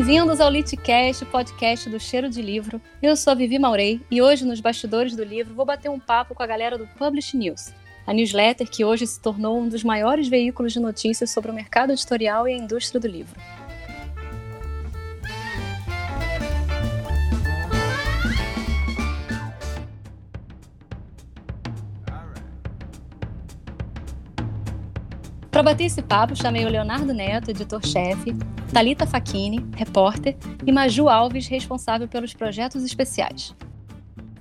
Bem-vindos 0.00 0.40
ao 0.40 0.48
Litcast, 0.48 1.26
podcast 1.26 1.90
do 1.90 2.00
Cheiro 2.00 2.30
de 2.30 2.40
Livro. 2.40 2.80
Eu 3.02 3.14
sou 3.14 3.32
a 3.32 3.34
Vivi 3.34 3.58
Maurei 3.58 4.00
e 4.10 4.22
hoje 4.22 4.46
nos 4.46 4.58
bastidores 4.58 5.14
do 5.14 5.22
livro 5.22 5.54
vou 5.54 5.66
bater 5.66 5.90
um 5.90 6.00
papo 6.00 6.34
com 6.34 6.42
a 6.42 6.46
galera 6.46 6.78
do 6.78 6.86
Publish 6.86 7.36
News, 7.36 7.70
a 8.06 8.14
newsletter 8.14 8.66
que 8.66 8.82
hoje 8.82 9.06
se 9.06 9.20
tornou 9.20 9.60
um 9.60 9.68
dos 9.68 9.84
maiores 9.84 10.26
veículos 10.26 10.72
de 10.72 10.80
notícias 10.80 11.30
sobre 11.30 11.50
o 11.50 11.54
mercado 11.54 11.92
editorial 11.92 12.48
e 12.48 12.54
a 12.54 12.56
indústria 12.56 12.98
do 12.98 13.06
livro. 13.06 13.38
Para 25.60 25.72
bater 25.72 25.84
esse 25.84 26.00
papo, 26.00 26.34
chamei 26.34 26.64
o 26.64 26.70
Leonardo 26.70 27.12
Neto, 27.12 27.50
editor-chefe, 27.50 28.34
Talita 28.72 29.06
Facchini, 29.06 29.62
repórter, 29.76 30.34
e 30.64 30.72
Maju 30.72 31.06
Alves, 31.06 31.48
responsável 31.48 32.08
pelos 32.08 32.32
projetos 32.32 32.82
especiais. 32.82 33.54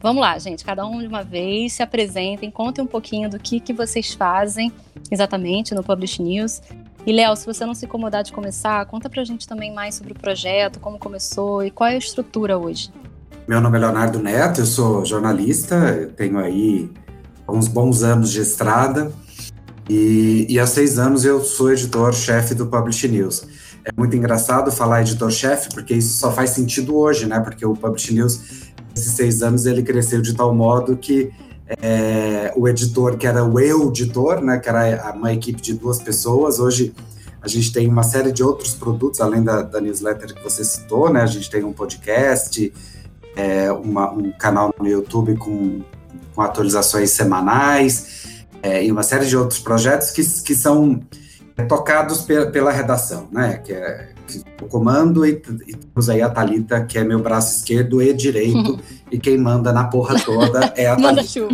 Vamos 0.02 0.22
lá, 0.22 0.40
gente, 0.40 0.64
cada 0.64 0.86
um 0.86 1.02
de 1.02 1.08
uma 1.08 1.22
vez, 1.22 1.74
se 1.74 1.84
apresentem, 1.84 2.50
contem 2.50 2.82
um 2.82 2.88
pouquinho 2.88 3.30
do 3.30 3.38
que, 3.38 3.60
que 3.60 3.74
vocês 3.74 4.14
fazem 4.14 4.72
exatamente 5.12 5.76
no 5.76 5.84
Publish 5.84 6.22
News. 6.22 6.62
E, 7.06 7.12
Léo, 7.12 7.36
se 7.36 7.46
você 7.46 7.66
não 7.66 7.74
se 7.74 7.86
incomodar 7.86 8.24
de 8.24 8.32
começar, 8.32 8.86
conta 8.86 9.10
pra 9.10 9.26
gente 9.26 9.46
também 9.46 9.74
mais 9.74 9.96
sobre 9.96 10.14
o 10.14 10.16
projeto, 10.16 10.80
como 10.80 10.98
começou 10.98 11.66
e 11.66 11.70
qual 11.70 11.90
é 11.90 11.96
a 11.96 11.98
estrutura 11.98 12.58
hoje. 12.58 12.94
Meu 13.46 13.60
nome 13.60 13.78
é 13.78 13.82
Leonardo 13.82 14.20
Neto, 14.20 14.62
eu 14.62 14.66
sou 14.66 15.04
jornalista, 15.04 16.14
tenho 16.16 16.40
aí 16.40 16.90
uns 17.46 17.68
bons 17.68 18.04
anos 18.04 18.32
de 18.32 18.40
estrada 18.40 19.12
e, 19.90 20.46
e 20.48 20.60
há 20.60 20.68
seis 20.68 21.00
anos 21.00 21.26
eu 21.26 21.44
sou 21.44 21.72
editor-chefe 21.72 22.54
do 22.54 22.68
Publish 22.68 23.08
News. 23.08 23.44
É 23.84 23.92
muito 23.98 24.16
engraçado 24.16 24.72
falar 24.72 25.02
editor-chefe, 25.02 25.70
porque 25.74 25.96
isso 25.96 26.18
só 26.18 26.32
faz 26.32 26.52
sentido 26.52 26.96
hoje, 26.96 27.26
né? 27.26 27.40
Porque 27.40 27.66
o 27.66 27.74
Publish 27.74 28.14
News, 28.14 28.40
esses 28.96 29.14
seis 29.14 29.42
anos, 29.42 29.66
ele 29.66 29.82
cresceu 29.82 30.22
de 30.22 30.34
tal 30.36 30.54
modo 30.54 30.96
que 30.96 31.32
é, 31.82 32.54
o 32.56 32.68
editor, 32.68 33.18
que 33.18 33.26
era 33.26 33.44
o 33.44 33.60
eu 33.60 33.88
editor, 33.90 34.42
né? 34.42 34.60
Que 34.60 34.70
era 34.70 35.12
uma 35.16 35.34
equipe 35.34 35.60
de 35.60 35.74
duas 35.74 36.00
pessoas, 36.00 36.60
hoje 36.60 36.94
a 37.42 37.48
gente 37.48 37.72
tem 37.72 37.88
uma 37.88 38.04
série 38.04 38.32
de 38.32 38.44
outros 38.44 38.76
produtos, 38.76 39.22
além 39.22 39.42
da, 39.42 39.62
da 39.62 39.80
newsletter 39.80 40.36
que 40.36 40.44
você 40.44 40.64
citou, 40.64 41.12
né? 41.12 41.22
A 41.22 41.28
gente 41.28 41.50
tem 41.50 41.64
um 41.64 41.72
podcast, 41.74 42.72
é, 43.36 43.72
uma, 43.72 44.12
um 44.12 44.32
canal 44.34 44.74
no 44.78 44.88
YouTube 44.88 45.36
com, 45.38 45.82
com 46.36 46.42
atualizações 46.42 47.12
semanais, 47.12 48.29
é, 48.62 48.84
e 48.86 48.92
uma 48.92 49.04
série 49.04 49.26
de 49.26 49.36
outros 49.36 49.60
projetos 49.60 50.12
que, 50.12 50.24
que 50.44 50.56
são 50.56 51.02
tocados 51.68 52.22
pe 52.22 52.46
pela 52.48 52.72
redação, 52.72 53.28
né? 53.32 53.58
Que 53.58 53.74
é 53.74 54.10
que, 54.30 54.44
o 54.62 54.68
comando 54.68 55.26
e, 55.26 55.42
e 55.68 55.76
temos 55.76 56.10
aí 56.10 56.22
a 56.22 56.30
Talita, 56.30 56.86
que 56.86 56.98
é 56.98 57.04
meu 57.04 57.20
braço 57.20 57.58
esquerdo 57.58 58.02
e 58.02 58.14
direito, 58.14 58.80
e 59.12 59.18
quem 59.18 59.38
manda 59.38 59.74
na 59.74 59.86
porra 59.86 60.20
toda 60.20 60.72
é 60.76 60.88
a 60.88 60.98
Manda 61.00 61.24
chuva. 61.24 61.50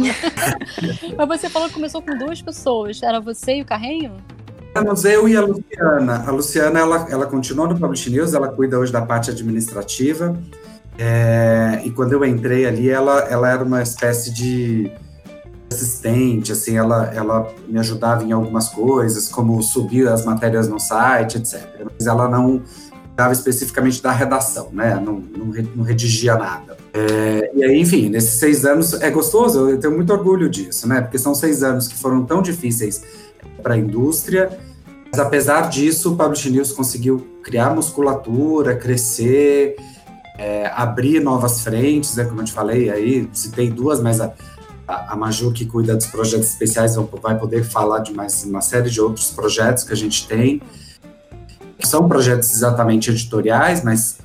Mas 1.17 1.27
você 1.27 1.49
falou 1.49 1.69
que 1.69 1.75
começou 1.75 2.01
com 2.01 2.17
duas 2.17 2.41
pessoas, 2.41 3.01
era 3.01 3.19
você 3.19 3.57
e 3.57 3.61
o 3.61 3.65
Carrenho? 3.65 4.13
Éramos 4.75 5.05
eu 5.05 5.27
e 5.29 5.37
a 5.37 5.41
Luciana. 5.41 6.23
A 6.27 6.31
Luciana, 6.31 6.79
ela, 6.79 7.07
ela 7.09 7.25
continua 7.25 7.65
no 7.65 7.79
Publish 7.79 8.09
News, 8.09 8.33
ela 8.33 8.49
cuida 8.49 8.77
hoje 8.77 8.91
da 8.91 9.01
parte 9.01 9.31
administrativa, 9.31 10.37
é, 10.97 11.81
e 11.85 11.91
quando 11.91 12.13
eu 12.13 12.25
entrei 12.25 12.65
ali, 12.65 12.89
ela, 12.89 13.19
ela 13.21 13.49
era 13.49 13.63
uma 13.63 13.81
espécie 13.81 14.33
de 14.33 14.91
assistente, 15.71 16.51
assim, 16.51 16.77
ela, 16.77 17.11
ela 17.13 17.53
me 17.67 17.79
ajudava 17.79 18.23
em 18.23 18.31
algumas 18.31 18.69
coisas, 18.69 19.27
como 19.27 19.61
subir 19.61 20.07
as 20.07 20.25
matérias 20.25 20.67
no 20.67 20.79
site, 20.79 21.37
etc. 21.37 21.67
Mas 21.97 22.07
ela 22.07 22.27
não 22.27 22.61
dava 23.15 23.33
especificamente 23.33 24.01
da 24.01 24.11
redação, 24.11 24.69
né? 24.71 24.95
Não, 24.95 25.19
não, 25.19 25.45
não 25.75 25.83
redigia 25.83 26.35
nada. 26.35 26.77
É, 26.93 27.51
e 27.53 27.63
aí, 27.63 27.79
enfim, 27.79 28.09
nesses 28.09 28.39
seis 28.39 28.65
anos 28.65 28.93
é 28.93 29.09
gostoso, 29.09 29.69
eu 29.69 29.79
tenho 29.79 29.95
muito 29.95 30.11
orgulho 30.11 30.49
disso, 30.49 30.87
né? 30.87 31.01
Porque 31.01 31.17
são 31.17 31.33
seis 31.33 31.63
anos 31.63 31.87
que 31.87 31.95
foram 31.95 32.25
tão 32.25 32.41
difíceis 32.41 33.01
para 33.63 33.73
a 33.73 33.77
indústria, 33.77 34.57
mas 35.11 35.19
apesar 35.19 35.69
disso, 35.69 36.13
o 36.13 36.17
Publish 36.17 36.49
News 36.49 36.71
conseguiu 36.73 37.25
criar 37.41 37.73
musculatura, 37.73 38.75
crescer, 38.75 39.77
é, 40.37 40.67
abrir 40.75 41.21
novas 41.21 41.61
frentes, 41.61 42.15
né? 42.17 42.25
Como 42.25 42.41
eu 42.41 42.45
te 42.45 42.51
falei 42.51 42.89
aí, 42.89 43.29
citei 43.31 43.69
duas, 43.69 44.01
mas 44.01 44.19
a, 44.19 44.33
a 44.87 45.15
Maju, 45.15 45.51
que 45.51 45.65
cuida 45.65 45.95
dos 45.95 46.07
projetos 46.07 46.49
especiais, 46.49 46.95
vai 47.21 47.37
poder 47.37 47.63
falar 47.63 47.99
de 47.99 48.13
mais 48.13 48.43
uma 48.43 48.61
série 48.61 48.89
de 48.89 49.01
outros 49.01 49.31
projetos 49.31 49.83
que 49.83 49.93
a 49.93 49.95
gente 49.95 50.27
tem, 50.27 50.61
que 51.77 51.87
são 51.87 52.07
projetos 52.07 52.53
exatamente 52.53 53.09
editoriais, 53.09 53.83
mas 53.83 54.17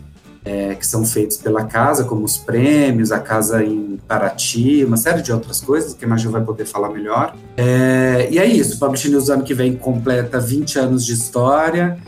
é, 0.44 0.74
que 0.74 0.86
são 0.86 1.04
feitos 1.04 1.36
pela 1.36 1.64
casa, 1.64 2.04
como 2.04 2.24
os 2.24 2.36
prêmios, 2.36 3.12
a 3.12 3.18
casa 3.18 3.62
em 3.62 3.98
Paraty, 4.08 4.84
uma 4.84 4.96
série 4.96 5.22
de 5.22 5.32
outras 5.32 5.60
coisas 5.60 5.94
que 5.94 6.04
a 6.04 6.08
Maju 6.08 6.30
vai 6.30 6.42
poder 6.42 6.64
falar 6.64 6.90
melhor. 6.90 7.34
É, 7.56 8.28
e 8.30 8.38
é 8.38 8.46
isso, 8.46 8.76
o 8.76 8.78
Publish 8.78 9.08
News 9.10 9.28
ano 9.28 9.42
que 9.42 9.54
vem 9.54 9.76
completa 9.76 10.40
20 10.40 10.78
anos 10.78 11.04
de 11.04 11.12
história. 11.12 11.98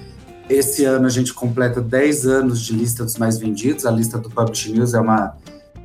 Esse 0.48 0.84
ano 0.84 1.06
a 1.06 1.10
gente 1.10 1.32
completa 1.32 1.80
10 1.80 2.26
anos 2.26 2.60
de 2.60 2.74
lista 2.74 3.04
dos 3.04 3.16
mais 3.16 3.38
vendidos. 3.38 3.86
A 3.86 3.90
lista 3.90 4.19
do 4.19 4.28
Publish 4.28 4.72
News 4.72 4.92
é 4.92 5.00
uma 5.00 5.34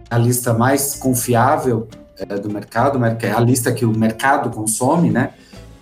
a 0.10 0.18
lista 0.18 0.54
mais 0.54 0.96
confiável 0.96 1.88
é, 2.20 2.26
do 2.38 2.52
mercado, 2.52 3.00
é 3.04 3.32
a 3.32 3.40
lista 3.40 3.72
que 3.72 3.86
o 3.86 3.92
mercado 3.92 4.50
consome, 4.50 5.10
né? 5.10 5.34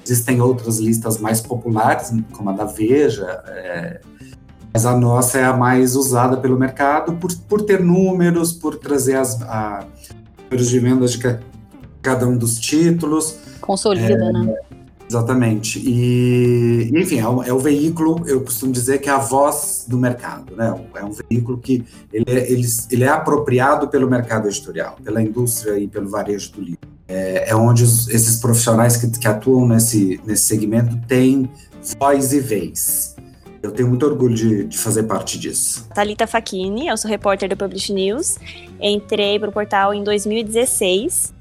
Existem 0.03 0.39
outras 0.39 0.77
listas 0.77 1.17
mais 1.17 1.41
populares, 1.41 2.13
como 2.31 2.49
a 2.49 2.53
da 2.53 2.65
Veja, 2.65 3.43
é, 3.47 4.01
mas 4.71 4.85
a 4.85 4.95
nossa 4.95 5.39
é 5.39 5.43
a 5.45 5.53
mais 5.53 5.95
usada 5.95 6.37
pelo 6.37 6.59
mercado 6.59 7.13
por, 7.13 7.33
por 7.47 7.61
ter 7.61 7.81
números, 7.81 8.51
por 8.51 8.75
trazer 8.75 9.15
as 9.15 9.41
a, 9.41 9.85
números 10.43 10.69
de 10.69 10.79
vendas 10.79 11.13
de 11.13 11.39
cada 12.01 12.27
um 12.27 12.37
dos 12.37 12.59
títulos. 12.59 13.37
Consolida, 13.61 14.13
é, 14.13 14.31
né? 14.31 14.55
Exatamente. 15.07 15.79
E, 15.79 16.91
enfim, 16.95 17.19
é 17.19 17.27
o, 17.27 17.43
é 17.43 17.53
o, 17.53 17.59
veículo, 17.59 18.23
eu 18.27 18.41
costumo 18.41 18.71
dizer 18.71 18.99
que 18.99 19.09
é 19.09 19.11
a 19.11 19.19
voz 19.19 19.85
do 19.87 19.97
mercado, 19.97 20.55
né? 20.55 20.73
É 20.95 21.03
um 21.03 21.11
veículo 21.11 21.57
que 21.59 21.85
ele 22.11 22.25
é, 22.27 22.51
ele, 22.51 22.67
ele 22.89 23.03
é 23.03 23.09
apropriado 23.09 23.87
pelo 23.87 24.09
mercado 24.09 24.47
editorial, 24.47 24.97
pela 25.03 25.21
indústria 25.21 25.77
e 25.77 25.87
pelo 25.87 26.09
varejo 26.09 26.53
do 26.53 26.61
livro. 26.61 26.79
É, 27.07 27.51
é 27.51 27.55
onde 27.55 27.83
os, 27.83 28.07
esses 28.07 28.37
profissionais 28.37 28.97
que, 28.97 29.07
que, 29.07 29.27
atuam 29.27 29.67
nesse, 29.67 30.19
nesse 30.25 30.45
segmento 30.45 30.97
têm 31.07 31.49
voz 31.99 32.33
e 32.33 32.39
vez. 32.39 33.15
Eu 33.61 33.71
tenho 33.71 33.89
muito 33.89 34.05
orgulho 34.05 34.33
de, 34.33 34.63
de 34.65 34.77
fazer 34.77 35.03
parte 35.03 35.39
disso. 35.39 35.87
Talita 35.93 36.25
Facchini, 36.25 36.87
eu 36.87 36.97
sou 36.97 37.09
repórter 37.09 37.47
do 37.49 37.55
Publish 37.55 37.93
News. 37.93 38.37
Entrei 38.81 39.39
para 39.39 39.49
o 39.49 39.51
portal 39.51 39.93
em 39.93 40.03
2016 40.03 41.34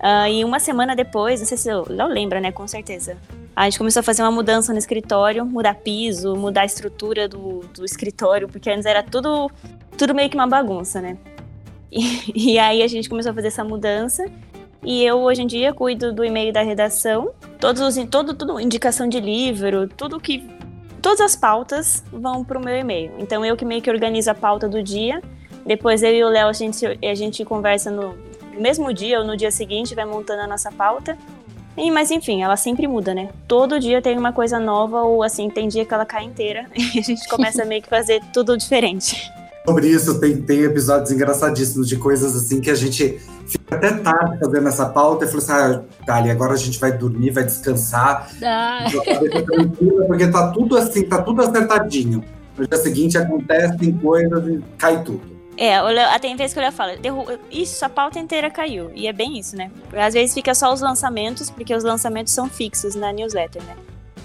Uh, 0.00 0.28
e 0.30 0.44
uma 0.44 0.60
semana 0.60 0.94
depois, 0.94 1.40
não 1.40 1.46
sei 1.46 1.56
se 1.56 1.68
eu 1.68 1.86
não 1.88 2.08
lembra, 2.08 2.40
né? 2.40 2.52
Com 2.52 2.68
certeza. 2.68 3.16
A 3.54 3.64
gente 3.64 3.78
começou 3.78 4.00
a 4.00 4.02
fazer 4.02 4.22
uma 4.22 4.30
mudança 4.30 4.72
no 4.72 4.78
escritório, 4.78 5.44
mudar 5.46 5.74
piso, 5.76 6.36
mudar 6.36 6.62
a 6.62 6.66
estrutura 6.66 7.26
do, 7.26 7.60
do 7.74 7.84
escritório, 7.84 8.46
porque 8.48 8.68
antes 8.68 8.84
era 8.84 9.02
tudo, 9.02 9.50
tudo 9.96 10.14
meio 10.14 10.28
que 10.28 10.36
uma 10.36 10.46
bagunça, 10.46 11.00
né? 11.00 11.16
E, 11.90 12.32
e 12.52 12.58
aí 12.58 12.82
a 12.82 12.86
gente 12.86 13.08
começou 13.08 13.32
a 13.32 13.34
fazer 13.34 13.48
essa 13.48 13.64
mudança. 13.64 14.26
E 14.84 15.02
eu 15.02 15.16
hoje 15.18 15.42
em 15.42 15.46
dia 15.46 15.72
cuido 15.72 16.12
do 16.12 16.24
e-mail 16.24 16.52
da 16.52 16.62
redação, 16.62 17.32
todos 17.58 17.80
os, 17.80 17.96
todo, 18.08 18.34
tudo, 18.34 18.60
indicação 18.60 19.08
de 19.08 19.18
livro, 19.18 19.88
tudo 19.88 20.20
que. 20.20 20.46
Todas 21.00 21.20
as 21.20 21.36
pautas 21.36 22.04
vão 22.12 22.44
para 22.44 22.58
o 22.58 22.64
meu 22.64 22.76
e-mail. 22.76 23.12
Então 23.18 23.44
eu 23.44 23.56
que 23.56 23.64
meio 23.64 23.80
que 23.80 23.90
organizo 23.90 24.30
a 24.30 24.34
pauta 24.34 24.68
do 24.68 24.82
dia. 24.82 25.22
Depois 25.64 26.02
eu 26.02 26.12
e 26.12 26.24
o 26.24 26.28
Léo 26.28 26.48
a 26.48 26.52
gente, 26.52 26.84
a 26.84 27.14
gente 27.14 27.44
conversa 27.44 27.90
no, 27.90 28.16
no 28.56 28.62
mesmo 28.62 28.92
dia 28.92 29.20
ou 29.20 29.26
no 29.26 29.36
dia 29.36 29.50
seguinte 29.50 29.94
vai 29.94 30.04
montando 30.04 30.42
a 30.42 30.46
nossa 30.46 30.72
pauta. 30.72 31.16
E, 31.76 31.90
mas 31.90 32.10
enfim, 32.10 32.42
ela 32.42 32.56
sempre 32.56 32.88
muda, 32.88 33.14
né? 33.14 33.28
Todo 33.46 33.78
dia 33.78 34.00
tem 34.00 34.18
uma 34.18 34.32
coisa 34.32 34.58
nova, 34.58 35.02
ou 35.02 35.22
assim, 35.22 35.50
tem 35.50 35.68
dia 35.68 35.84
que 35.84 35.92
ela 35.92 36.06
cai 36.06 36.24
inteira 36.24 36.66
e 36.74 36.98
a 36.98 37.02
gente 37.02 37.28
começa 37.28 37.64
meio 37.64 37.82
que 37.82 37.88
fazer 37.88 38.22
tudo 38.32 38.56
diferente. 38.56 39.30
Sobre 39.66 39.88
isso, 39.88 40.18
tem, 40.20 40.40
tem 40.40 40.60
episódios 40.60 41.10
engraçadíssimos 41.10 41.88
de 41.88 41.96
coisas 41.96 42.36
assim 42.36 42.60
que 42.60 42.70
a 42.70 42.74
gente 42.74 43.20
fica 43.46 43.74
até 43.74 43.92
tarde 43.92 44.38
fazendo 44.38 44.68
essa 44.68 44.86
pauta 44.86 45.24
e 45.24 45.28
fala 45.28 45.38
assim: 45.38 45.52
ah, 45.52 45.82
Dali, 46.06 46.30
agora 46.30 46.52
a 46.54 46.56
gente 46.56 46.78
vai 46.78 46.96
dormir, 46.96 47.30
vai 47.30 47.44
descansar, 47.44 48.30
ah. 48.42 48.86
porque 50.06 50.28
tá 50.28 50.52
tudo 50.52 50.78
assim, 50.78 51.02
tá 51.02 51.20
tudo 51.20 51.42
acertadinho. 51.42 52.24
No 52.56 52.66
dia 52.66 52.78
seguinte 52.78 53.18
acontecem 53.18 53.92
coisas 53.98 54.46
e 54.48 54.64
cai 54.78 55.02
tudo. 55.02 55.35
É, 55.56 55.82
o 55.82 56.20
tem 56.20 56.36
vezes 56.36 56.52
que 56.52 56.60
o 56.60 56.62
Léo 56.62 56.72
fala, 56.72 56.96
isso, 57.50 57.84
a 57.84 57.88
pauta 57.88 58.18
inteira 58.18 58.50
caiu. 58.50 58.90
E 58.94 59.06
é 59.06 59.12
bem 59.12 59.38
isso, 59.38 59.56
né? 59.56 59.70
Às 59.92 60.14
vezes 60.14 60.34
fica 60.34 60.54
só 60.54 60.72
os 60.72 60.80
lançamentos, 60.80 61.50
porque 61.50 61.74
os 61.74 61.82
lançamentos 61.82 62.32
são 62.32 62.48
fixos 62.48 62.94
na 62.94 63.12
newsletter, 63.12 63.62
né? 63.64 63.76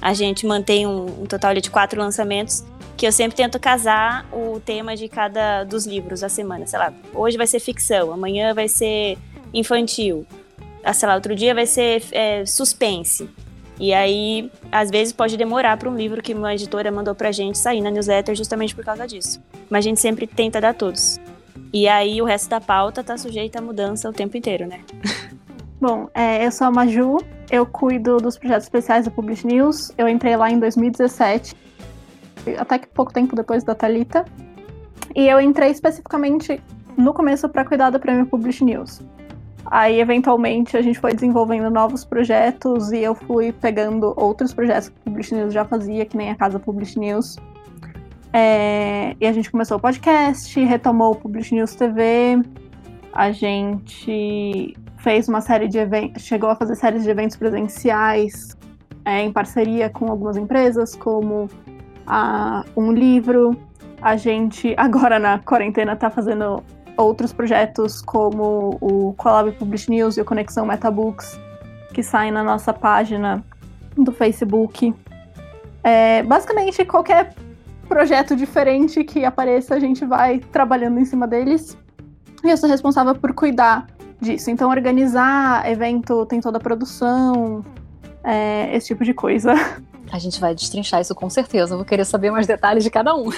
A 0.01 0.13
gente 0.13 0.45
mantém 0.45 0.85
um, 0.85 1.23
um 1.23 1.25
total 1.25 1.53
de 1.53 1.69
quatro 1.69 1.99
lançamentos, 2.01 2.65
que 2.97 3.07
eu 3.07 3.11
sempre 3.11 3.37
tento 3.37 3.59
casar 3.59 4.25
o 4.33 4.59
tema 4.59 4.95
de 4.95 5.07
cada 5.07 5.63
dos 5.63 5.85
livros 5.85 6.19
da 6.19 6.29
semana. 6.29 6.67
Sei 6.67 6.77
lá, 6.77 6.93
hoje 7.13 7.37
vai 7.37 7.47
ser 7.47 7.59
ficção, 7.59 8.11
amanhã 8.11 8.53
vai 8.53 8.67
ser 8.67 9.17
infantil, 9.53 10.25
ah, 10.83 10.93
sei 10.93 11.07
lá, 11.07 11.15
outro 11.15 11.35
dia 11.35 11.53
vai 11.53 11.65
ser 11.65 12.03
é, 12.11 12.45
suspense. 12.45 13.29
E 13.81 13.95
aí, 13.95 14.51
às 14.71 14.91
vezes 14.91 15.11
pode 15.11 15.35
demorar 15.35 15.75
para 15.75 15.89
um 15.89 15.95
livro 15.95 16.21
que 16.21 16.35
uma 16.35 16.53
editora 16.53 16.91
mandou 16.91 17.15
pra 17.15 17.31
gente 17.31 17.57
sair 17.57 17.81
na 17.81 17.89
newsletter 17.89 18.35
justamente 18.35 18.75
por 18.75 18.85
causa 18.85 19.07
disso. 19.07 19.41
Mas 19.71 19.79
a 19.83 19.89
gente 19.89 19.99
sempre 19.99 20.27
tenta 20.27 20.61
dar 20.61 20.75
todos. 20.75 21.19
E 21.73 21.87
aí 21.87 22.21
o 22.21 22.25
resto 22.25 22.47
da 22.47 22.61
pauta 22.61 23.03
tá 23.03 23.17
sujeito 23.17 23.55
a 23.55 23.61
mudança 23.61 24.07
o 24.07 24.13
tempo 24.13 24.37
inteiro, 24.37 24.67
né? 24.67 24.81
Bom, 25.81 26.07
é, 26.13 26.45
eu 26.45 26.51
sou 26.51 26.67
a 26.67 26.71
Maju, 26.71 27.17
eu 27.49 27.65
cuido 27.65 28.17
dos 28.17 28.37
projetos 28.37 28.65
especiais 28.65 29.05
da 29.05 29.09
Publish 29.09 29.47
News. 29.47 29.91
Eu 29.97 30.07
entrei 30.07 30.35
lá 30.35 30.51
em 30.51 30.59
2017, 30.59 31.55
até 32.59 32.77
que 32.77 32.87
pouco 32.87 33.11
tempo 33.11 33.35
depois 33.35 33.63
da 33.63 33.73
Talita. 33.73 34.25
E 35.15 35.27
eu 35.27 35.41
entrei 35.41 35.71
especificamente 35.71 36.61
no 36.95 37.15
começo 37.15 37.49
para 37.49 37.65
cuidar 37.65 37.89
do 37.89 37.99
prêmio 37.99 38.27
Publish 38.27 38.63
News. 38.63 39.01
Aí, 39.65 39.99
eventualmente, 39.99 40.75
a 40.75 40.81
gente 40.81 40.99
foi 40.99 41.13
desenvolvendo 41.13 41.69
novos 41.69 42.03
projetos 42.03 42.91
e 42.91 42.99
eu 42.99 43.13
fui 43.13 43.51
pegando 43.51 44.13
outros 44.17 44.53
projetos 44.53 44.89
que 44.89 44.95
o 44.95 45.03
Publish 45.03 45.35
News 45.35 45.53
já 45.53 45.63
fazia, 45.63 46.05
que 46.05 46.17
nem 46.17 46.31
a 46.31 46.35
Casa 46.35 46.59
Publish 46.59 46.99
News. 46.99 47.37
É, 48.33 49.15
e 49.19 49.27
a 49.27 49.31
gente 49.31 49.51
começou 49.51 49.77
o 49.77 49.79
podcast, 49.79 50.59
retomou 50.63 51.11
o 51.11 51.15
Publish 51.15 51.53
News 51.53 51.75
TV, 51.75 52.41
a 53.13 53.31
gente 53.31 54.73
fez 54.97 55.27
uma 55.27 55.41
série 55.41 55.67
de 55.67 55.77
eventos, 55.77 56.23
chegou 56.23 56.49
a 56.49 56.55
fazer 56.55 56.75
séries 56.75 57.03
de 57.03 57.09
eventos 57.09 57.35
presenciais 57.35 58.55
é, 59.03 59.21
em 59.21 59.31
parceria 59.31 59.89
com 59.89 60.09
algumas 60.09 60.37
empresas, 60.37 60.95
como 60.95 61.49
a 62.07 62.63
Um 62.75 62.91
Livro. 62.91 63.55
A 64.01 64.15
gente, 64.15 64.73
agora 64.77 65.19
na 65.19 65.39
quarentena, 65.39 65.93
está 65.93 66.09
fazendo 66.09 66.63
outros 66.97 67.33
projetos 67.33 68.01
como 68.01 68.77
o 68.81 69.13
Collab 69.13 69.51
Publish 69.53 69.89
News 69.89 70.17
e 70.17 70.21
o 70.21 70.25
Conexão 70.25 70.65
Metabooks, 70.65 71.39
que 71.93 72.03
saem 72.03 72.31
na 72.31 72.43
nossa 72.43 72.73
página 72.73 73.43
do 73.95 74.11
Facebook. 74.11 74.93
É, 75.83 76.23
basicamente, 76.23 76.85
qualquer 76.85 77.33
projeto 77.87 78.35
diferente 78.35 79.03
que 79.03 79.25
apareça, 79.25 79.75
a 79.75 79.79
gente 79.79 80.05
vai 80.05 80.39
trabalhando 80.39 80.99
em 80.99 81.05
cima 81.05 81.27
deles. 81.27 81.77
E 82.43 82.49
eu 82.49 82.57
sou 82.57 82.69
responsável 82.69 83.13
por 83.15 83.33
cuidar 83.33 83.87
disso. 84.19 84.49
Então, 84.49 84.69
organizar 84.69 85.69
evento 85.69 86.25
tem 86.25 86.39
toda 86.39 86.57
a 86.57 86.61
produção, 86.61 87.65
é, 88.23 88.75
esse 88.75 88.87
tipo 88.87 89.03
de 89.03 89.13
coisa. 89.13 89.53
A 90.11 90.19
gente 90.19 90.41
vai 90.41 90.53
destrinchar 90.53 90.99
isso 90.99 91.15
com 91.15 91.29
certeza. 91.29 91.73
Eu 91.73 91.77
vou 91.77 91.85
querer 91.85 92.03
saber 92.03 92.31
mais 92.31 92.45
detalhes 92.45 92.83
de 92.83 92.89
cada 92.89 93.15
um. 93.15 93.29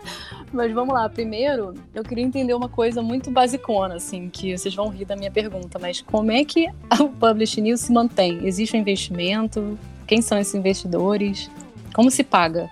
Mas 0.50 0.72
vamos 0.72 0.94
lá. 0.94 1.08
Primeiro, 1.08 1.74
eu 1.94 2.02
queria 2.02 2.24
entender 2.24 2.54
uma 2.54 2.70
coisa 2.70 3.02
muito 3.02 3.30
basicona, 3.30 3.96
assim, 3.96 4.30
que 4.30 4.56
vocês 4.56 4.74
vão 4.74 4.88
rir 4.88 5.04
da 5.04 5.14
minha 5.14 5.30
pergunta. 5.30 5.78
Mas 5.78 6.00
como 6.00 6.30
é 6.32 6.42
que 6.44 6.66
o 6.98 7.08
Publish 7.08 7.60
News 7.60 7.80
se 7.80 7.92
mantém? 7.92 8.46
Existe 8.46 8.74
um 8.76 8.80
investimento? 8.80 9.78
Quem 10.06 10.22
são 10.22 10.38
esses 10.38 10.54
investidores? 10.54 11.50
Como 11.94 12.10
se 12.10 12.24
paga? 12.24 12.70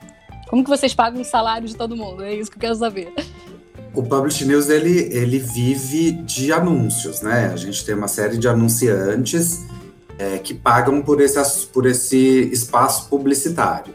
Como 0.49 0.65
que 0.65 0.71
vocês 0.71 0.95
pagam 0.95 1.21
o 1.21 1.25
salário 1.25 1.69
de 1.69 1.77
todo 1.77 1.95
mundo? 1.95 2.25
É 2.25 2.35
isso 2.35 2.51
que 2.51 2.57
eu 2.57 2.61
quero 2.61 2.75
saber. 2.75 3.12
O 3.95 4.03
Publish 4.03 4.45
News 4.45 4.69
ele, 4.71 5.09
ele 5.12 5.39
vive 5.39 6.12
de 6.12 6.53
anúncios, 6.53 7.21
né? 7.21 7.51
A 7.53 7.57
gente 7.57 7.85
tem 7.85 7.95
uma 7.95 8.09
série 8.09 8.39
de 8.39 8.49
anunciantes 8.49 9.67
é, 10.21 10.39
que 10.39 10.53
pagam 10.53 11.01
por 11.01 11.19
esse, 11.19 11.67
por 11.69 11.87
esse 11.87 12.51
espaço 12.53 13.09
publicitário. 13.09 13.95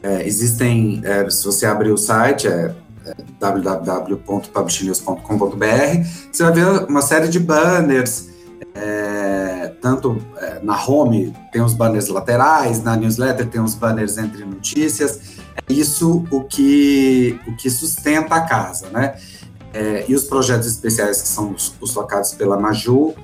É, 0.00 0.24
existem, 0.24 1.02
é, 1.04 1.28
se 1.28 1.44
você 1.44 1.66
abrir 1.66 1.90
o 1.90 1.98
site, 1.98 2.46
é, 2.46 2.72
é 3.04 3.16
www.publishnews.com.br, 3.40 6.06
você 6.30 6.44
vai 6.44 6.52
ver 6.52 6.84
uma 6.88 7.02
série 7.02 7.26
de 7.26 7.40
banners, 7.40 8.28
é, 8.72 9.72
tanto 9.82 10.16
é, 10.36 10.60
na 10.62 10.80
home 10.80 11.34
tem 11.50 11.60
os 11.60 11.74
banners 11.74 12.06
laterais, 12.06 12.80
na 12.80 12.96
newsletter 12.96 13.48
tem 13.48 13.60
os 13.60 13.74
banners 13.74 14.16
entre 14.16 14.44
notícias, 14.44 15.40
é 15.68 15.72
isso 15.72 16.24
o 16.30 16.44
que, 16.44 17.36
o 17.48 17.56
que 17.56 17.68
sustenta 17.68 18.36
a 18.36 18.42
casa, 18.42 18.88
né? 18.90 19.16
É, 19.74 20.04
e 20.08 20.14
os 20.14 20.22
projetos 20.24 20.68
especiais 20.68 21.20
que 21.20 21.28
são 21.28 21.50
os, 21.50 21.74
os 21.80 21.92
tocados 21.92 22.32
pela 22.32 22.58
Maju, 22.58 23.14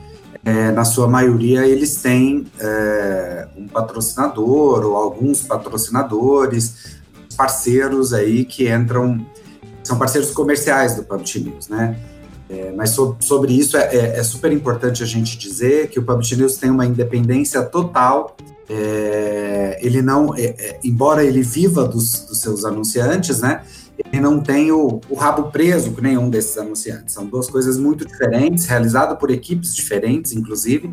é, 0.45 0.71
na 0.71 0.85
sua 0.85 1.09
maioria, 1.09 1.67
eles 1.67 1.97
têm 1.97 2.47
é, 2.59 3.49
um 3.57 3.67
patrocinador 3.67 4.85
ou 4.85 4.97
alguns 4.97 5.43
patrocinadores, 5.43 6.97
parceiros 7.37 8.13
aí 8.13 8.45
que 8.45 8.71
entram, 8.71 9.25
são 9.83 9.99
parceiros 9.99 10.31
comerciais 10.31 10.95
do 10.97 11.03
PUBG 11.03 11.41
News, 11.41 11.69
né? 11.69 11.99
É, 12.49 12.73
mas 12.73 12.91
so, 12.91 13.17
sobre 13.21 13.55
isso 13.55 13.77
é, 13.77 13.97
é, 13.97 14.19
é, 14.19 14.23
super 14.23 14.53
importante 14.53 15.03
a 15.03 15.07
gente 15.07 15.39
dizer 15.39 15.89
que 15.89 15.99
o 15.99 16.03
PUBG 16.03 16.37
News 16.37 16.57
tem 16.57 16.71
uma 16.71 16.85
independência 16.85 17.63
total. 17.63 18.37
É, 18.69 19.79
ele 19.83 20.03
não, 20.03 20.35
embora 20.83 21.25
ele 21.25 21.43
viva 21.43 21.87
dos, 21.87 22.21
dos 22.21 22.41
seus 22.41 22.65
anunciantes, 22.65 23.41
né? 23.41 23.63
Ele 23.99 24.21
não 24.21 24.41
tem 24.41 24.73
o, 24.73 25.01
o, 25.09 25.15
rabo 25.15 25.51
preso 25.51 25.93
com 25.93 26.01
nenhum 26.01 26.29
desses 26.29 26.57
anunciantes. 26.59 27.15
São 27.15 27.27
duas 27.27 27.49
coisas 27.49 27.79
muito 27.79 28.05
diferentes, 28.05 28.67
realizadas 28.67 29.19
por 29.19 29.31
equipes 29.31 29.75
diferentes, 29.75 30.33
inclusive. 30.33 30.93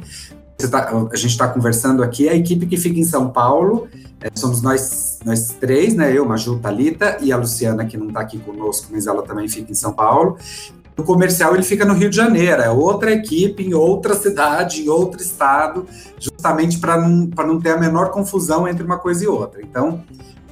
Tá, 0.69 0.91
a 1.11 1.15
gente 1.15 1.31
está 1.31 1.47
conversando 1.47 2.03
aqui, 2.03 2.29
a 2.29 2.35
equipe 2.35 2.67
que 2.67 2.77
fica 2.77 2.99
em 2.99 3.03
São 3.03 3.31
Paulo, 3.31 3.87
é, 4.21 4.29
somos 4.35 4.61
nós, 4.61 5.19
nós 5.25 5.47
três, 5.59 5.95
né? 5.95 6.15
Eu, 6.15 6.23
Maju, 6.23 6.59
Talita 6.59 7.17
e 7.19 7.31
a 7.31 7.37
Luciana, 7.37 7.85
que 7.85 7.97
não 7.97 8.09
está 8.09 8.19
aqui 8.19 8.37
conosco, 8.37 8.87
mas 8.91 9.07
ela 9.07 9.23
também 9.23 9.49
fica 9.49 9.71
em 9.71 9.75
São 9.75 9.91
Paulo. 9.91 10.37
O 10.95 11.03
comercial 11.03 11.55
ele 11.55 11.63
fica 11.63 11.83
no 11.83 11.95
Rio 11.95 12.11
de 12.11 12.15
Janeiro, 12.15 12.61
é 12.61 12.69
outra 12.69 13.11
equipe 13.11 13.63
em 13.63 13.73
outra 13.73 14.13
cidade, 14.13 14.83
em 14.83 14.89
outro 14.89 15.19
estado, 15.19 15.87
justamente 16.19 16.77
para 16.77 16.97
não, 16.97 17.27
não 17.47 17.59
ter 17.59 17.71
a 17.71 17.77
menor 17.77 18.11
confusão 18.11 18.67
entre 18.67 18.83
uma 18.83 18.99
coisa 18.99 19.23
e 19.23 19.27
outra. 19.27 19.61
Então, 19.63 20.03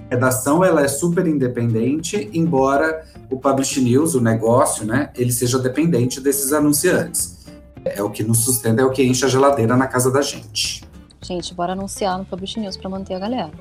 redação 0.10 0.64
ela 0.64 0.82
é 0.82 0.88
super 0.88 1.28
independente, 1.28 2.30
embora 2.34 3.06
o 3.30 3.38
Publish 3.38 3.82
News, 3.82 4.16
o 4.16 4.22
negócio, 4.22 4.86
né, 4.86 5.12
ele 5.16 5.32
seja 5.32 5.60
dependente 5.60 6.20
desses 6.20 6.52
anunciantes. 6.52 7.46
É 7.86 8.02
o 8.04 8.10
que 8.10 8.24
nos 8.24 8.40
sustenta, 8.40 8.82
é 8.82 8.86
o 8.86 8.92
que 8.92 9.04
enche 9.04 9.24
a 9.24 9.28
geladeira 9.28 9.78
na 9.78 9.88
casa 9.88 10.12
da 10.12 10.22
gente. 10.22 10.88
Gente, 11.22 11.54
bora 11.54 11.74
anunciar 11.74 12.18
no 12.18 12.26
Publish 12.26 12.60
News 12.60 12.78
para 12.78 12.90
manter 12.90 13.14
a 13.14 13.20
galera. 13.20 13.52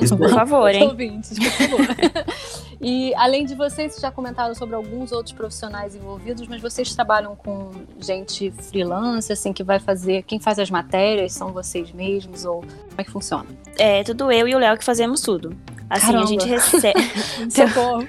Isso, 0.00 0.16
por 0.16 0.30
favor, 0.30 0.72
hein? 0.72 0.84
Ouvintes, 0.88 1.36
por 1.36 1.50
favor. 1.50 1.86
e 2.80 3.12
além 3.16 3.44
de 3.44 3.54
vocês, 3.54 3.98
já 4.00 4.10
comentaram 4.10 4.54
sobre 4.54 4.76
alguns 4.76 5.10
outros 5.10 5.34
profissionais 5.34 5.96
envolvidos, 5.96 6.46
mas 6.46 6.62
vocês 6.62 6.94
trabalham 6.94 7.34
com 7.34 7.70
gente 8.00 8.50
freelance, 8.52 9.32
assim, 9.32 9.52
que 9.52 9.64
vai 9.64 9.80
fazer. 9.80 10.22
Quem 10.22 10.38
faz 10.38 10.58
as 10.58 10.70
matérias 10.70 11.32
são 11.32 11.52
vocês 11.52 11.92
mesmos? 11.92 12.44
Ou 12.44 12.60
como 12.60 12.96
é 12.96 13.04
que 13.04 13.10
funciona? 13.10 13.46
É, 13.78 14.04
tudo 14.04 14.30
eu 14.30 14.46
e 14.46 14.54
o 14.54 14.58
Léo 14.58 14.78
que 14.78 14.84
fazemos 14.84 15.20
tudo. 15.20 15.56
Assim, 15.92 16.06
Caramba. 16.06 16.24
a 16.24 16.26
gente 16.26 16.48
recebe. 16.48 17.00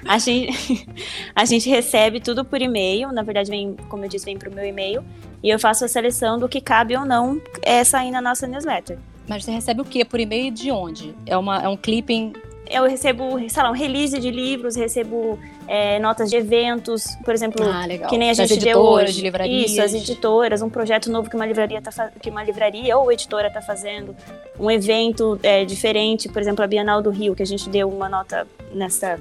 a, 0.08 0.18
gente... 0.18 0.88
a 1.36 1.44
gente 1.44 1.68
recebe 1.68 2.18
tudo 2.18 2.42
por 2.42 2.62
e-mail. 2.62 3.12
Na 3.12 3.22
verdade, 3.22 3.50
vem, 3.50 3.76
como 3.90 4.06
eu 4.06 4.08
disse, 4.08 4.24
vem 4.24 4.38
pro 4.38 4.50
meu 4.50 4.64
e-mail. 4.64 5.04
E 5.42 5.50
eu 5.50 5.58
faço 5.58 5.84
a 5.84 5.88
seleção 5.88 6.38
do 6.38 6.48
que 6.48 6.62
cabe 6.62 6.96
ou 6.96 7.04
não 7.04 7.38
é, 7.60 7.84
sair 7.84 8.10
na 8.10 8.22
nossa 8.22 8.46
newsletter. 8.46 8.98
Mas 9.28 9.44
você 9.44 9.50
recebe 9.50 9.82
o 9.82 9.84
que 9.84 10.02
por 10.02 10.18
e-mail 10.18 10.50
de 10.50 10.70
onde? 10.70 11.14
É, 11.26 11.36
uma, 11.36 11.62
é 11.62 11.68
um 11.68 11.76
clipping 11.76 12.32
eu 12.68 12.84
recebo, 12.84 13.38
sei 13.48 13.62
lá, 13.62 13.70
um 13.70 13.74
release 13.74 14.18
de 14.18 14.30
livros, 14.30 14.74
recebo 14.76 15.38
é, 15.68 15.98
notas 15.98 16.30
de 16.30 16.36
eventos, 16.36 17.16
por 17.24 17.34
exemplo, 17.34 17.64
ah, 17.64 18.08
que 18.08 18.16
nem 18.16 18.30
a 18.30 18.34
gente 18.34 18.56
deu 18.56 18.78
hoje. 18.78 19.30
De 19.30 19.48
Isso, 19.48 19.82
as 19.82 19.92
editoras, 19.92 20.62
um 20.62 20.70
projeto 20.70 21.10
novo 21.10 21.28
que 21.28 21.36
uma 21.36 21.46
livraria 21.46 21.80
tá 21.82 22.10
que 22.20 22.30
uma 22.30 22.42
livraria 22.42 22.96
ou 22.96 23.12
editora 23.12 23.48
está 23.48 23.60
fazendo, 23.60 24.16
um 24.58 24.70
evento 24.70 25.38
é, 25.42 25.64
diferente, 25.64 26.28
por 26.28 26.40
exemplo, 26.40 26.64
a 26.64 26.66
Bienal 26.66 27.02
do 27.02 27.10
Rio, 27.10 27.34
que 27.34 27.42
a 27.42 27.46
gente 27.46 27.68
deu 27.68 27.88
uma 27.88 28.08
nota 28.08 28.46
nessa 28.72 29.18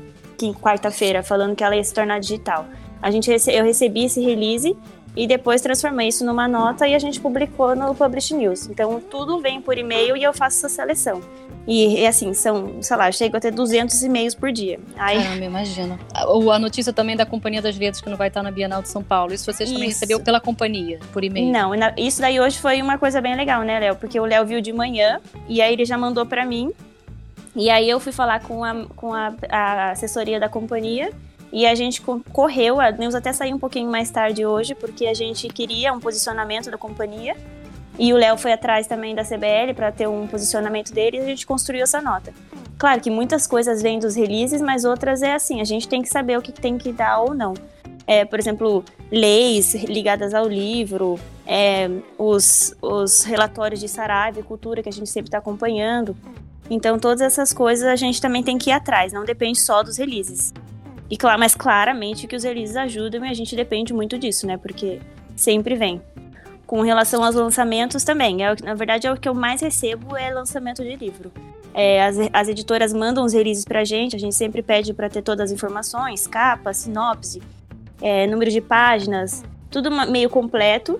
quarta-feira 0.59 1.23
falando 1.23 1.55
que 1.55 1.63
ela 1.63 1.75
ia 1.75 1.83
se 1.83 1.93
tornar 1.93 2.19
digital. 2.19 2.65
A 3.01 3.11
gente 3.11 3.29
eu 3.29 3.63
recebi 3.63 4.05
esse 4.05 4.21
release 4.21 4.75
e 5.15 5.27
depois 5.27 5.61
transformei 5.61 6.07
isso 6.07 6.25
numa 6.25 6.47
nota 6.47 6.87
e 6.87 6.95
a 6.95 6.99
gente 6.99 7.19
publicou 7.19 7.75
no 7.75 7.93
Publish 7.93 8.33
News. 8.33 8.67
Então 8.67 8.99
tudo 8.99 9.39
vem 9.39 9.61
por 9.61 9.77
e-mail 9.77 10.17
e 10.17 10.23
eu 10.23 10.33
faço 10.33 10.65
essa 10.65 10.75
seleção. 10.75 11.21
E, 11.65 12.01
e 12.01 12.07
assim, 12.07 12.33
são, 12.33 12.81
sei 12.81 12.97
lá, 12.97 13.11
chego 13.11 13.37
a 13.37 13.39
ter 13.39 13.51
200 13.51 14.03
e-mails 14.03 14.35
por 14.35 14.51
dia. 14.51 14.79
Aí... 14.97 15.23
Caramba, 15.23 15.45
imagina. 15.45 15.99
Ou 16.27 16.51
a 16.51 16.59
notícia 16.59 16.91
também 16.91 17.15
da 17.15 17.25
Companhia 17.25 17.61
das 17.61 17.77
Letras 17.77 18.01
que 18.01 18.09
não 18.09 18.17
vai 18.17 18.27
estar 18.27 18.43
na 18.43 18.51
Bienal 18.51 18.81
de 18.81 18.89
São 18.89 19.01
Paulo. 19.01 19.33
Isso 19.33 19.45
vocês 19.45 19.71
também 19.71 19.87
recebeu 19.87 20.19
pela 20.19 20.41
companhia, 20.41 20.99
por 21.13 21.23
e-mail? 21.23 21.51
Não, 21.51 21.71
isso 21.97 22.19
daí 22.19 22.39
hoje 22.39 22.59
foi 22.59 22.81
uma 22.81 22.97
coisa 22.97 23.21
bem 23.21 23.35
legal, 23.35 23.61
né, 23.61 23.79
Léo? 23.79 23.95
Porque 23.95 24.19
o 24.19 24.25
Léo 24.25 24.45
viu 24.45 24.59
de 24.59 24.73
manhã 24.73 25.21
e 25.47 25.61
aí 25.61 25.71
ele 25.71 25.85
já 25.85 25.97
mandou 25.97 26.25
para 26.25 26.45
mim. 26.45 26.71
E 27.55 27.69
aí 27.69 27.89
eu 27.89 27.99
fui 27.99 28.11
falar 28.11 28.41
com 28.41 28.63
a, 28.63 28.85
com 28.95 29.13
a, 29.13 29.33
a 29.49 29.91
assessoria 29.91 30.39
da 30.39 30.49
companhia 30.49 31.11
e 31.53 31.67
a 31.67 31.75
gente 31.75 32.01
correu, 32.01 32.81
a 32.81 32.91
news 32.91 33.13
até 33.13 33.31
saiu 33.31 33.55
um 33.55 33.59
pouquinho 33.59 33.87
mais 33.87 34.09
tarde 34.09 34.43
hoje, 34.43 34.73
porque 34.73 35.05
a 35.05 35.13
gente 35.13 35.47
queria 35.49 35.93
um 35.93 35.99
posicionamento 35.99 36.71
da 36.71 36.79
companhia. 36.79 37.37
E 37.99 38.11
o 38.11 38.17
Léo 38.17 38.35
foi 38.37 38.51
atrás 38.51 38.87
também 38.87 39.13
da 39.13 39.23
CBL 39.23 39.75
para 39.75 39.91
ter 39.91 40.07
um 40.07 40.25
posicionamento 40.25 40.91
dele 40.91 41.17
e 41.17 41.19
a 41.19 41.25
gente 41.25 41.45
construiu 41.45 41.83
essa 41.83 42.01
nota. 42.01 42.33
Claro 42.75 42.99
que 42.99 43.11
muitas 43.11 43.45
coisas 43.45 43.83
vêm 43.83 43.99
dos 43.99 44.15
releases, 44.15 44.63
mas 44.63 44.83
outras 44.83 45.21
é 45.21 45.35
assim, 45.35 45.61
a 45.61 45.63
gente 45.63 45.87
tem 45.87 46.01
que 46.01 46.09
saber 46.09 46.39
o 46.39 46.41
que 46.41 46.51
tem 46.51 46.75
que 46.75 46.91
dar 46.91 47.19
ou 47.19 47.35
não. 47.35 47.53
É, 48.07 48.25
por 48.25 48.39
exemplo, 48.39 48.83
leis 49.11 49.75
ligadas 49.75 50.33
ao 50.33 50.47
livro, 50.47 51.19
é, 51.45 51.87
os, 52.17 52.75
os 52.81 53.23
relatórios 53.25 53.79
de 53.79 53.87
Saraiva 53.87 54.39
e 54.39 54.43
Cultura 54.43 54.81
que 54.81 54.89
a 54.89 54.91
gente 54.91 55.07
sempre 55.07 55.27
está 55.27 55.37
acompanhando. 55.37 56.17
Então, 56.67 56.97
todas 56.97 57.21
essas 57.21 57.53
coisas 57.53 57.85
a 57.85 57.95
gente 57.95 58.19
também 58.19 58.41
tem 58.41 58.57
que 58.57 58.71
ir 58.71 58.73
atrás, 58.73 59.13
não 59.13 59.23
depende 59.23 59.59
só 59.59 59.83
dos 59.83 59.97
releases. 59.97 60.51
E 61.13 61.15
claro, 61.15 61.39
mas 61.39 61.53
claramente 61.53 62.25
que 62.25 62.35
os 62.35 62.43
releases 62.43 62.75
ajudam 62.75 63.23
e 63.23 63.29
a 63.29 63.33
gente 63.35 63.55
depende 63.55 63.93
muito 63.93 64.17
disso, 64.17 64.47
né? 64.47 64.57
Porque 64.57 64.99
sempre 65.35 65.75
vem. 65.75 66.01
Com 66.65 66.81
relação 66.81 67.23
aos 67.23 67.35
lançamentos 67.35 68.03
também, 68.03 68.43
é, 68.43 68.55
na 68.63 68.73
verdade 68.73 69.05
é 69.05 69.11
o 69.11 69.15
que 69.15 69.29
eu 69.29 69.35
mais 69.35 69.61
recebo 69.61 70.17
é 70.17 70.33
lançamento 70.33 70.81
de 70.81 70.95
livro. 70.95 71.31
É, 71.71 72.03
as, 72.03 72.17
as 72.33 72.47
editoras 72.47 72.91
mandam 72.93 73.23
os 73.23 73.31
releases 73.31 73.63
pra 73.63 73.83
gente, 73.83 74.15
a 74.15 74.19
gente 74.19 74.33
sempre 74.33 74.63
pede 74.63 74.91
para 74.91 75.07
ter 75.07 75.21
todas 75.21 75.51
as 75.51 75.55
informações, 75.55 76.25
capa, 76.25 76.73
sinopse, 76.73 77.43
é, 78.01 78.25
número 78.25 78.49
de 78.49 78.59
páginas, 78.59 79.43
tudo 79.69 79.91
meio 79.91 80.31
completo. 80.31 80.99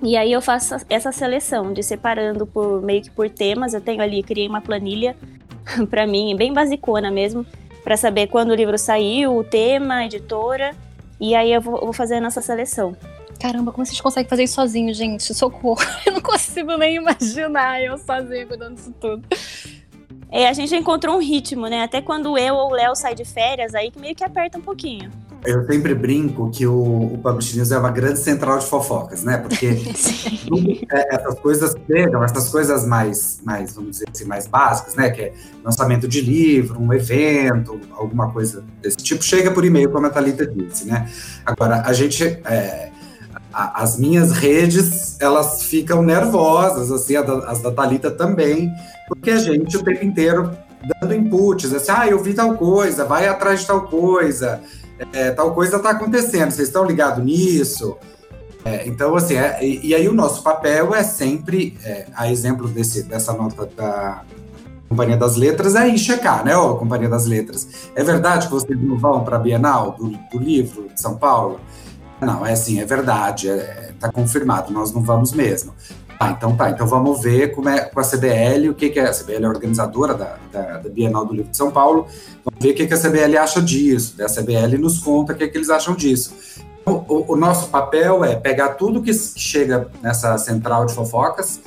E 0.00 0.16
aí 0.16 0.30
eu 0.30 0.40
faço 0.40 0.76
essa 0.88 1.10
seleção 1.10 1.72
de 1.72 1.82
separando 1.82 2.46
por 2.46 2.80
meio 2.80 3.02
que 3.02 3.10
por 3.10 3.28
temas. 3.28 3.74
Eu 3.74 3.80
tenho 3.80 4.00
ali, 4.00 4.22
criei 4.22 4.46
uma 4.46 4.60
planilha 4.60 5.16
para 5.90 6.06
mim, 6.06 6.36
bem 6.36 6.52
basicona 6.52 7.10
mesmo, 7.10 7.44
para 7.82 7.96
saber 7.96 8.28
quando 8.28 8.50
o 8.50 8.54
livro 8.54 8.78
saiu, 8.78 9.36
o 9.36 9.44
tema, 9.44 9.96
a 9.96 10.06
editora. 10.06 10.74
E 11.20 11.34
aí 11.34 11.52
eu 11.52 11.60
vou, 11.60 11.80
vou 11.80 11.92
fazendo 11.92 12.26
essa 12.26 12.40
seleção. 12.40 12.96
Caramba, 13.40 13.72
como 13.72 13.84
vocês 13.84 14.00
conseguem 14.00 14.28
fazer 14.28 14.44
isso 14.44 14.54
sozinho, 14.54 14.94
gente? 14.94 15.34
Socorro. 15.34 15.82
Eu 16.06 16.12
não 16.12 16.20
consigo 16.20 16.76
nem 16.76 16.96
imaginar 16.96 17.82
eu 17.82 17.98
sozinha 17.98 18.46
cuidando 18.46 18.76
disso 18.76 18.94
tudo. 19.00 19.22
É, 20.30 20.48
a 20.48 20.52
gente 20.52 20.74
encontrou 20.74 21.16
um 21.16 21.20
ritmo, 21.20 21.66
né? 21.66 21.82
Até 21.82 22.00
quando 22.00 22.38
eu 22.38 22.54
ou 22.54 22.70
o 22.70 22.74
Léo 22.74 22.94
sai 22.94 23.14
de 23.14 23.24
férias, 23.24 23.74
aí 23.74 23.90
que 23.90 23.98
meio 23.98 24.14
que 24.14 24.24
aperta 24.24 24.58
um 24.58 24.62
pouquinho. 24.62 25.10
Eu 25.44 25.66
sempre 25.66 25.92
brinco 25.92 26.50
que 26.50 26.64
o, 26.66 27.14
o 27.14 27.18
Publish 27.18 27.56
News 27.56 27.72
é 27.72 27.78
uma 27.78 27.90
grande 27.90 28.20
central 28.20 28.60
de 28.60 28.66
fofocas, 28.66 29.24
né? 29.24 29.38
Porque 29.38 29.66
é, 30.92 31.16
essas 31.16 31.40
coisas 31.40 31.74
chegam, 31.84 32.22
essas 32.22 32.48
coisas 32.48 32.86
mais, 32.86 33.40
mais, 33.44 33.74
vamos 33.74 33.92
dizer 33.92 34.04
assim, 34.14 34.24
mais 34.24 34.46
básicas, 34.46 34.94
né? 34.94 35.10
Que 35.10 35.22
é 35.22 35.32
lançamento 35.64 36.06
de 36.06 36.20
livro, 36.20 36.80
um 36.80 36.92
evento, 36.92 37.80
alguma 37.90 38.30
coisa 38.30 38.62
desse 38.80 38.98
tipo, 38.98 39.24
chega 39.24 39.50
por 39.50 39.64
e-mail, 39.64 39.90
como 39.90 40.06
a 40.06 40.10
Thalita 40.10 40.46
disse, 40.46 40.86
né? 40.86 41.10
Agora, 41.44 41.82
a 41.84 41.92
gente. 41.92 42.22
É, 42.22 42.90
a, 43.52 43.82
as 43.82 43.98
minhas 43.98 44.30
redes, 44.30 45.20
elas 45.20 45.64
ficam 45.64 46.02
nervosas, 46.02 46.90
assim, 46.92 47.16
as 47.16 47.60
da 47.60 47.72
Thalita 47.72 48.12
também, 48.12 48.70
porque 49.08 49.30
a 49.32 49.38
gente 49.38 49.76
o 49.76 49.82
tempo 49.82 50.04
inteiro 50.04 50.56
dando 51.00 51.14
inputs, 51.14 51.72
assim, 51.74 51.90
ah, 51.90 52.06
eu 52.06 52.22
vi 52.22 52.32
tal 52.32 52.54
coisa, 52.54 53.04
vai 53.04 53.26
atrás 53.26 53.60
de 53.60 53.66
tal 53.66 53.82
coisa 53.82 54.60
é, 55.12 55.30
tal 55.30 55.54
coisa 55.54 55.76
está 55.76 55.90
acontecendo, 55.90 56.50
vocês 56.50 56.68
estão 56.68 56.84
ligados 56.84 57.24
nisso? 57.24 57.96
É, 58.64 58.86
então, 58.86 59.16
assim, 59.16 59.34
é, 59.34 59.64
e, 59.64 59.88
e, 59.88 59.94
aí 59.94 60.08
o 60.08 60.12
nosso 60.12 60.42
papel 60.42 60.94
é 60.94 61.02
sempre, 61.02 61.76
é, 61.84 62.06
a 62.14 62.30
exemplo 62.30 62.68
desse, 62.68 63.02
dessa 63.02 63.32
nota 63.32 63.66
da 63.66 64.22
Companhia 64.88 65.16
das 65.16 65.36
Letras, 65.36 65.74
é 65.74 65.88
ir 65.88 65.98
checar, 65.98 66.44
né, 66.44 66.54
ó, 66.56 66.74
Companhia 66.74 67.08
das 67.08 67.26
Letras. 67.26 67.66
É 67.96 68.04
verdade 68.04 68.46
que 68.46 68.52
vocês 68.52 68.80
não 68.80 68.96
vão 68.96 69.24
para 69.24 69.36
a 69.36 69.38
Bienal 69.38 69.92
do, 69.92 70.10
do, 70.10 70.38
livro 70.38 70.88
de 70.94 71.00
São 71.00 71.16
Paulo? 71.16 71.60
Não, 72.20 72.46
é 72.46 72.52
assim, 72.52 72.78
é 72.78 72.84
verdade, 72.84 73.48
está 73.48 74.08
é, 74.08 74.12
confirmado, 74.12 74.72
nós 74.72 74.92
não 74.92 75.02
vamos 75.02 75.32
mesmo. 75.32 75.72
Ah, 76.22 76.30
então 76.30 76.54
tá, 76.54 76.70
então 76.70 76.86
vamos 76.86 77.20
ver 77.20 77.52
como 77.52 77.68
é 77.68 77.80
com 77.80 77.98
a 77.98 78.04
CBL, 78.04 78.68
o 78.70 78.74
que, 78.74 78.90
que 78.90 79.00
é. 79.00 79.08
A 79.08 79.12
CBL 79.12 79.44
é 79.44 79.48
organizadora 79.48 80.14
da, 80.14 80.36
da, 80.52 80.78
da, 80.78 80.88
Bienal 80.88 81.26
do 81.26 81.34
Livro 81.34 81.50
de 81.50 81.56
São 81.56 81.72
Paulo, 81.72 82.06
vamos 82.44 82.62
ver 82.62 82.70
o 82.70 82.74
que, 82.74 82.86
que 82.86 82.94
a 82.94 82.96
CBL 82.96 83.36
acha 83.38 83.60
disso. 83.60 84.14
A 84.22 84.28
CBL 84.28 84.78
nos 84.78 85.00
conta 85.00 85.32
o 85.32 85.36
que, 85.36 85.48
que 85.48 85.58
eles 85.58 85.68
acham 85.68 85.96
disso. 85.96 86.32
O, 86.86 87.32
o, 87.32 87.36
nosso 87.36 87.70
papel 87.70 88.24
é 88.24 88.36
pegar 88.36 88.70
tudo 88.70 89.02
que 89.02 89.12
chega 89.12 89.88
nessa 90.00 90.38
central 90.38 90.86
de 90.86 90.94
fofocas 90.94 91.60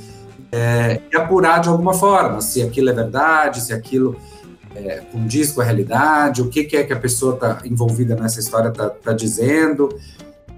é, 0.52 1.02
e 1.12 1.18
apurar 1.18 1.60
de 1.60 1.68
alguma 1.68 1.94
forma 1.94 2.40
se 2.40 2.62
aquilo 2.62 2.90
é 2.90 2.94
verdade, 2.94 3.60
se 3.60 3.74
aquilo 3.74 4.16
é, 4.74 5.02
condiz 5.12 5.52
com 5.52 5.60
a 5.60 5.66
realidade, 5.66 6.42
o 6.42 6.50
que, 6.50 6.64
que 6.64 6.78
é 6.78 6.84
que 6.84 6.94
a 6.94 7.00
pessoa 7.00 7.34
está 7.34 7.60
envolvida 7.66 8.16
nessa 8.16 8.40
história 8.40 8.70
está 8.70 8.90
tá 8.90 9.12
dizendo. 9.12 9.90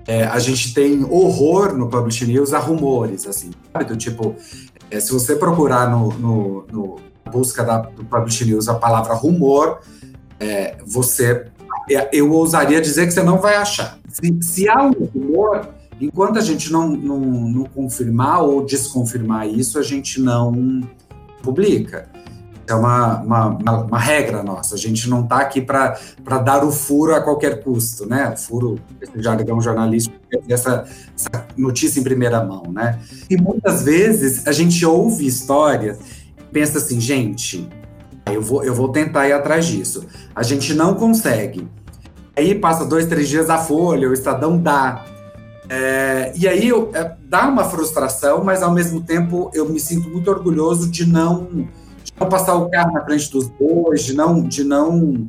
É, 0.08 0.24
a 0.24 0.40
gente 0.40 0.74
tem 0.74 1.04
horror 1.04 1.76
no 1.76 1.90
Publish 1.90 2.26
News 2.26 2.54
a 2.54 2.60
rumores, 2.60 3.28
assim, 3.28 3.52
sabe? 3.78 3.86
Do 3.86 3.96
tipo, 3.96 4.36
é, 4.90 5.00
se 5.00 5.12
você 5.12 5.36
procurar 5.36 5.90
no, 5.90 6.10
no, 6.14 6.68
no 6.72 6.96
busca 7.32 7.64
da, 7.64 7.80
do 7.80 8.04
Publish 8.04 8.46
News 8.46 8.68
a 8.68 8.76
palavra 8.76 9.14
rumor, 9.14 9.82
é, 10.40 10.78
você, 10.86 11.46
é, 11.90 12.10
eu 12.12 12.32
ousaria 12.32 12.82
dizer 12.82 13.06
que 13.06 13.14
você 13.14 13.24
não 13.24 13.40
vai 13.40 13.56
achar. 13.56 13.98
Se, 14.10 14.38
se 14.42 14.70
há 14.70 14.82
um 14.82 14.92
rumor, 14.92 15.70
enquanto 16.00 16.40
a 16.40 16.42
gente 16.42 16.72
não, 16.72 16.90
não, 16.90 17.20
não 17.20 17.64
confirmar 17.66 18.42
ou 18.42 18.66
desconfirmar 18.66 19.48
isso, 19.48 19.78
a 19.78 19.84
gente 19.84 20.20
não 20.20 20.82
publica 21.44 22.10
é 22.68 22.74
uma, 22.74 23.22
uma, 23.22 23.48
uma, 23.84 24.00
regra 24.00 24.44
nossa. 24.44 24.76
A 24.76 24.78
gente 24.78 25.10
não 25.10 25.24
está 25.24 25.38
aqui 25.38 25.62
para 25.62 25.98
dar 26.44 26.64
o 26.64 26.72
furo 26.72 27.16
a 27.16 27.22
qualquer 27.22 27.64
custo, 27.64 28.06
né? 28.06 28.34
O 28.34 28.38
furo, 28.38 28.80
esse 29.02 29.22
jargão 29.22 29.62
jornalístico, 29.62 30.16
essa, 30.50 30.86
essa 31.16 31.48
notícia 31.56 32.00
em 32.00 32.04
primeira 32.04 32.44
mão, 32.44 32.64
né? 32.72 33.00
E 33.30 33.38
muitas 33.38 33.84
vezes 33.84 34.46
a 34.46 34.52
gente 34.52 34.86
ouve 34.86 35.26
histórias 35.26 35.98
pensa 36.52 36.78
assim, 36.78 37.00
gente, 37.00 37.70
eu 38.26 38.42
vou, 38.42 38.64
eu 38.64 38.74
vou 38.74 38.90
tentar 38.90 39.28
ir 39.28 39.34
atrás 39.34 39.66
disso. 39.66 40.06
A 40.36 40.44
gente 40.44 40.74
não 40.74 40.96
consegue. 40.96 41.68
Aí 42.36 42.56
passa 42.56 42.86
dois, 42.86 43.06
três 43.06 43.28
dias 43.30 43.50
a 43.50 43.58
Folha, 43.58 44.10
o 44.10 44.14
Estadão 44.14 44.58
dá. 44.58 45.06
É, 45.70 46.32
e 46.36 46.48
aí 46.48 46.68
eu, 46.68 46.92
é, 46.94 47.16
dá 47.28 47.48
uma 47.48 47.66
frustração, 47.66 48.44
mas 48.44 48.64
ao 48.64 48.74
mesmo 48.74 49.02
tempo 49.02 49.52
eu 49.54 49.68
me 49.68 49.80
sinto 49.80 50.10
muito 50.10 50.30
orgulhoso 50.32 50.90
de 50.90 51.06
não 51.06 51.68
não 52.20 52.30
passar 52.30 52.56
o 52.56 52.70
carro 52.70 52.94
na 52.94 53.04
frente 53.06 53.32
dos 53.32 53.48
bois, 53.48 54.04
de 54.04 54.16
não, 54.16 54.42
de 54.42 54.64
não 54.64 55.28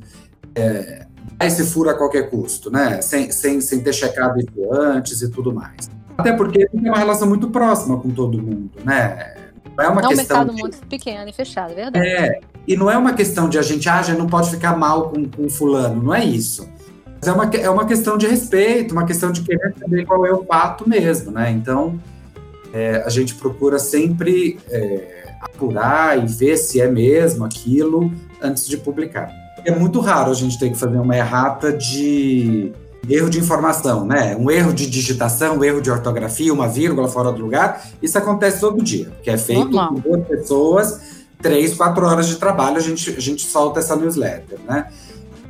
é, 0.55 1.07
dar 1.37 1.47
esse 1.47 1.65
furo 1.65 1.91
a 1.91 1.95
qualquer 1.95 2.31
custo, 2.31 2.71
né? 2.71 3.01
Sem, 3.01 3.31
sem, 3.31 3.61
sem 3.61 3.81
ter 3.81 3.93
checado 3.93 4.39
isso 4.39 4.73
antes 4.73 5.23
e 5.23 5.31
tudo 5.31 5.53
mais. 5.53 5.91
Até 6.17 6.33
porque 6.33 6.67
tem 6.67 6.81
uma 6.89 6.99
relação 6.99 7.29
muito 7.29 7.49
próxima 7.51 7.99
com 7.99 8.11
todo 8.11 8.43
mundo, 8.43 8.71
né? 8.85 9.35
Não 9.77 9.85
é 9.85 9.89
uma 9.89 10.01
é 10.01 10.05
um 10.05 10.09
questão 10.09 10.39
mercado 10.39 10.55
de... 10.55 10.61
muito 10.61 10.79
pequeno 10.87 11.29
e 11.29 11.33
fechado, 11.33 11.73
é 11.73 11.75
verdade. 11.75 12.07
É, 12.07 12.41
e 12.67 12.77
não 12.77 12.91
é 12.91 12.99
uma 12.99 13.13
questão 13.13 13.49
de 13.49 13.59
a 13.59 13.63
gente, 13.63 13.89
ah, 13.89 14.01
a 14.01 14.03
gente 14.03 14.19
não 14.19 14.27
pode 14.27 14.51
ficar 14.51 14.77
mal 14.77 15.11
com, 15.11 15.25
com 15.25 15.49
fulano, 15.49 16.03
não 16.03 16.15
é 16.15 16.25
isso. 16.25 16.69
Mas 17.21 17.29
é 17.29 17.33
uma, 17.33 17.45
é 17.45 17.71
uma 17.71 17.87
questão 17.87 18.19
de 18.19 18.27
respeito, 18.27 18.93
uma 18.93 19.07
questão 19.07 19.31
de 19.31 19.43
querer 19.43 19.75
saber 19.79 20.05
qual 20.05 20.27
é 20.27 20.33
o 20.33 20.45
fato 20.45 20.89
mesmo, 20.89 21.31
né? 21.31 21.51
Então, 21.51 22.01
é, 22.73 23.03
a 23.05 23.09
gente 23.09 23.37
procura 23.37 23.79
sempre 23.79 24.59
é, 24.69 25.18
apurar 25.41 26.23
e 26.23 26.27
ver 26.27 26.57
se 26.57 26.81
é 26.81 26.89
mesmo 26.89 27.45
aquilo 27.45 28.13
antes 28.43 28.67
de 28.67 28.77
publicar. 28.77 29.31
É 29.65 29.71
muito 29.71 30.01
raro 30.01 30.31
a 30.31 30.35
gente 30.35 30.59
ter 30.59 30.71
que 30.71 30.77
fazer 30.77 30.99
uma 30.99 31.17
errata 31.17 31.73
de 31.73 32.73
erro 33.09 33.31
de 33.31 33.39
informação, 33.39 34.05
né? 34.05 34.37
Um 34.37 34.51
erro 34.51 34.73
de 34.73 34.89
digitação, 34.89 35.59
um 35.59 35.65
erro 35.65 35.81
de 35.81 35.91
ortografia, 35.91 36.53
uma 36.53 36.69
vírgula 36.69 37.09
fora 37.09 37.33
do 37.33 37.43
lugar. 37.43 37.87
Isso 38.03 38.19
acontece 38.19 38.61
todo 38.61 38.83
dia, 38.83 39.11
que 39.23 39.31
é 39.31 39.39
feito 39.39 39.71
Normal. 39.71 39.95
por 39.95 40.03
duas 40.03 40.27
pessoas, 40.27 41.01
três, 41.41 41.75
quatro 41.75 42.05
horas 42.07 42.27
de 42.29 42.37
trabalho, 42.37 42.77
a 42.77 42.81
gente, 42.81 43.11
a 43.11 43.21
gente 43.21 43.43
solta 43.45 43.81
essa 43.81 43.97
newsletter, 43.97 44.59
né? 44.67 44.89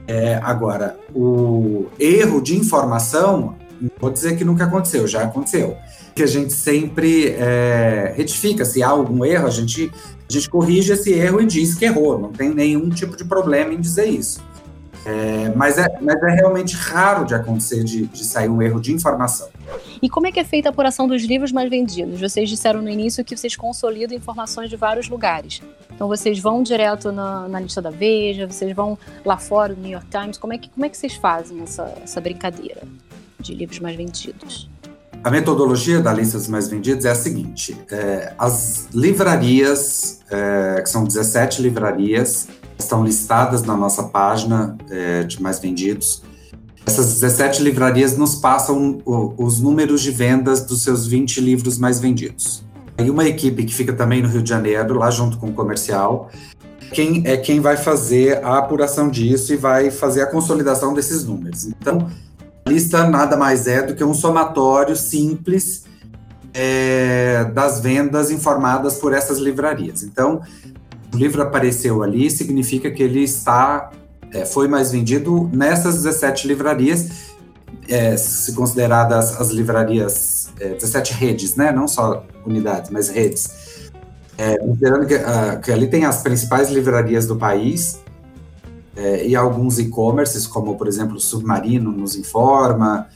É, 0.06 0.40
agora, 0.42 0.96
o 1.14 1.86
erro 1.98 2.40
de 2.40 2.56
informação, 2.56 3.56
não 3.80 3.90
vou 4.00 4.10
dizer 4.10 4.36
que 4.36 4.44
nunca 4.44 4.64
aconteceu, 4.64 5.06
já 5.06 5.22
aconteceu 5.22 5.76
que 6.18 6.22
a 6.24 6.26
gente 6.26 6.52
sempre 6.52 7.28
é, 7.28 8.12
retifica. 8.16 8.64
Se 8.64 8.82
há 8.82 8.88
algum 8.88 9.24
erro, 9.24 9.46
a 9.46 9.50
gente, 9.50 9.90
a 10.28 10.32
gente 10.32 10.50
corrige 10.50 10.92
esse 10.92 11.12
erro 11.12 11.40
e 11.40 11.46
diz 11.46 11.76
que 11.76 11.84
errou. 11.84 12.18
Não 12.18 12.32
tem 12.32 12.52
nenhum 12.52 12.90
tipo 12.90 13.16
de 13.16 13.24
problema 13.24 13.72
em 13.72 13.80
dizer 13.80 14.06
isso. 14.06 14.42
É, 15.06 15.52
mas, 15.54 15.78
é, 15.78 15.86
mas 16.02 16.20
é 16.20 16.34
realmente 16.34 16.74
raro 16.74 17.24
de 17.24 17.34
acontecer 17.34 17.84
de, 17.84 18.06
de 18.06 18.24
sair 18.24 18.48
um 18.48 18.60
erro 18.60 18.80
de 18.80 18.92
informação. 18.92 19.48
E 20.02 20.10
como 20.10 20.26
é 20.26 20.32
que 20.32 20.40
é 20.40 20.44
feita 20.44 20.68
a 20.68 20.70
apuração 20.70 21.06
dos 21.06 21.22
livros 21.22 21.52
mais 21.52 21.70
vendidos? 21.70 22.20
Vocês 22.20 22.48
disseram 22.48 22.82
no 22.82 22.90
início 22.90 23.24
que 23.24 23.36
vocês 23.36 23.54
consolidam 23.54 24.16
informações 24.16 24.68
de 24.68 24.76
vários 24.76 25.08
lugares. 25.08 25.62
Então 25.94 26.08
vocês 26.08 26.40
vão 26.40 26.64
direto 26.64 27.12
na, 27.12 27.48
na 27.48 27.60
lista 27.60 27.80
da 27.80 27.90
Veja, 27.90 28.44
vocês 28.44 28.74
vão 28.74 28.98
lá 29.24 29.38
fora 29.38 29.72
do 29.72 29.80
New 29.80 29.92
York 29.92 30.08
Times. 30.10 30.36
Como 30.36 30.52
é 30.52 30.58
que, 30.58 30.68
como 30.68 30.84
é 30.84 30.88
que 30.88 30.96
vocês 30.96 31.14
fazem 31.14 31.62
essa, 31.62 31.94
essa 32.02 32.20
brincadeira 32.20 32.82
de 33.40 33.54
livros 33.54 33.80
mais 33.80 33.96
vendidos? 33.96 34.68
A 35.22 35.30
metodologia 35.30 36.00
da 36.00 36.12
lista 36.12 36.38
dos 36.38 36.48
mais 36.48 36.68
vendidos 36.68 37.04
é 37.04 37.10
a 37.10 37.14
seguinte: 37.14 37.76
é, 37.90 38.32
as 38.38 38.88
livrarias, 38.94 40.20
é, 40.30 40.80
que 40.80 40.88
são 40.88 41.04
17 41.04 41.60
livrarias, 41.60 42.48
estão 42.78 43.04
listadas 43.04 43.62
na 43.62 43.76
nossa 43.76 44.04
página 44.04 44.76
é, 44.88 45.24
de 45.24 45.42
mais 45.42 45.58
vendidos. 45.58 46.22
Essas 46.86 47.20
17 47.20 47.62
livrarias 47.62 48.16
nos 48.16 48.36
passam 48.36 49.02
o, 49.04 49.34
os 49.36 49.60
números 49.60 50.00
de 50.00 50.10
vendas 50.10 50.64
dos 50.64 50.82
seus 50.82 51.06
20 51.06 51.40
livros 51.40 51.76
mais 51.78 52.00
vendidos. 52.00 52.64
Aí 52.96 53.10
uma 53.10 53.24
equipe 53.24 53.64
que 53.64 53.74
fica 53.74 53.92
também 53.92 54.22
no 54.22 54.28
Rio 54.28 54.42
de 54.42 54.48
Janeiro, 54.48 54.94
lá 54.94 55.10
junto 55.10 55.36
com 55.36 55.48
o 55.48 55.52
comercial, 55.52 56.30
quem 56.92 57.22
é 57.26 57.36
quem 57.36 57.60
vai 57.60 57.76
fazer 57.76 58.42
a 58.44 58.58
apuração 58.58 59.10
disso 59.10 59.52
e 59.52 59.56
vai 59.56 59.90
fazer 59.90 60.22
a 60.22 60.26
consolidação 60.26 60.94
desses 60.94 61.24
números. 61.24 61.66
Então, 61.66 62.08
lista 62.68 63.08
nada 63.08 63.36
mais 63.36 63.66
é 63.66 63.82
do 63.82 63.94
que 63.94 64.04
um 64.04 64.14
somatório 64.14 64.94
simples 64.94 65.84
é, 66.54 67.44
das 67.54 67.80
vendas 67.80 68.30
informadas 68.30 68.96
por 68.96 69.12
essas 69.12 69.38
livrarias. 69.38 70.02
Então, 70.02 70.40
livro 71.14 71.42
apareceu 71.42 72.02
ali, 72.02 72.30
significa 72.30 72.90
que 72.90 73.02
ele 73.02 73.22
está 73.22 73.90
é, 74.32 74.44
foi 74.44 74.68
mais 74.68 74.92
vendido 74.92 75.48
nessas 75.52 76.02
17 76.02 76.46
livrarias, 76.46 77.08
é, 77.88 78.16
se 78.16 78.52
consideradas 78.52 79.40
as 79.40 79.48
livrarias, 79.48 80.50
é, 80.60 80.74
17 80.74 81.14
redes, 81.14 81.56
né? 81.56 81.72
Não 81.72 81.88
só 81.88 82.24
unidades, 82.44 82.90
mas 82.90 83.08
redes. 83.08 83.50
É, 84.36 84.56
considerando 84.58 85.06
que, 85.06 85.14
uh, 85.16 85.60
que, 85.60 85.72
ali 85.72 85.88
tem 85.88 86.04
as 86.04 86.22
principais 86.22 86.70
livrarias 86.70 87.26
do 87.26 87.34
país 87.34 87.98
é, 88.98 89.24
e 89.24 89.36
alguns 89.36 89.78
e-commerces, 89.78 90.44
como, 90.44 90.76
por 90.76 90.88
exemplo, 90.88 91.20
Submarino 91.20 91.92
nos 91.92 92.16
informa. 92.16 93.06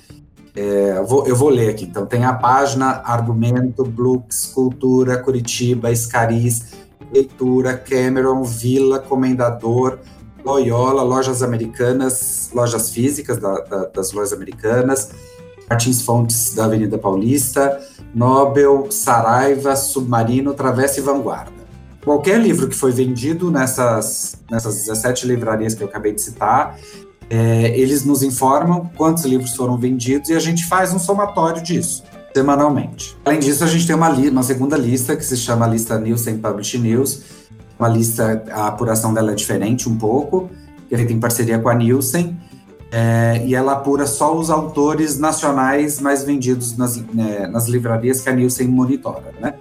É, 0.54 0.94
eu, 0.96 1.04
vou, 1.04 1.26
eu 1.26 1.34
vou 1.34 1.48
ler 1.48 1.70
aqui. 1.70 1.84
Então, 1.84 2.06
tem 2.06 2.24
a 2.24 2.32
página 2.32 3.02
Argumento, 3.04 3.82
Blux, 3.82 4.46
Cultura, 4.54 5.18
Curitiba, 5.18 5.90
Escariz, 5.90 6.74
Leitura, 7.12 7.76
Cameron, 7.76 8.44
Vila, 8.44 9.00
Comendador, 9.00 9.98
Loyola, 10.44 11.02
lojas 11.02 11.42
americanas, 11.42 12.50
lojas 12.54 12.90
físicas 12.90 13.38
da, 13.38 13.54
da, 13.62 13.84
das 13.86 14.12
lojas 14.12 14.32
americanas, 14.32 15.10
Martins 15.68 16.02
Fontes 16.02 16.54
da 16.54 16.66
Avenida 16.66 16.96
Paulista, 16.96 17.80
Nobel, 18.14 18.86
Saraiva, 18.90 19.74
Submarino, 19.74 20.54
Travessa 20.54 21.00
e 21.00 21.02
Vanguarda. 21.02 21.61
Qualquer 22.04 22.40
livro 22.40 22.68
que 22.68 22.74
foi 22.74 22.90
vendido 22.90 23.50
nessas, 23.50 24.36
nessas 24.50 24.76
17 24.76 25.26
livrarias 25.26 25.74
que 25.74 25.82
eu 25.82 25.88
acabei 25.88 26.12
de 26.12 26.20
citar, 26.20 26.76
é, 27.30 27.78
eles 27.78 28.04
nos 28.04 28.22
informam 28.22 28.90
quantos 28.96 29.24
livros 29.24 29.54
foram 29.54 29.78
vendidos 29.78 30.28
e 30.28 30.34
a 30.34 30.40
gente 30.40 30.66
faz 30.66 30.92
um 30.92 30.98
somatório 30.98 31.62
disso 31.62 32.02
semanalmente. 32.34 33.16
Além 33.24 33.40
disso, 33.40 33.62
a 33.62 33.66
gente 33.66 33.86
tem 33.86 33.94
uma, 33.94 34.08
uma 34.08 34.42
segunda 34.42 34.76
lista 34.76 35.14
que 35.14 35.24
se 35.24 35.36
chama 35.36 35.66
lista 35.66 35.98
Nielsen 35.98 36.38
Publish 36.38 36.78
News, 36.78 37.22
uma 37.78 37.88
lista, 37.88 38.42
a 38.50 38.68
apuração 38.68 39.12
dela 39.12 39.32
é 39.32 39.34
diferente 39.34 39.88
um 39.88 39.96
pouco, 39.96 40.50
que 40.88 40.94
ele 40.94 41.04
tem 41.04 41.18
parceria 41.18 41.58
com 41.58 41.68
a 41.68 41.74
Nielsen, 41.74 42.38
é, 42.90 43.42
e 43.46 43.54
ela 43.54 43.72
apura 43.72 44.06
só 44.06 44.36
os 44.36 44.50
autores 44.50 45.18
nacionais 45.18 46.00
mais 46.00 46.22
vendidos 46.24 46.76
nas, 46.76 46.96
né, 46.96 47.46
nas 47.46 47.66
livrarias 47.66 48.20
que 48.20 48.28
a 48.28 48.32
Nielsen 48.32 48.68
monitora, 48.68 49.32
né? 49.40 49.54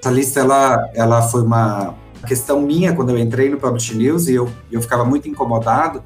Essa 0.00 0.10
lista, 0.10 0.40
ela, 0.40 0.90
ela 0.94 1.22
foi 1.22 1.42
uma 1.42 1.94
questão 2.26 2.60
minha 2.60 2.94
quando 2.94 3.10
eu 3.10 3.18
entrei 3.18 3.48
no 3.48 3.56
Publish 3.56 3.96
News, 3.96 4.28
e 4.28 4.34
eu, 4.34 4.50
eu 4.70 4.82
ficava 4.82 5.04
muito 5.04 5.28
incomodado, 5.28 6.02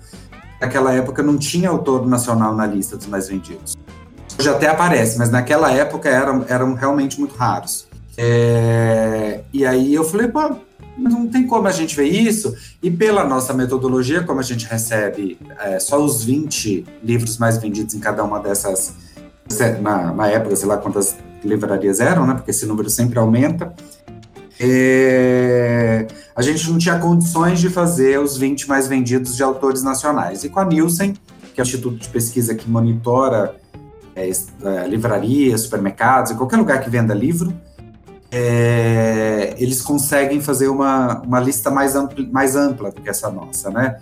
naquela 0.60 0.92
época 0.92 1.22
não 1.22 1.38
tinha 1.38 1.70
autor 1.70 2.06
nacional 2.06 2.54
na 2.54 2.66
lista 2.66 2.96
dos 2.96 3.06
mais 3.06 3.28
vendidos. 3.28 3.76
Hoje 4.38 4.48
até 4.48 4.68
aparece, 4.68 5.18
mas 5.18 5.30
naquela 5.30 5.72
época 5.72 6.08
eram, 6.08 6.44
eram 6.48 6.74
realmente 6.74 7.18
muito 7.18 7.34
raros. 7.34 7.88
É, 8.16 9.40
e 9.52 9.64
aí 9.64 9.94
eu 9.94 10.04
falei, 10.04 10.28
pô, 10.28 10.56
não 10.96 11.26
tem 11.26 11.46
como 11.46 11.66
a 11.66 11.72
gente 11.72 11.96
ver 11.96 12.08
isso. 12.08 12.54
E 12.82 12.90
pela 12.90 13.24
nossa 13.24 13.52
metodologia, 13.52 14.22
como 14.22 14.40
a 14.40 14.42
gente 14.42 14.66
recebe 14.66 15.38
é, 15.58 15.78
só 15.78 16.02
os 16.02 16.24
20 16.24 16.84
livros 17.02 17.38
mais 17.38 17.58
vendidos 17.58 17.94
em 17.94 18.00
cada 18.00 18.22
uma 18.22 18.40
dessas, 18.40 18.94
na, 19.80 20.12
na 20.12 20.28
época, 20.28 20.54
sei 20.56 20.68
lá 20.68 20.76
quantas 20.76 21.16
livrarias 21.44 22.00
eram, 22.00 22.26
né? 22.26 22.34
Porque 22.34 22.50
esse 22.50 22.66
número 22.66 22.88
sempre 22.90 23.18
aumenta. 23.18 23.74
É, 24.58 26.06
a 26.36 26.42
gente 26.42 26.70
não 26.70 26.76
tinha 26.76 26.98
condições 26.98 27.60
de 27.60 27.70
fazer 27.70 28.20
os 28.20 28.36
20 28.36 28.68
mais 28.68 28.86
vendidos 28.86 29.34
de 29.34 29.42
autores 29.42 29.82
nacionais. 29.82 30.44
E 30.44 30.50
com 30.50 30.60
a 30.60 30.64
Nielsen, 30.64 31.14
que 31.54 31.60
é 31.60 31.62
o 31.62 31.66
instituto 31.66 31.96
de 31.96 32.08
pesquisa 32.08 32.54
que 32.54 32.68
monitora 32.68 33.56
é, 34.14 34.28
é 34.28 34.88
livrarias, 34.88 35.62
supermercados, 35.62 36.32
qualquer 36.32 36.58
lugar 36.58 36.80
que 36.82 36.90
venda 36.90 37.14
livro, 37.14 37.54
é, 38.30 39.54
eles 39.58 39.82
conseguem 39.82 40.40
fazer 40.40 40.68
uma, 40.68 41.20
uma 41.22 41.40
lista 41.40 41.70
mais 41.70 41.96
ampla, 41.96 42.24
mais 42.30 42.54
ampla 42.54 42.90
do 42.90 43.00
que 43.00 43.08
essa 43.08 43.30
nossa, 43.30 43.70
né? 43.70 43.98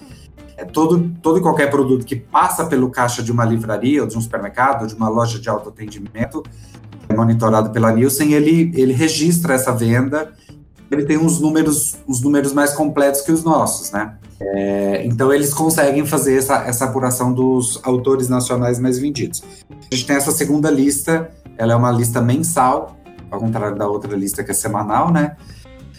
É 0.56 0.64
todo, 0.64 1.08
todo 1.22 1.38
e 1.38 1.40
qualquer 1.40 1.70
produto 1.70 2.04
que 2.04 2.16
passa 2.16 2.66
pelo 2.66 2.90
caixa 2.90 3.22
de 3.22 3.30
uma 3.30 3.44
livraria, 3.44 4.02
ou 4.02 4.08
de 4.08 4.18
um 4.18 4.20
supermercado, 4.20 4.82
ou 4.82 4.88
de 4.88 4.94
uma 4.94 5.08
loja 5.08 5.38
de 5.38 5.48
autoatendimento, 5.48 6.42
monitorado 7.16 7.70
pela 7.70 7.92
Nielsen, 7.92 8.32
ele, 8.32 8.72
ele 8.74 8.92
registra 8.92 9.54
essa 9.54 9.72
venda, 9.72 10.32
ele 10.90 11.04
tem 11.04 11.18
uns 11.18 11.40
números, 11.40 11.96
uns 12.06 12.20
números 12.20 12.52
mais 12.52 12.72
completos 12.72 13.20
que 13.20 13.32
os 13.32 13.44
nossos, 13.44 13.90
né? 13.90 14.14
É, 14.40 15.04
então 15.04 15.32
eles 15.32 15.52
conseguem 15.52 16.06
fazer 16.06 16.38
essa, 16.38 16.62
essa 16.64 16.84
apuração 16.84 17.32
dos 17.32 17.80
autores 17.82 18.28
nacionais 18.28 18.78
mais 18.78 18.98
vendidos. 18.98 19.42
A 19.70 19.94
gente 19.94 20.06
tem 20.06 20.16
essa 20.16 20.30
segunda 20.30 20.70
lista, 20.70 21.30
ela 21.56 21.72
é 21.72 21.76
uma 21.76 21.90
lista 21.90 22.20
mensal, 22.20 22.96
ao 23.30 23.40
contrário 23.40 23.76
da 23.76 23.86
outra 23.88 24.16
lista 24.16 24.44
que 24.44 24.50
é 24.50 24.54
semanal, 24.54 25.12
né? 25.12 25.36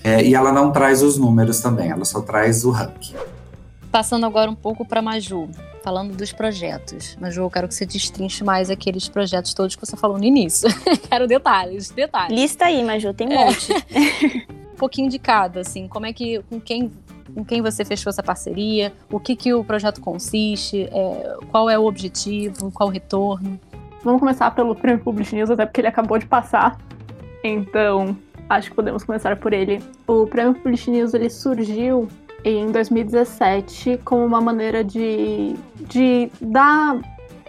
É, 0.04 0.24
e 0.24 0.34
ela 0.34 0.52
não 0.52 0.72
traz 0.72 1.04
os 1.04 1.18
números 1.18 1.60
também, 1.60 1.92
ela 1.92 2.06
só 2.06 2.22
traz 2.22 2.64
o 2.64 2.72
ranking. 2.72 3.16
Passando 3.92 4.26
agora 4.26 4.50
um 4.50 4.56
pouco 4.56 4.86
para 4.86 5.02
Maju, 5.02 5.50
falando 5.84 6.16
dos 6.16 6.32
projetos. 6.32 7.16
Maju, 7.20 7.42
eu 7.42 7.50
quero 7.50 7.68
que 7.68 7.76
você 7.76 7.86
destrinche 7.86 8.44
mais 8.44 8.70
aqueles 8.70 9.08
projetos 9.08 9.54
todos 9.54 9.76
que 9.76 9.86
você 9.86 9.96
falou 9.96 10.18
no 10.18 10.24
início. 10.24 10.70
quero 11.10 11.28
detalhes, 11.28 11.90
detalhes. 11.90 12.38
Lista 12.38 12.66
aí, 12.66 12.84
Maju, 12.84 13.14
tem 13.14 13.28
um 13.28 13.32
é. 13.32 13.46
monte. 13.46 13.74
um 14.74 14.76
pouquinho 14.78 15.10
de 15.10 15.20
cada, 15.20 15.62
assim, 15.62 15.88
como 15.88 16.06
é 16.06 16.14
que, 16.14 16.42
com 16.50 16.60
quem, 16.60 16.92
com 17.34 17.44
quem 17.44 17.62
você 17.62 17.84
fechou 17.84 18.10
essa 18.10 18.24
parceria, 18.24 18.94
o 19.12 19.20
que 19.20 19.36
que 19.36 19.54
o 19.54 19.64
projeto 19.64 20.02
consiste, 20.02 20.90
é, 20.92 21.38
qual 21.52 21.70
é 21.70 21.78
o 21.78 21.86
objetivo, 21.86 22.72
qual 22.72 22.90
o 22.90 22.92
retorno. 22.92 23.60
Vamos 24.04 24.20
começar 24.20 24.52
pelo 24.52 24.76
Prêmio 24.76 25.04
Publish 25.04 25.36
News, 25.36 25.52
até 25.52 25.66
porque 25.66 25.82
ele 25.82 25.88
acabou 25.88 26.18
de 26.18 26.26
passar. 26.26 26.78
Então, 27.44 28.18
acho 28.50 28.70
que 28.70 28.76
podemos 28.76 29.04
começar 29.04 29.36
por 29.36 29.54
ele. 29.54 29.82
O 30.08 30.26
Prêmio 30.26 30.54
Publish 30.56 30.90
News 30.90 31.14
ele 31.14 31.30
surgiu 31.30 32.08
em 32.44 32.72
2017 32.72 34.00
como 34.04 34.26
uma 34.26 34.42
maneira 34.42 34.84
de, 34.84 35.56
de 35.82 36.32
dar 36.42 37.00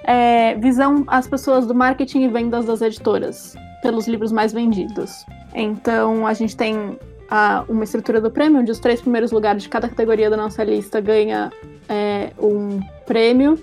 é, 0.04 0.54
visão 0.56 1.04
às 1.06 1.26
pessoas 1.26 1.66
do 1.66 1.74
marketing 1.74 2.22
e 2.22 2.28
vendas 2.28 2.64
das 2.66 2.80
editoras 2.80 3.54
pelos 3.82 4.06
livros 4.06 4.32
mais 4.32 4.52
vendidos. 4.52 5.24
Então, 5.54 6.26
a 6.26 6.34
gente 6.34 6.56
tem 6.56 6.98
a, 7.30 7.64
uma 7.68 7.84
estrutura 7.84 8.20
do 8.20 8.30
prêmio, 8.30 8.60
onde 8.60 8.70
os 8.70 8.78
três 8.78 9.00
primeiros 9.00 9.30
lugares 9.30 9.62
de 9.62 9.68
cada 9.68 9.88
categoria 9.88 10.28
da 10.28 10.36
nossa 10.36 10.62
lista 10.64 11.00
ganha 11.00 11.52
é, 11.88 12.30
um 12.38 12.80
prêmio. 13.06 13.58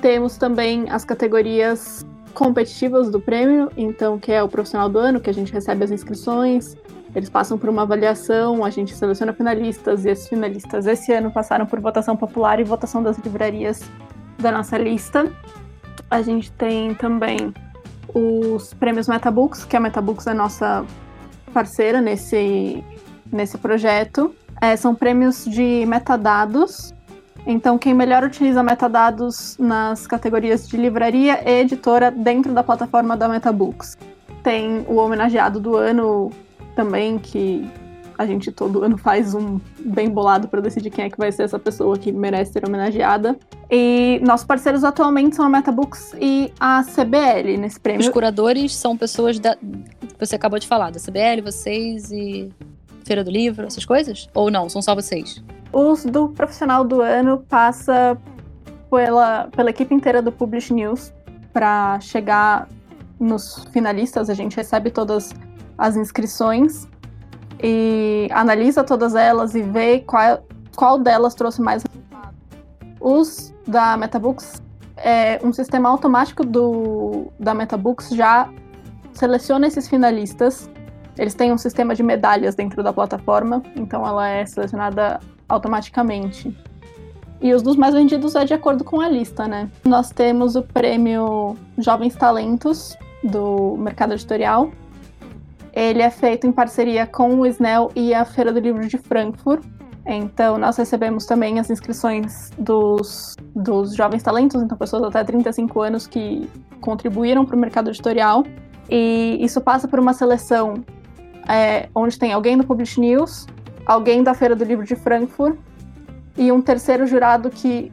Temos 0.00 0.36
também 0.36 0.86
as 0.90 1.04
categorias 1.04 2.04
competitivas 2.32 3.10
do 3.10 3.20
prêmio, 3.20 3.70
então 3.76 4.18
que 4.18 4.32
é 4.32 4.42
o 4.42 4.48
profissional 4.48 4.88
do 4.88 4.98
ano, 4.98 5.20
que 5.20 5.30
a 5.30 5.34
gente 5.34 5.52
recebe 5.52 5.84
as 5.84 5.90
inscrições, 5.90 6.76
eles 7.14 7.28
passam 7.28 7.56
por 7.56 7.68
uma 7.68 7.82
avaliação, 7.82 8.64
a 8.64 8.70
gente 8.70 8.94
seleciona 8.94 9.32
finalistas, 9.32 10.04
e 10.04 10.10
esses 10.10 10.28
finalistas 10.28 10.86
esse 10.86 11.12
ano 11.12 11.30
passaram 11.30 11.66
por 11.66 11.80
votação 11.80 12.16
popular 12.16 12.58
e 12.60 12.64
votação 12.64 13.02
das 13.02 13.16
livrarias 13.18 13.82
da 14.38 14.50
nossa 14.50 14.76
lista. 14.76 15.30
A 16.10 16.22
gente 16.22 16.50
tem 16.52 16.94
também 16.94 17.54
os 18.12 18.74
prêmios 18.74 19.08
Metabooks, 19.08 19.64
que 19.64 19.76
a 19.76 19.80
Metabooks 19.80 20.26
é 20.26 20.34
nossa 20.34 20.84
parceira 21.52 22.00
nesse, 22.00 22.82
nesse 23.32 23.58
projeto. 23.58 24.34
É, 24.60 24.76
são 24.76 24.94
prêmios 24.94 25.44
de 25.44 25.84
metadados 25.86 26.94
então, 27.46 27.76
quem 27.76 27.92
melhor 27.92 28.24
utiliza 28.24 28.62
metadados 28.62 29.56
nas 29.58 30.06
categorias 30.06 30.66
de 30.66 30.78
livraria 30.78 31.42
e 31.44 31.60
editora 31.60 32.10
dentro 32.10 32.54
da 32.54 32.62
plataforma 32.62 33.16
da 33.16 33.28
MetaBooks. 33.28 33.98
Tem 34.42 34.84
o 34.88 34.96
homenageado 34.96 35.60
do 35.60 35.76
ano 35.76 36.30
também, 36.74 37.18
que 37.18 37.68
a 38.16 38.26
gente 38.26 38.52
todo 38.52 38.82
ano 38.82 38.96
faz 38.96 39.34
um 39.34 39.60
bem 39.80 40.08
bolado 40.08 40.48
para 40.48 40.60
decidir 40.60 40.90
quem 40.90 41.04
é 41.04 41.10
que 41.10 41.18
vai 41.18 41.32
ser 41.32 41.42
essa 41.42 41.58
pessoa 41.58 41.98
que 41.98 42.12
merece 42.12 42.52
ser 42.52 42.66
homenageada. 42.66 43.36
E 43.70 44.20
nossos 44.24 44.46
parceiros 44.46 44.84
atualmente 44.84 45.36
são 45.36 45.44
a 45.44 45.48
MetaBooks 45.48 46.14
e 46.20 46.52
a 46.60 46.84
CBL 46.84 47.58
nesse 47.58 47.80
prêmio. 47.80 48.00
Os 48.00 48.08
curadores 48.08 48.74
são 48.74 48.96
pessoas 48.96 49.38
da. 49.38 49.56
Você 50.18 50.36
acabou 50.36 50.58
de 50.58 50.66
falar, 50.66 50.90
da 50.90 51.00
CBL, 51.00 51.42
vocês 51.42 52.12
e 52.12 52.52
Feira 53.04 53.24
do 53.24 53.30
Livro, 53.30 53.66
essas 53.66 53.84
coisas? 53.84 54.28
Ou 54.32 54.50
não, 54.50 54.68
são 54.68 54.80
só 54.80 54.94
vocês? 54.94 55.42
Os 55.72 56.04
do 56.04 56.28
profissional 56.28 56.84
do 56.84 57.00
ano 57.00 57.44
passa 57.48 58.16
pela, 58.88 59.48
pela 59.48 59.70
equipe 59.70 59.92
inteira 59.92 60.22
do 60.22 60.30
Publish 60.30 60.72
News 60.72 61.12
para 61.52 61.98
chegar 62.00 62.68
nos 63.18 63.64
finalistas. 63.72 64.30
A 64.30 64.34
gente 64.34 64.56
recebe 64.56 64.90
todas 64.90 65.34
as 65.76 65.96
inscrições 65.96 66.86
e 67.62 68.28
analisa 68.30 68.84
todas 68.84 69.14
elas 69.14 69.54
e 69.54 69.62
vê 69.62 70.00
qual, 70.00 70.44
qual 70.76 70.98
delas 70.98 71.34
trouxe 71.34 71.60
mais 71.60 71.82
resultado. 71.82 72.34
Os 73.00 73.54
da 73.66 73.96
Metabooks, 73.96 74.62
é, 74.96 75.40
um 75.42 75.52
sistema 75.52 75.88
automático 75.88 76.44
do, 76.44 77.28
da 77.38 77.54
Metabooks 77.54 78.10
já 78.10 78.48
seleciona 79.12 79.66
esses 79.66 79.88
finalistas. 79.88 80.70
Eles 81.16 81.34
têm 81.34 81.52
um 81.52 81.58
sistema 81.58 81.94
de 81.94 82.02
medalhas 82.02 82.54
dentro 82.54 82.82
da 82.82 82.92
plataforma, 82.92 83.62
então 83.76 84.06
ela 84.06 84.28
é 84.28 84.44
selecionada 84.44 85.20
automaticamente. 85.48 86.54
E 87.40 87.52
os 87.52 87.62
dos 87.62 87.76
mais 87.76 87.94
vendidos 87.94 88.34
é 88.34 88.44
de 88.44 88.54
acordo 88.54 88.82
com 88.84 89.00
a 89.00 89.08
lista, 89.08 89.46
né? 89.46 89.70
Nós 89.84 90.10
temos 90.10 90.56
o 90.56 90.62
prêmio 90.62 91.56
Jovens 91.78 92.16
Talentos 92.16 92.96
do 93.22 93.76
mercado 93.76 94.14
editorial. 94.14 94.70
Ele 95.74 96.02
é 96.02 96.10
feito 96.10 96.46
em 96.46 96.52
parceria 96.52 97.04
com 97.04 97.40
o 97.40 97.46
Snell 97.46 97.90
e 97.96 98.14
a 98.14 98.24
Feira 98.24 98.52
do 98.52 98.60
Livro 98.60 98.86
de 98.86 98.96
Frankfurt. 98.96 99.64
Então, 100.06 100.56
nós 100.56 100.76
recebemos 100.76 101.26
também 101.26 101.58
as 101.58 101.68
inscrições 101.68 102.50
dos, 102.58 103.34
dos 103.54 103.94
jovens 103.94 104.22
talentos, 104.22 104.62
então 104.62 104.76
pessoas 104.78 105.02
até 105.02 105.24
35 105.24 105.80
anos 105.80 106.06
que 106.06 106.48
contribuíram 106.80 107.44
para 107.44 107.56
o 107.56 107.58
mercado 107.58 107.90
editorial. 107.90 108.44
E 108.88 109.38
isso 109.40 109.60
passa 109.60 109.88
por 109.88 109.98
uma 109.98 110.12
seleção 110.12 110.84
é, 111.48 111.88
onde 111.94 112.18
tem 112.18 112.32
alguém 112.32 112.56
do 112.56 112.64
Publish 112.64 113.00
News, 113.00 113.46
alguém 113.84 114.22
da 114.22 114.34
Feira 114.34 114.54
do 114.54 114.62
Livro 114.62 114.84
de 114.84 114.94
Frankfurt 114.94 115.58
e 116.36 116.52
um 116.52 116.60
terceiro 116.60 117.06
jurado 117.06 117.50
que 117.50 117.90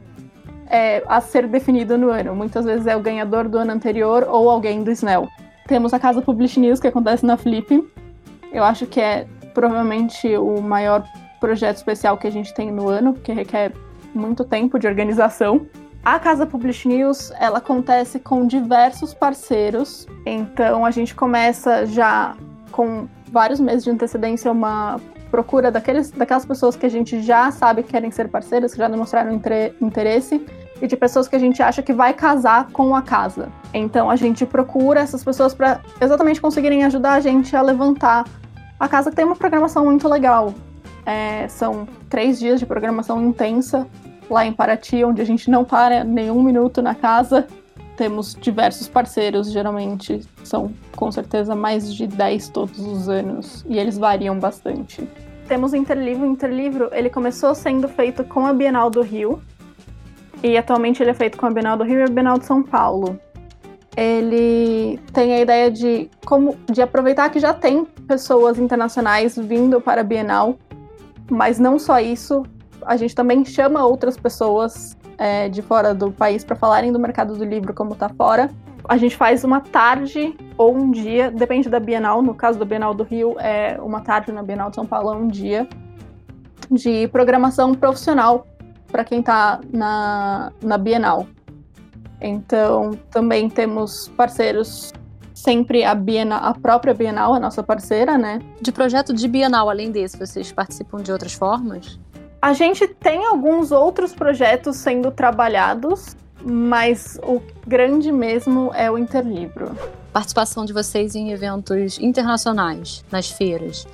é 0.68 1.02
a 1.06 1.20
ser 1.20 1.48
definido 1.48 1.98
no 1.98 2.10
ano. 2.10 2.34
Muitas 2.34 2.64
vezes 2.64 2.86
é 2.86 2.96
o 2.96 3.00
ganhador 3.00 3.48
do 3.48 3.58
ano 3.58 3.72
anterior 3.72 4.26
ou 4.28 4.48
alguém 4.48 4.82
do 4.84 4.90
SNEL. 4.90 5.28
Temos 5.66 5.94
a 5.94 5.98
Casa 5.98 6.20
Publish 6.20 6.58
News, 6.58 6.80
que 6.80 6.88
acontece 6.88 7.24
na 7.24 7.36
Flip. 7.36 7.88
Eu 8.52 8.64
acho 8.64 8.86
que 8.86 9.00
é 9.00 9.26
provavelmente 9.54 10.36
o 10.36 10.60
maior 10.60 11.04
projeto 11.40 11.76
especial 11.76 12.16
que 12.16 12.26
a 12.26 12.30
gente 12.30 12.52
tem 12.54 12.70
no 12.70 12.88
ano, 12.88 13.12
porque 13.12 13.32
requer 13.32 13.72
muito 14.14 14.44
tempo 14.44 14.78
de 14.78 14.86
organização. 14.86 15.66
A 16.04 16.18
Casa 16.18 16.46
Publish 16.46 16.88
News, 16.88 17.32
ela 17.38 17.58
acontece 17.58 18.18
com 18.18 18.46
diversos 18.46 19.14
parceiros, 19.14 20.06
então 20.26 20.84
a 20.84 20.90
gente 20.90 21.14
começa 21.14 21.86
já 21.86 22.36
com 22.72 23.06
vários 23.30 23.60
meses 23.60 23.84
de 23.84 23.90
antecedência 23.90 24.50
uma 24.50 25.00
procura 25.30 25.70
daqueles, 25.70 26.10
daquelas 26.10 26.44
pessoas 26.44 26.76
que 26.76 26.84
a 26.84 26.88
gente 26.88 27.22
já 27.22 27.50
sabe 27.50 27.82
que 27.82 27.90
querem 27.90 28.10
ser 28.10 28.28
parceiras, 28.28 28.72
que 28.72 28.78
já 28.78 28.88
demonstraram 28.88 29.32
interesse, 29.80 30.44
e 30.82 30.86
de 30.88 30.96
pessoas 30.96 31.28
que 31.28 31.36
a 31.36 31.38
gente 31.38 31.62
acha 31.62 31.80
que 31.80 31.92
vai 31.92 32.12
casar 32.12 32.68
com 32.72 32.94
a 32.94 33.00
casa. 33.00 33.48
Então 33.72 34.10
a 34.10 34.16
gente 34.16 34.44
procura 34.44 35.00
essas 35.00 35.22
pessoas 35.22 35.54
para 35.54 35.80
exatamente 36.00 36.40
conseguirem 36.40 36.82
ajudar 36.84 37.12
a 37.12 37.20
gente 37.20 37.54
a 37.54 37.62
levantar 37.62 38.26
a 38.80 38.88
casa 38.88 39.08
que 39.08 39.16
tem 39.16 39.24
uma 39.24 39.36
programação 39.36 39.84
muito 39.84 40.08
legal. 40.08 40.52
É, 41.06 41.46
são 41.46 41.86
três 42.10 42.40
dias 42.40 42.58
de 42.58 42.66
programação 42.66 43.22
intensa 43.22 43.86
lá 44.28 44.44
em 44.44 44.52
Paraty, 44.52 45.04
onde 45.04 45.22
a 45.22 45.24
gente 45.24 45.48
não 45.48 45.64
para 45.64 46.02
nenhum 46.02 46.42
minuto 46.42 46.82
na 46.82 46.96
casa. 46.96 47.46
Temos 47.96 48.34
diversos 48.34 48.88
parceiros, 48.88 49.52
geralmente 49.52 50.26
são 50.42 50.72
com 50.96 51.12
certeza 51.12 51.54
mais 51.54 51.94
de 51.94 52.08
10 52.08 52.48
todos 52.48 52.80
os 52.80 53.08
anos, 53.08 53.64
e 53.68 53.78
eles 53.78 53.98
variam 53.98 54.36
bastante. 54.36 55.08
Temos 55.46 55.74
Interlivro. 55.74 56.26
Interlivro 56.26 56.88
ele 56.92 57.10
começou 57.10 57.54
sendo 57.54 57.86
feito 57.86 58.24
com 58.24 58.46
a 58.46 58.52
Bienal 58.52 58.90
do 58.90 59.02
Rio, 59.02 59.40
e 60.42 60.56
atualmente 60.56 61.02
ele 61.02 61.10
é 61.10 61.14
feito 61.14 61.38
com 61.38 61.46
a 61.46 61.50
Bienal 61.50 61.76
do 61.76 61.84
Rio 61.84 62.00
e 62.00 62.02
a 62.02 62.08
Bienal 62.08 62.38
de 62.38 62.46
São 62.46 62.62
Paulo 62.62 63.18
ele 63.96 64.98
tem 65.12 65.34
a 65.34 65.40
ideia 65.40 65.70
de 65.70 66.08
como 66.24 66.56
de 66.70 66.80
aproveitar 66.80 67.28
que 67.30 67.38
já 67.38 67.52
tem 67.52 67.84
pessoas 67.84 68.58
internacionais 68.58 69.36
vindo 69.36 69.80
para 69.80 70.00
a 70.00 70.04
Bienal, 70.04 70.56
mas 71.30 71.58
não 71.58 71.78
só 71.78 72.00
isso, 72.00 72.42
a 72.86 72.96
gente 72.96 73.14
também 73.14 73.44
chama 73.44 73.84
outras 73.84 74.16
pessoas 74.16 74.96
é, 75.18 75.48
de 75.48 75.60
fora 75.60 75.94
do 75.94 76.10
país 76.10 76.42
para 76.42 76.56
falarem 76.56 76.90
do 76.90 76.98
mercado 76.98 77.36
do 77.36 77.44
livro 77.44 77.74
como 77.74 77.92
está 77.92 78.08
fora. 78.08 78.50
A 78.88 78.96
gente 78.96 79.16
faz 79.16 79.44
uma 79.44 79.60
tarde 79.60 80.34
ou 80.58 80.74
um 80.74 80.90
dia, 80.90 81.30
depende 81.30 81.68
da 81.68 81.78
Bienal. 81.78 82.20
No 82.20 82.34
caso 82.34 82.58
da 82.58 82.64
Bienal 82.64 82.92
do 82.92 83.04
Rio, 83.04 83.36
é 83.38 83.78
uma 83.80 84.00
tarde 84.00 84.32
na 84.32 84.42
Bienal 84.42 84.70
de 84.70 84.76
São 84.76 84.84
Paulo, 84.84 85.12
é 85.12 85.16
um 85.16 85.28
dia 85.28 85.68
de 86.68 87.06
programação 87.08 87.74
profissional 87.74 88.46
para 88.92 89.04
quem 89.04 89.20
está 89.20 89.60
na, 89.72 90.52
na 90.62 90.76
Bienal. 90.76 91.26
Então, 92.20 92.92
também 93.10 93.48
temos 93.48 94.08
parceiros 94.16 94.92
sempre 95.34 95.82
a 95.82 95.94
Bienal, 95.94 96.40
a 96.44 96.54
própria 96.54 96.94
Bienal, 96.94 97.34
a 97.34 97.40
nossa 97.40 97.62
parceira, 97.62 98.16
né? 98.16 98.40
De 98.60 98.70
projeto 98.70 99.12
de 99.12 99.26
Bienal, 99.26 99.68
além 99.68 99.90
desse, 99.90 100.16
vocês 100.16 100.52
participam 100.52 101.02
de 101.02 101.10
outras 101.10 101.32
formas? 101.32 101.98
A 102.40 102.52
gente 102.52 102.86
tem 102.86 103.24
alguns 103.24 103.72
outros 103.72 104.14
projetos 104.14 104.76
sendo 104.76 105.10
trabalhados, 105.10 106.16
mas 106.44 107.18
o 107.24 107.40
grande 107.66 108.12
mesmo 108.12 108.70
é 108.74 108.90
o 108.90 108.98
Interlivro. 108.98 109.76
Participação 110.12 110.64
de 110.64 110.72
vocês 110.72 111.14
em 111.14 111.30
eventos 111.30 111.98
internacionais, 111.98 113.04
nas 113.10 113.30
feiras. 113.30 113.86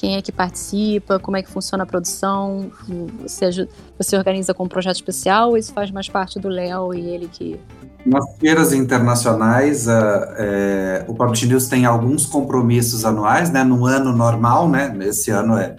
Quem 0.00 0.16
é 0.16 0.22
que 0.22 0.32
participa? 0.32 1.18
Como 1.18 1.36
é 1.36 1.42
que 1.42 1.50
funciona 1.50 1.84
a 1.84 1.86
produção? 1.86 2.72
Você, 3.20 3.44
ajuda, 3.44 3.68
você 3.98 4.16
organiza 4.16 4.54
com 4.54 4.64
um 4.64 4.68
projeto 4.68 4.94
especial 4.94 5.50
ou 5.50 5.58
isso 5.58 5.74
faz 5.74 5.90
mais 5.90 6.08
parte 6.08 6.40
do 6.40 6.48
Léo 6.48 6.94
e 6.94 7.06
ele 7.06 7.28
que. 7.28 7.60
Nas 8.06 8.24
feiras 8.38 8.72
internacionais, 8.72 9.86
é, 9.86 11.04
o 11.06 11.12
Publish 11.12 11.46
News 11.46 11.68
tem 11.68 11.84
alguns 11.84 12.24
compromissos 12.24 13.04
anuais, 13.04 13.50
né? 13.50 13.62
No 13.62 13.84
ano 13.84 14.10
normal, 14.10 14.70
né? 14.70 14.90
Esse 15.02 15.30
ano 15.30 15.58
é 15.58 15.76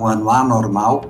um 0.00 0.06
ano 0.06 0.30
anormal, 0.30 1.04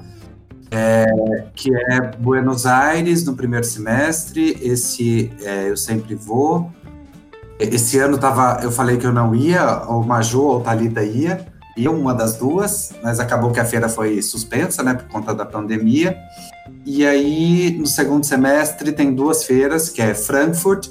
é, 0.73 1.07
que 1.55 1.73
é 1.73 2.11
Buenos 2.19 2.67
Aires 2.67 3.25
no 3.25 3.37
primeiro 3.37 3.67
semestre. 3.67 4.59
Esse 4.61 5.31
é, 5.45 5.71
eu 5.71 5.77
sempre 5.77 6.17
vou. 6.17 6.73
Esse 7.61 8.01
ano 8.01 8.19
tava, 8.19 8.59
eu 8.65 8.73
falei 8.73 8.97
que 8.97 9.07
eu 9.07 9.13
não 9.13 9.33
ia, 9.33 9.85
ou 9.87 10.03
Maju 10.03 10.43
ou 10.43 10.61
Talita 10.61 11.05
ia 11.05 11.47
ia 11.79 11.91
uma 11.91 12.15
das 12.15 12.37
duas, 12.37 12.93
mas 13.03 13.21
acabou 13.21 13.53
que 13.53 13.61
a 13.61 13.65
feira 13.65 13.89
foi 13.89 14.21
suspensa, 14.21 14.83
né, 14.83 14.95
por 14.95 15.09
conta 15.09 15.35
da 15.35 15.45
pandemia. 15.45 16.17
E 16.85 17.07
aí, 17.07 17.77
no 17.79 17.87
segundo 17.87 18.25
semestre, 18.25 18.93
tem 18.93 19.15
duas 19.15 19.45
feiras, 19.45 19.89
que 19.89 20.03
é 20.03 20.15
Frankfurt, 20.15 20.89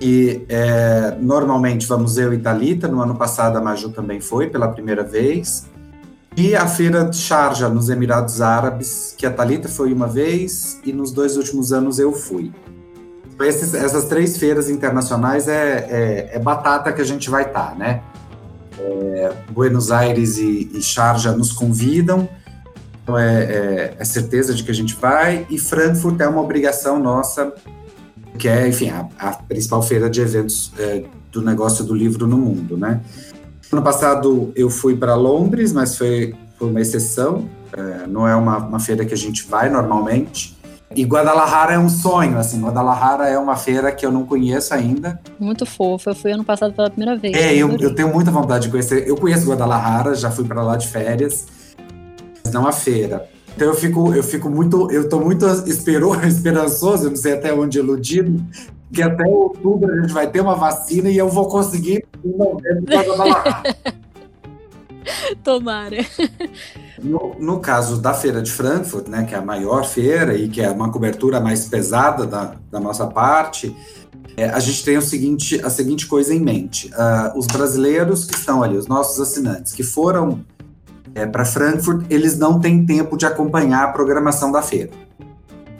e 0.00 0.46
é, 0.48 1.14
normalmente 1.20 1.86
vamos 1.86 2.16
eu 2.16 2.32
e 2.32 2.38
Talita. 2.38 2.88
No 2.88 3.02
ano 3.02 3.14
passado 3.14 3.58
a 3.58 3.60
Maju 3.60 3.90
também 3.90 4.20
foi 4.20 4.48
pela 4.48 4.68
primeira 4.68 5.04
vez. 5.04 5.66
E 6.36 6.56
a 6.56 6.66
feira 6.66 7.04
de 7.04 7.16
Sharjah, 7.16 7.68
nos 7.68 7.90
Emirados 7.90 8.40
Árabes, 8.40 9.14
que 9.18 9.26
a 9.26 9.30
Talita 9.30 9.68
foi 9.68 9.92
uma 9.92 10.06
vez 10.06 10.80
e 10.84 10.92
nos 10.92 11.12
dois 11.12 11.36
últimos 11.36 11.72
anos 11.72 11.98
eu 11.98 12.12
fui. 12.12 12.50
Esses, 13.40 13.74
essas 13.74 14.04
três 14.04 14.36
feiras 14.36 14.70
internacionais 14.70 15.48
é, 15.48 15.86
é, 15.90 16.30
é 16.36 16.38
batata 16.38 16.92
que 16.92 17.00
a 17.00 17.04
gente 17.04 17.28
vai 17.28 17.42
estar, 17.42 17.70
tá, 17.70 17.74
né? 17.74 18.02
É, 18.82 19.32
Buenos 19.50 19.90
Aires 19.90 20.38
e, 20.38 20.70
e 20.72 20.82
Sharjah 20.82 21.32
nos 21.32 21.52
convidam, 21.52 22.28
então 23.02 23.18
é, 23.18 23.44
é, 23.44 23.94
é, 23.98 24.04
certeza 24.04 24.54
de 24.54 24.62
que 24.62 24.70
a 24.70 24.74
gente 24.74 24.94
vai, 24.94 25.46
e 25.50 25.58
Frankfurt 25.58 26.20
é 26.20 26.28
uma 26.28 26.40
obrigação 26.40 26.98
nossa, 26.98 27.52
que 28.38 28.48
é, 28.48 28.66
enfim, 28.68 28.88
a, 28.88 29.08
a 29.18 29.32
principal 29.34 29.82
feira 29.82 30.08
de 30.08 30.20
eventos 30.20 30.72
é, 30.78 31.04
do 31.30 31.42
negócio 31.42 31.84
do 31.84 31.94
livro 31.94 32.26
no 32.26 32.38
mundo, 32.38 32.76
né? 32.76 33.00
Ano 33.70 33.82
passado 33.82 34.52
eu 34.56 34.70
fui 34.70 34.96
para 34.96 35.14
Londres, 35.14 35.72
mas 35.72 35.96
foi, 35.96 36.34
foi 36.58 36.68
uma 36.68 36.80
exceção, 36.80 37.48
é, 37.72 38.06
não 38.06 38.26
é 38.26 38.34
uma, 38.34 38.58
uma 38.58 38.80
feira 38.80 39.04
que 39.04 39.14
a 39.14 39.16
gente 39.16 39.46
vai 39.46 39.68
normalmente, 39.68 40.56
e 40.94 41.04
Guadalajara 41.04 41.74
é 41.74 41.78
um 41.78 41.88
sonho, 41.88 42.36
assim. 42.36 42.60
Guadalajara 42.60 43.28
é 43.28 43.38
uma 43.38 43.56
feira 43.56 43.92
que 43.92 44.04
eu 44.04 44.10
não 44.10 44.26
conheço 44.26 44.74
ainda. 44.74 45.20
Muito 45.38 45.64
fofa. 45.64 46.10
Eu 46.10 46.14
fui 46.16 46.32
ano 46.32 46.44
passado 46.44 46.74
pela 46.74 46.90
primeira 46.90 47.16
vez. 47.16 47.36
É, 47.36 47.54
eu, 47.54 47.70
eu 47.76 47.94
tenho 47.94 48.12
muita 48.12 48.30
vontade 48.30 48.64
de 48.64 48.70
conhecer. 48.70 49.06
Eu 49.06 49.16
conheço 49.16 49.48
Guadalajara, 49.48 50.14
já 50.16 50.30
fui 50.32 50.44
para 50.44 50.62
lá 50.62 50.76
de 50.76 50.88
férias, 50.88 51.46
mas 52.44 52.52
não 52.52 52.66
a 52.66 52.72
feira. 52.72 53.28
Então 53.54 53.68
eu 53.68 53.74
fico, 53.74 54.12
eu 54.14 54.22
fico 54.22 54.50
muito, 54.50 54.90
eu 54.90 55.08
tô 55.08 55.20
muito 55.20 55.46
esperançoso, 55.66 57.04
eu 57.04 57.10
não 57.10 57.16
sei 57.16 57.34
até 57.34 57.52
onde 57.52 57.78
iludido, 57.78 58.44
que 58.92 59.00
até 59.00 59.24
outubro 59.24 59.92
a 59.92 60.00
gente 60.00 60.12
vai 60.12 60.28
ter 60.28 60.40
uma 60.40 60.56
vacina 60.56 61.08
e 61.08 61.16
eu 61.16 61.28
vou 61.28 61.46
conseguir 61.46 62.04
em 62.24 62.36
novembro 62.36 62.82
para 62.84 63.02
Guadalajara. 63.02 63.76
Tomara. 65.42 66.04
No, 67.02 67.36
no, 67.38 67.60
caso 67.60 68.00
da 68.00 68.12
Feira 68.14 68.42
de 68.42 68.50
Frankfurt, 68.50 69.08
né, 69.08 69.24
que 69.24 69.34
é 69.34 69.38
a 69.38 69.42
maior 69.42 69.84
feira 69.84 70.34
e 70.34 70.48
que 70.48 70.60
é 70.60 70.70
uma 70.70 70.90
cobertura 70.90 71.40
mais 71.40 71.66
pesada 71.66 72.26
da, 72.26 72.54
da 72.70 72.80
nossa 72.80 73.06
parte, 73.06 73.74
é, 74.36 74.48
a 74.48 74.58
gente 74.58 74.84
tem 74.84 74.96
o 74.96 75.02
seguinte, 75.02 75.60
a 75.64 75.70
seguinte 75.70 76.06
coisa 76.06 76.34
em 76.34 76.40
mente. 76.40 76.88
Uh, 76.88 77.38
os 77.38 77.46
brasileiros 77.46 78.24
que 78.24 78.34
estão 78.34 78.62
ali, 78.62 78.76
os 78.76 78.86
nossos 78.86 79.20
assinantes, 79.20 79.72
que 79.72 79.82
foram 79.82 80.44
é, 81.14 81.26
para 81.26 81.44
Frankfurt, 81.44 82.06
eles 82.08 82.38
não 82.38 82.60
têm 82.60 82.84
tempo 82.84 83.16
de 83.16 83.26
acompanhar 83.26 83.84
a 83.84 83.88
programação 83.88 84.52
da 84.52 84.62
feira. 84.62 84.90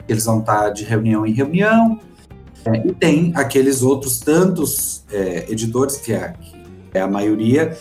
Eles 0.07 0.25
vão 0.25 0.39
estar 0.39 0.69
de 0.69 0.83
reunião 0.83 1.25
em 1.25 1.31
reunião, 1.31 1.99
é, 2.65 2.87
e 2.87 2.93
tem 2.93 3.31
aqueles 3.35 3.81
outros 3.81 4.19
tantos 4.19 5.03
é, 5.11 5.45
editores, 5.49 5.97
que 5.97 6.13
é, 6.13 6.33
que 6.91 6.97
é 6.97 7.01
a 7.01 7.07
maioria, 7.07 7.77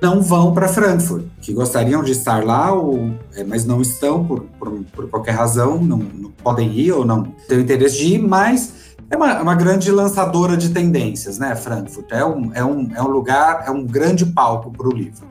não 0.00 0.22
vão 0.22 0.52
para 0.52 0.68
Frankfurt, 0.68 1.26
que 1.40 1.52
gostariam 1.52 2.02
de 2.02 2.12
estar 2.12 2.44
lá, 2.44 2.72
ou, 2.72 3.12
é, 3.34 3.42
mas 3.44 3.64
não 3.64 3.80
estão 3.80 4.24
por, 4.24 4.42
por, 4.58 4.84
por 4.92 5.08
qualquer 5.08 5.32
razão, 5.32 5.82
não, 5.82 5.98
não, 5.98 6.30
podem 6.30 6.72
ir 6.72 6.92
ou 6.92 7.04
não 7.04 7.24
têm 7.48 7.60
interesse 7.60 7.98
de 7.98 8.14
ir, 8.14 8.18
mas 8.18 8.74
é 9.10 9.16
uma, 9.16 9.32
é 9.32 9.42
uma, 9.42 9.54
grande 9.54 9.90
lançadora 9.90 10.56
de 10.56 10.68
tendências, 10.70 11.38
né, 11.38 11.56
Frankfurt? 11.56 12.12
É 12.12 12.24
um, 12.24 12.50
é 12.54 12.64
um, 12.64 12.90
é 12.94 13.02
um 13.02 13.08
lugar, 13.08 13.64
é 13.66 13.70
um 13.70 13.84
grande 13.84 14.26
palco 14.26 14.70
para 14.70 14.86
o 14.86 14.92
livro. 14.92 15.26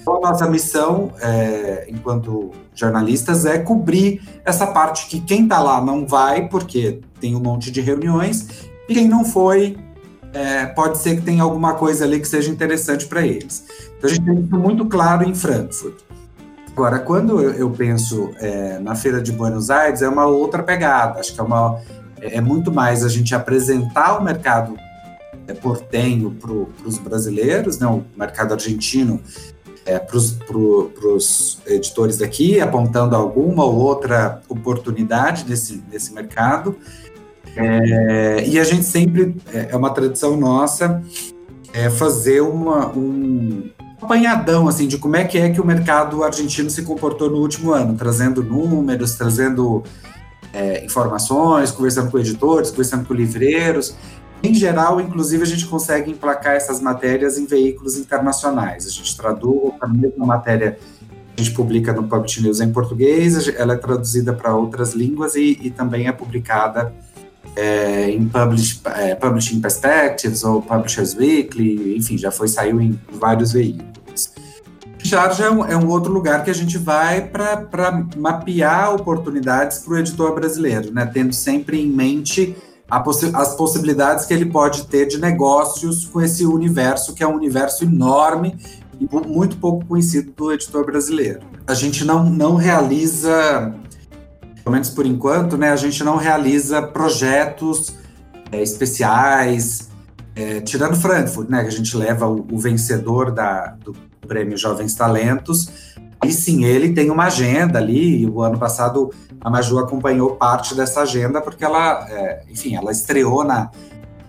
Então, 0.00 0.16
a 0.16 0.30
nossa 0.30 0.48
missão, 0.48 1.12
é, 1.20 1.86
enquanto 1.88 2.50
jornalistas, 2.74 3.44
é 3.44 3.58
cobrir 3.58 4.20
essa 4.44 4.66
parte 4.66 5.06
que 5.06 5.20
quem 5.20 5.44
está 5.44 5.60
lá 5.60 5.80
não 5.80 6.06
vai, 6.06 6.48
porque 6.48 7.00
tem 7.20 7.36
um 7.36 7.40
monte 7.40 7.70
de 7.70 7.80
reuniões, 7.80 8.48
e 8.88 8.94
quem 8.94 9.06
não 9.06 9.24
foi, 9.24 9.76
é, 10.32 10.66
pode 10.66 10.98
ser 10.98 11.16
que 11.16 11.22
tenha 11.22 11.42
alguma 11.42 11.74
coisa 11.74 12.04
ali 12.04 12.20
que 12.20 12.28
seja 12.28 12.50
interessante 12.50 13.06
para 13.06 13.26
eles. 13.26 13.64
Então 13.98 14.10
a 14.10 14.14
gente 14.14 14.24
tem 14.24 14.40
isso 14.40 14.56
muito 14.56 14.86
claro 14.86 15.28
em 15.28 15.34
Frankfurt. 15.34 15.94
Agora, 16.72 16.98
quando 16.98 17.40
eu, 17.40 17.70
penso 17.70 18.30
é, 18.38 18.78
na 18.78 18.94
Feira 18.94 19.20
de 19.20 19.30
Buenos 19.30 19.68
Aires, 19.68 20.00
é 20.00 20.08
uma 20.08 20.26
outra 20.26 20.62
pegada. 20.62 21.20
Acho 21.20 21.34
que 21.34 21.40
é, 21.40 21.42
uma, 21.42 21.78
é, 22.18 22.36
é 22.36 22.40
muito 22.40 22.72
mais 22.72 23.04
a 23.04 23.10
gente 23.10 23.34
apresentar 23.34 24.18
o 24.18 24.24
mercado 24.24 24.74
é, 25.46 25.52
portenho 25.52 26.30
para 26.30 26.50
os 26.88 26.96
brasileiros, 26.96 27.78
né, 27.78 27.86
o 27.86 28.02
mercado 28.16 28.54
argentino 28.54 29.20
é, 29.84 29.98
para 29.98 30.16
os 30.16 31.60
editores 31.66 32.16
daqui, 32.16 32.58
apontando 32.58 33.14
alguma 33.14 33.64
ou 33.64 33.76
outra 33.76 34.40
oportunidade 34.48 35.44
nesse, 35.46 35.82
nesse 35.90 36.14
mercado. 36.14 36.74
É, 37.56 38.44
e 38.46 38.58
a 38.58 38.64
gente 38.64 38.84
sempre, 38.84 39.36
é, 39.52 39.68
é 39.70 39.76
uma 39.76 39.90
tradição 39.90 40.36
nossa, 40.36 41.02
é 41.72 41.90
fazer 41.90 42.40
uma, 42.40 42.86
um 42.88 43.70
apanhadão 44.00 44.68
assim, 44.68 44.88
de 44.88 44.98
como 44.98 45.16
é 45.16 45.24
que 45.24 45.38
é 45.38 45.50
que 45.50 45.60
o 45.60 45.66
mercado 45.66 46.22
argentino 46.22 46.70
se 46.70 46.82
comportou 46.82 47.30
no 47.30 47.38
último 47.38 47.72
ano, 47.72 47.94
trazendo 47.94 48.42
números, 48.42 49.14
trazendo 49.14 49.82
é, 50.52 50.84
informações, 50.84 51.70
conversando 51.70 52.10
com 52.10 52.18
editores, 52.18 52.70
conversando 52.70 53.06
com 53.06 53.14
livreiros. 53.14 53.96
Em 54.42 54.52
geral, 54.52 55.00
inclusive, 55.00 55.42
a 55.42 55.46
gente 55.46 55.66
consegue 55.66 56.10
emplacar 56.10 56.56
essas 56.56 56.80
matérias 56.80 57.38
em 57.38 57.46
veículos 57.46 57.96
internacionais. 57.96 58.86
A 58.86 58.90
gente 58.90 59.16
traduz 59.16 59.72
a 59.80 59.86
mesma 59.86 60.26
matéria 60.26 60.78
que 61.34 61.40
a 61.40 61.44
gente 61.44 61.54
publica 61.54 61.92
no 61.92 62.04
Publish 62.04 62.42
News 62.42 62.60
em 62.60 62.72
português, 62.72 63.48
ela 63.56 63.74
é 63.74 63.76
traduzida 63.76 64.32
para 64.32 64.54
outras 64.54 64.92
línguas 64.92 65.34
e, 65.34 65.58
e, 65.62 65.70
também 65.70 66.06
é 66.06 66.12
publicada 66.12 66.92
é, 67.56 68.10
em 68.10 68.28
Publish, 68.28 68.80
é, 68.84 69.14
Publishing 69.14 69.60
Perspectives 69.60 70.44
ou 70.44 70.62
Publishers 70.62 71.14
Weekly, 71.14 71.96
enfim, 71.96 72.16
já 72.16 72.30
foi 72.30 72.48
saiu 72.48 72.80
em 72.80 72.98
vários 73.12 73.52
veículos. 73.52 73.92
Charge 75.04 75.42
é 75.42 75.50
um, 75.50 75.64
é 75.64 75.76
um 75.76 75.88
outro 75.88 76.12
lugar 76.12 76.44
que 76.44 76.50
a 76.50 76.54
gente 76.54 76.78
vai 76.78 77.22
para 77.22 78.06
mapear 78.16 78.94
oportunidades 78.94 79.78
para 79.78 79.94
o 79.94 79.98
editor 79.98 80.34
brasileiro, 80.34 80.92
né, 80.92 81.04
tendo 81.12 81.32
sempre 81.32 81.80
em 81.80 81.88
mente 81.88 82.56
possi 83.00 83.30
as 83.34 83.54
possibilidades 83.54 84.26
que 84.26 84.34
ele 84.34 84.46
pode 84.46 84.86
ter 84.86 85.06
de 85.06 85.18
negócios 85.18 86.04
com 86.04 86.20
esse 86.20 86.44
universo, 86.44 87.14
que 87.14 87.22
é 87.22 87.26
um 87.26 87.34
universo 87.34 87.84
enorme 87.84 88.56
e 89.00 89.08
muito 89.26 89.56
pouco 89.56 89.86
conhecido 89.86 90.32
do 90.32 90.52
editor 90.52 90.84
brasileiro. 90.84 91.40
A 91.66 91.74
gente 91.74 92.04
não, 92.04 92.28
não 92.28 92.54
realiza, 92.54 93.74
pelo 94.62 94.72
menos 94.72 94.90
por 94.90 95.06
enquanto, 95.06 95.56
né, 95.56 95.70
a 95.70 95.76
gente 95.76 96.02
não 96.04 96.16
realiza 96.16 96.82
projetos 96.82 97.94
é, 98.50 98.62
especiais, 98.62 99.90
é, 100.34 100.60
tirando 100.60 100.96
Frankfurt, 100.96 101.48
né, 101.48 101.62
que 101.62 101.68
a 101.68 101.72
gente 101.72 101.96
leva 101.96 102.26
o, 102.26 102.46
o 102.50 102.58
vencedor 102.58 103.30
da, 103.30 103.76
do 103.84 103.94
prêmio 104.26 104.56
Jovens 104.56 104.94
Talentos, 104.94 105.68
e 106.24 106.30
sim, 106.30 106.64
ele 106.64 106.92
tem 106.92 107.10
uma 107.10 107.24
agenda 107.24 107.78
ali, 107.78 108.26
o 108.26 108.42
ano 108.42 108.58
passado 108.58 109.10
a 109.40 109.50
Maju 109.50 109.80
acompanhou 109.80 110.36
parte 110.36 110.74
dessa 110.74 111.00
agenda 111.02 111.40
porque 111.40 111.64
ela, 111.64 112.06
é, 112.08 112.44
enfim, 112.48 112.76
ela 112.76 112.92
estreou 112.92 113.42
na 113.42 113.70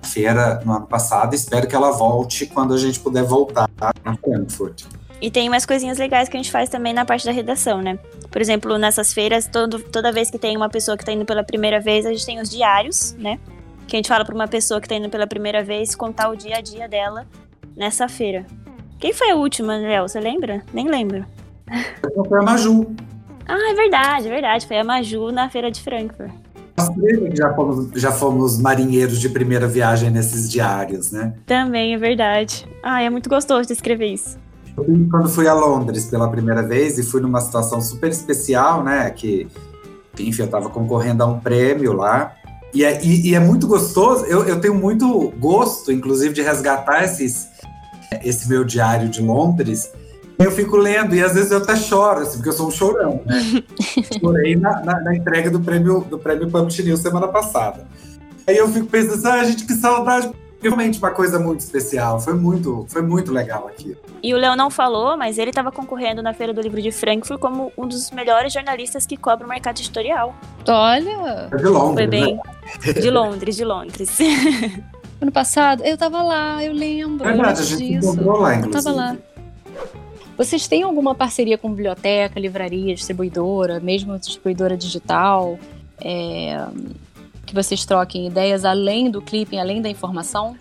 feira 0.02 0.60
no 0.66 0.74
ano 0.74 0.88
passado. 0.88 1.36
Espero 1.36 1.68
que 1.68 1.76
ela 1.76 1.92
volte 1.92 2.48
quando 2.48 2.74
a 2.74 2.78
gente 2.78 3.00
puder 3.00 3.24
voltar 3.24 3.70
na 4.04 4.18
Frankfurt. 4.18 4.86
E 5.24 5.32
tem 5.32 5.48
umas 5.48 5.66
coisinhas 5.66 5.98
legais 5.98 6.28
que 6.28 6.36
a 6.36 6.40
gente 6.42 6.52
faz 6.52 6.68
também 6.68 6.92
na 6.92 7.06
parte 7.06 7.26
da 7.26 7.32
redação, 7.32 7.82
né? 7.82 7.98
Por 8.30 8.42
exemplo, 8.42 8.78
nessas 8.78 9.14
feiras, 9.14 9.48
todo, 9.48 9.80
toda 9.80 10.12
vez 10.12 10.30
que 10.30 10.38
tem 10.38 10.58
uma 10.58 10.68
pessoa 10.68 10.98
que 10.98 11.04
está 11.04 11.14
indo 11.14 11.24
pela 11.24 11.42
primeira 11.46 11.80
vez, 11.80 12.06
a 12.06 12.12
gente 12.12 12.26
tem 12.26 12.42
os 12.42 12.50
diários, 12.50 13.16
né? 13.18 13.40
Que 13.88 13.96
a 13.96 14.00
gente 14.00 14.10
fala 14.10 14.26
para 14.26 14.36
uma 14.36 14.50
pessoa 14.50 14.82
que 14.82 14.86
está 14.86 14.98
indo 14.98 15.10
pela 15.10 15.26
primeira 15.26 15.64
vez 15.64 15.96
contar 15.96 16.28
o 16.28 16.36
dia 16.36 16.58
a 16.58 16.62
dia 16.62 16.90
dela 16.90 17.26
nessa 17.74 18.10
feira. 18.10 18.46
Quem 19.00 19.14
foi 19.14 19.32
a 19.32 19.36
última, 19.36 19.78
Léo? 19.78 20.10
Você 20.10 20.20
lembra? 20.20 20.62
Nem 20.74 20.90
lembro. 20.90 21.26
Foi 22.28 22.40
a 22.40 22.44
Maju. 22.44 22.94
Ah, 23.48 23.72
é 23.72 23.74
verdade, 23.76 24.28
é 24.28 24.30
verdade. 24.30 24.68
Foi 24.68 24.78
a 24.78 24.84
Maju 24.84 25.32
na 25.32 25.50
feira 25.50 25.72
de 25.72 25.82
Frankfurt. 25.82 26.34
Nós 26.78 26.90
já 27.38 27.54
fomos, 27.54 27.92
já 27.96 28.12
fomos 28.12 28.60
marinheiros 28.60 29.22
de 29.22 29.30
primeira 29.30 29.68
viagem 29.68 30.10
nesses 30.10 30.52
diários, 30.52 31.14
né? 31.14 31.34
Também, 31.46 31.94
é 31.94 31.98
verdade. 31.98 32.68
Ah, 32.84 33.02
é 33.02 33.10
muito 33.10 33.30
gostoso 33.30 33.68
de 33.68 33.72
escrever 33.72 34.08
isso. 34.08 34.43
Eu, 34.78 34.86
quando 35.10 35.30
fui 35.30 35.48
a 35.48 35.54
Londres 35.54 36.06
pela 36.06 36.30
primeira 36.30 36.64
vez 36.64 36.98
e 36.98 37.04
fui 37.04 37.22
numa 37.22 37.42
situação 37.42 37.82
super 37.82 38.12
especial, 38.12 38.84
né? 38.84 39.10
Que, 39.10 39.48
enfim, 40.20 40.42
eu 40.42 40.46
estava 40.46 40.70
concorrendo 40.70 41.24
a 41.24 41.26
um 41.26 41.40
prêmio 41.40 41.94
lá. 41.94 42.34
E 42.74 42.84
é, 42.84 43.04
e, 43.04 43.30
e 43.30 43.36
é 43.36 43.40
muito 43.40 43.68
gostoso, 43.68 44.26
eu, 44.26 44.46
eu 44.46 44.60
tenho 44.60 44.74
muito 44.74 45.32
gosto, 45.40 45.92
inclusive, 45.92 46.34
de 46.34 46.42
resgatar 46.42 47.04
esses, 47.04 47.48
esse 48.24 48.50
meu 48.50 48.64
diário 48.64 49.10
de 49.10 49.22
Londres 49.22 49.92
eu 50.40 50.52
fico 50.52 50.76
lendo 50.76 51.16
e 51.16 51.24
às 51.24 51.34
vezes 51.34 51.52
eu 51.52 51.60
até 51.60 51.76
choro, 51.76 52.22
assim, 52.22 52.38
porque 52.38 52.50
eu 52.50 52.54
sou 52.54 52.68
um 52.68 52.72
chorão, 52.72 53.22
né? 53.26 53.64
Chorei 54.20 54.56
na, 54.56 54.82
na, 54.82 55.00
na, 55.02 55.16
entrega 55.16 55.50
do 55.50 55.60
prêmio 55.60 56.02
do 56.02 56.18
prêmio 56.18 56.50
Publish 56.50 56.84
News 56.84 57.02
semana 57.02 57.28
passada. 57.28 57.86
Aí 58.48 58.58
eu 58.58 58.68
fico 58.68 58.88
pensando, 58.88 59.26
ah, 59.28 59.44
gente, 59.44 59.66
que 59.66 59.74
saudade. 59.74 60.32
Realmente 60.64 61.00
uma 61.00 61.12
coisa 61.12 61.40
muito 61.40 61.60
especial. 61.60 62.20
Foi 62.20 62.34
muito, 62.34 62.86
foi 62.90 63.02
muito 63.02 63.32
legal 63.32 63.68
aqui. 63.68 63.98
E 64.22 64.34
o 64.34 64.38
Léo 64.38 64.56
não 64.56 64.70
falou, 64.70 65.18
mas 65.18 65.38
ele 65.38 65.50
estava 65.50 65.72
concorrendo 65.72 66.22
na 66.22 66.34
Feira 66.34 66.54
do 66.54 66.62
Livro 66.62 66.82
de 66.82 66.92
Frankfurt 66.92 67.40
como 67.40 67.72
um 67.78 67.88
dos 67.88 68.12
melhores 68.12 68.54
jornalistas 68.54 69.06
que 69.06 69.18
cobre 69.18 69.46
o 69.46 69.50
mercado 69.50 69.80
editorial. 69.80 70.36
Olha! 70.68 71.50
É 71.52 71.58
de 71.58 71.66
Londres. 71.66 71.96
Foi 71.96 72.08
bem. 72.08 72.36
Né? 72.36 72.94
De 72.94 73.10
Londres, 73.10 73.56
de 73.56 73.66
Londres. 73.66 74.18
Ano 75.22 75.32
passado, 75.32 75.86
eu 75.86 75.98
tava 75.98 76.22
lá, 76.22 76.62
eu 76.62 76.74
lembro. 76.74 77.26
É 77.26 77.32
verdade, 77.32 77.62
a 77.62 77.64
gente 77.64 77.94
disso. 77.94 78.08
encontrou 78.10 78.42
lá, 78.42 78.56
inclusive. 78.56 78.78
Eu 78.78 78.84
tava 78.84 78.94
lá. 78.94 79.18
Vocês 80.38 80.68
têm 80.68 80.84
alguma 80.84 81.16
parceria 81.16 81.58
com 81.58 81.70
biblioteca, 81.70 82.38
livraria, 82.38 82.94
distribuidora, 82.94 83.80
mesmo 83.80 84.20
distribuidora 84.20 84.76
digital? 84.76 85.58
É, 86.02 86.68
que 87.54 87.64
vocês 87.64 87.86
troquem 87.86 88.26
ideias 88.26 88.66
além 88.66 89.12
do 89.12 89.22
clipping, 89.22 89.60
além 89.60 89.80
da 89.80 89.88
informação? 89.88 90.56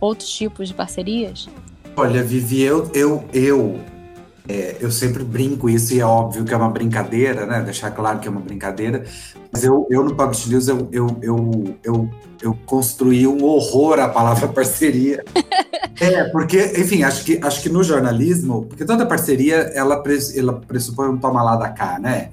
Outros 0.00 0.28
tipos 0.28 0.68
de 0.68 0.74
parcerias? 0.74 1.48
Olha, 1.96 2.22
Vivi, 2.22 2.62
eu, 2.62 2.88
eu, 2.94 3.24
eu, 3.32 3.80
é, 4.48 4.76
eu 4.80 4.92
sempre 4.92 5.24
brinco 5.24 5.68
isso 5.68 5.92
e 5.92 5.98
é 5.98 6.06
óbvio 6.06 6.44
que 6.44 6.54
é 6.54 6.56
uma 6.56 6.70
brincadeira, 6.70 7.46
né? 7.46 7.62
Deixar 7.62 7.90
claro 7.90 8.20
que 8.20 8.28
é 8.28 8.30
uma 8.30 8.40
brincadeira. 8.40 9.04
Mas 9.50 9.64
eu, 9.64 9.88
eu 9.90 10.04
no 10.04 10.14
Publish 10.14 10.48
News, 10.48 10.68
eu, 10.68 10.88
eu, 10.92 11.18
eu, 11.20 11.76
eu, 11.82 12.10
eu 12.40 12.58
construí 12.64 13.26
um 13.26 13.42
horror 13.42 13.98
à 13.98 14.08
palavra 14.08 14.46
parceria. 14.52 15.24
É, 16.00 16.24
porque, 16.24 16.74
enfim, 16.78 17.02
acho 17.02 17.24
que, 17.24 17.40
acho 17.42 17.60
que 17.60 17.68
no 17.68 17.82
jornalismo, 17.82 18.66
porque 18.66 18.84
toda 18.84 19.04
parceria, 19.04 19.56
ela, 19.74 20.00
ela 20.36 20.52
pressupõe 20.52 21.08
um 21.08 21.16
toma 21.16 21.42
lá 21.42 21.56
da 21.56 21.70
cá, 21.70 21.98
né? 21.98 22.30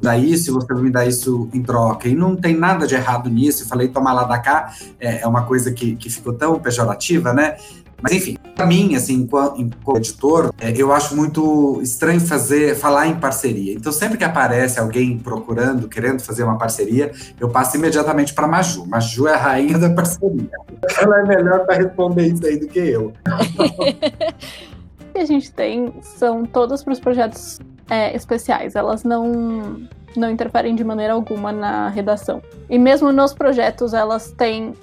Daí, 0.00 0.36
se 0.36 0.50
você 0.50 0.72
me 0.74 0.90
dá 0.90 1.04
isso 1.04 1.48
em 1.52 1.62
troca, 1.62 2.08
e 2.08 2.14
não 2.14 2.34
tem 2.34 2.56
nada 2.56 2.86
de 2.86 2.94
errado 2.94 3.28
nisso, 3.28 3.62
eu 3.62 3.66
falei 3.66 3.88
tomar 3.88 4.12
lá 4.12 4.24
da 4.24 4.38
cá, 4.38 4.74
é, 4.98 5.20
é 5.20 5.26
uma 5.26 5.42
coisa 5.42 5.72
que, 5.72 5.94
que 5.96 6.08
ficou 6.08 6.32
tão 6.32 6.58
pejorativa, 6.58 7.32
né? 7.32 7.56
Mas 8.02 8.12
enfim, 8.12 8.36
para 8.54 8.66
mim, 8.66 8.94
assim, 8.94 9.14
enquanto 9.14 9.96
editor, 9.96 10.54
é, 10.58 10.72
eu 10.74 10.92
acho 10.92 11.14
muito 11.14 11.80
estranho 11.82 12.20
fazer, 12.20 12.74
falar 12.74 13.06
em 13.06 13.16
parceria. 13.16 13.74
Então, 13.74 13.92
sempre 13.92 14.16
que 14.16 14.24
aparece 14.24 14.80
alguém 14.80 15.18
procurando, 15.18 15.88
querendo 15.88 16.22
fazer 16.22 16.44
uma 16.44 16.56
parceria, 16.56 17.12
eu 17.38 17.48
passo 17.48 17.76
imediatamente 17.76 18.32
para 18.32 18.46
Maju. 18.46 18.86
Maju 18.86 19.28
é 19.28 19.34
a 19.34 19.36
rainha 19.36 19.78
da 19.78 19.90
parceria. 19.90 20.50
Ela 21.00 21.20
é 21.20 21.24
melhor 21.24 21.66
para 21.66 21.76
responder 21.76 22.26
isso 22.28 22.46
aí 22.46 22.58
do 22.58 22.68
que 22.68 22.78
eu. 22.78 23.12
O 25.00 25.12
que 25.12 25.18
a 25.18 25.24
gente 25.24 25.50
tem 25.50 25.92
são 26.02 26.46
todos 26.46 26.84
para 26.84 26.92
os 26.92 27.00
projetos 27.00 27.58
é, 27.90 28.14
especiais. 28.14 28.74
Elas 28.74 29.04
não 29.04 29.88
não 30.16 30.28
interferem 30.28 30.74
de 30.74 30.82
maneira 30.82 31.12
alguma 31.12 31.52
na 31.52 31.88
redação. 31.88 32.42
E 32.68 32.78
mesmo 32.78 33.12
nos 33.12 33.32
projetos, 33.32 33.94
elas 33.94 34.32
têm 34.32 34.74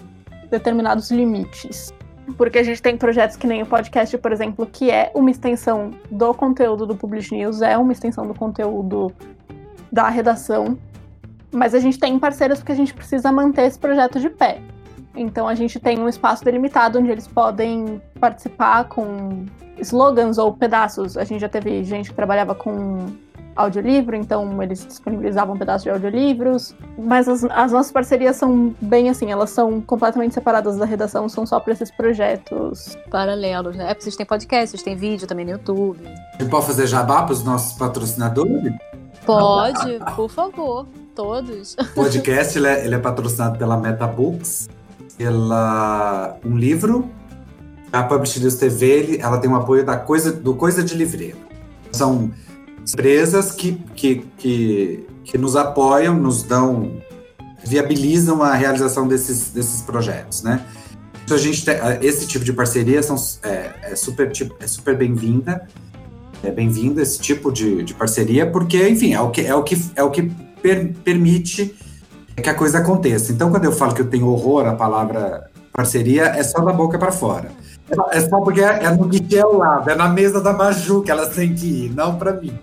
determinados 0.49 1.11
limites. 1.11 1.93
Porque 2.37 2.59
a 2.59 2.63
gente 2.63 2.81
tem 2.81 2.97
projetos 2.97 3.35
que 3.35 3.47
nem 3.47 3.61
o 3.61 3.65
podcast, 3.65 4.17
por 4.17 4.31
exemplo, 4.31 4.65
que 4.65 4.91
é 4.91 5.11
uma 5.13 5.31
extensão 5.31 5.91
do 6.11 6.33
conteúdo 6.33 6.85
do 6.85 6.95
Publish 6.95 7.33
News, 7.33 7.61
é 7.61 7.77
uma 7.77 7.91
extensão 7.91 8.25
do 8.25 8.33
conteúdo 8.33 9.11
da 9.91 10.09
redação. 10.09 10.77
Mas 11.51 11.73
a 11.73 11.79
gente 11.79 11.97
tem 11.97 12.19
parceiros 12.19 12.59
porque 12.59 12.73
a 12.73 12.75
gente 12.75 12.93
precisa 12.93 13.31
manter 13.31 13.63
esse 13.63 13.79
projeto 13.79 14.19
de 14.19 14.29
pé. 14.29 14.61
Então 15.17 15.47
a 15.47 15.55
gente 15.55 15.79
tem 15.79 15.99
um 15.99 16.07
espaço 16.07 16.43
delimitado 16.43 16.99
onde 16.99 17.11
eles 17.11 17.27
podem 17.27 18.01
participar 18.19 18.85
com 18.85 19.45
slogans 19.79 20.37
ou 20.37 20.53
pedaços. 20.53 21.17
A 21.17 21.23
gente 21.23 21.41
já 21.41 21.49
teve 21.49 21.83
gente 21.83 22.09
que 22.09 22.15
trabalhava 22.15 22.55
com 22.55 23.07
audiolivro, 23.57 24.15
então 24.15 24.61
eles 24.61 24.85
disponibilizavam 24.85 25.55
um 25.55 25.57
pedaço 25.57 25.83
de 25.83 25.89
audiolivros. 25.89 26.75
Mas 26.97 27.27
as, 27.27 27.43
as, 27.43 27.71
nossas 27.71 27.91
parcerias 27.91 28.35
são 28.35 28.73
bem 28.79 29.09
assim, 29.09 29.31
elas 29.31 29.49
são 29.49 29.81
completamente 29.81 30.33
separadas 30.33 30.77
da 30.77 30.85
redação, 30.85 31.27
são 31.27 31.45
só 31.45 31.59
para 31.59 31.73
esses 31.73 31.89
projetos. 31.91 32.97
Paralelos, 33.09 33.75
né? 33.75 33.85
É 33.85 33.87
porque 33.87 34.03
vocês 34.03 34.15
têm 34.15 34.25
podcast, 34.25 34.69
vocês 34.69 34.83
têm 34.83 34.95
vídeo 34.95 35.27
também 35.27 35.45
no 35.45 35.51
YouTube. 35.51 35.99
A 36.05 36.41
gente 36.41 36.49
pode 36.49 36.65
fazer 36.67 36.87
jabá 36.87 37.23
para 37.23 37.33
os 37.33 37.43
nossos 37.43 37.77
patrocinadores? 37.77 38.73
Pode, 39.25 39.99
por 40.15 40.29
favor, 40.29 40.87
todos. 41.13 41.75
O 41.79 41.85
podcast 41.95 42.57
ele 42.57 42.67
é, 42.67 42.85
ele 42.85 42.95
é 42.95 42.99
patrocinado 42.99 43.57
pela 43.57 43.75
MetaBooks, 43.75 44.69
pela 45.17 46.37
um 46.45 46.57
livro. 46.57 47.09
A 47.91 48.03
Publish 48.03 48.39
News 48.39 48.55
TV 48.55 49.17
ela 49.21 49.37
tem 49.37 49.49
um 49.49 49.55
apoio 49.55 49.85
da 49.85 49.97
coisa, 49.97 50.31
do 50.31 50.53
Coisa 50.53 50.83
de 50.83 50.93
Livreiro. 50.93 51.37
São 51.91 52.31
Empresas 52.93 53.51
que, 53.51 53.73
que, 53.95 54.25
que, 54.37 55.05
que 55.25 55.37
nos 55.37 55.57
apoiam, 55.57 56.15
nos 56.15 56.41
dão, 56.41 57.01
viabilizam 57.61 58.41
a 58.41 58.53
realização 58.53 59.05
desses, 59.07 59.49
desses 59.49 59.81
projetos, 59.81 60.41
né? 60.41 60.65
Então, 61.25 61.35
a 61.35 61.39
gente 61.39 61.65
tem, 61.65 61.75
esse 62.01 62.25
tipo 62.25 62.45
de 62.45 62.53
parceria 62.53 63.03
são, 63.03 63.17
é, 63.43 63.71
é 63.91 63.95
super, 63.95 64.31
é 64.61 64.67
super 64.67 64.97
bem-vinda, 64.97 65.67
é 66.41 66.49
bem-vindo 66.49 67.01
esse 67.01 67.19
tipo 67.19 67.51
de, 67.51 67.83
de 67.83 67.93
parceria, 67.93 68.49
porque, 68.49 68.87
enfim, 68.87 69.13
é 69.13 69.19
o 69.19 69.29
que, 69.31 69.41
é 69.41 69.53
o 69.53 69.63
que, 69.63 69.77
é 69.93 70.03
o 70.03 70.09
que 70.09 70.31
per, 70.61 70.93
permite 71.03 71.75
que 72.41 72.49
a 72.49 72.53
coisa 72.53 72.79
aconteça. 72.79 73.31
Então, 73.31 73.49
quando 73.49 73.65
eu 73.65 73.71
falo 73.71 73.93
que 73.93 74.01
eu 74.01 74.09
tenho 74.09 74.27
horror 74.27 74.67
à 74.67 74.75
palavra 74.75 75.49
parceria, 75.71 76.23
é 76.25 76.43
só 76.43 76.61
da 76.61 76.71
boca 76.71 76.97
para 76.97 77.11
fora. 77.11 77.49
É 78.11 78.21
só 78.21 78.41
porque 78.41 78.61
é, 78.61 78.83
é 78.83 78.91
no 78.91 79.05
guichê 79.05 79.39
ao 79.39 79.55
lado, 79.55 79.89
é 79.89 79.95
na 79.95 80.09
mesa 80.09 80.41
da 80.41 80.51
Maju 80.51 81.01
que 81.01 81.11
elas 81.11 81.35
têm 81.35 81.53
que 81.53 81.85
ir, 81.85 81.95
não 81.95 82.17
para 82.17 82.33
mim. 82.33 82.57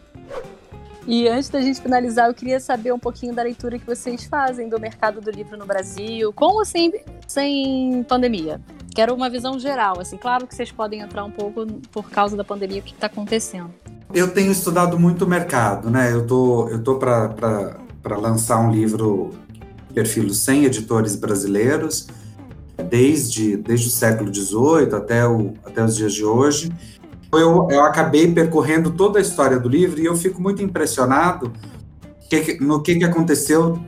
E 1.06 1.28
antes 1.28 1.48
da 1.48 1.60
gente 1.60 1.80
finalizar, 1.82 2.28
eu 2.28 2.34
queria 2.34 2.58
saber 2.58 2.92
um 2.92 2.98
pouquinho 2.98 3.34
da 3.34 3.42
leitura 3.42 3.78
que 3.78 3.86
vocês 3.86 4.24
fazem 4.24 4.68
do 4.68 4.80
mercado 4.80 5.20
do 5.20 5.30
livro 5.30 5.56
no 5.56 5.66
Brasil, 5.66 6.32
com 6.32 6.56
ou 6.56 6.64
sem, 6.64 6.92
sem 7.26 8.02
pandemia. 8.04 8.60
Quero 8.94 9.14
uma 9.14 9.28
visão 9.28 9.58
geral, 9.58 10.00
assim, 10.00 10.16
claro 10.16 10.46
que 10.46 10.54
vocês 10.54 10.72
podem 10.72 11.00
entrar 11.00 11.24
um 11.24 11.30
pouco 11.30 11.66
por 11.92 12.08
causa 12.10 12.36
da 12.36 12.44
pandemia, 12.44 12.80
o 12.80 12.82
que 12.82 12.92
está 12.92 13.06
acontecendo. 13.06 13.70
Eu 14.14 14.32
tenho 14.32 14.50
estudado 14.50 14.98
muito 14.98 15.24
o 15.24 15.28
mercado, 15.28 15.90
né? 15.90 16.12
Eu 16.12 16.26
tô, 16.26 16.68
eu 16.68 16.82
tô 16.82 16.96
para 16.96 17.76
lançar 18.16 18.60
um 18.60 18.70
livro 18.70 19.30
perfil 19.94 20.28
100 20.32 20.64
editores 20.64 21.16
brasileiros, 21.16 22.08
desde, 22.90 23.56
desde 23.56 23.86
o 23.86 23.90
século 23.90 24.34
XVIII 24.34 24.94
até, 24.94 25.26
o, 25.26 25.54
até 25.64 25.84
os 25.84 25.96
dias 25.96 26.12
de 26.12 26.24
hoje 26.24 26.72
eu, 27.38 27.68
eu 27.70 27.84
acabei 27.84 28.32
percorrendo 28.32 28.90
toda 28.90 29.18
a 29.18 29.22
história 29.22 29.58
do 29.58 29.68
livro 29.68 30.00
e 30.00 30.04
eu 30.04 30.16
fico 30.16 30.40
muito 30.40 30.62
impressionado 30.62 31.52
que, 32.28 32.58
no 32.60 32.82
que, 32.82 32.96
que 32.96 33.04
aconteceu, 33.04 33.78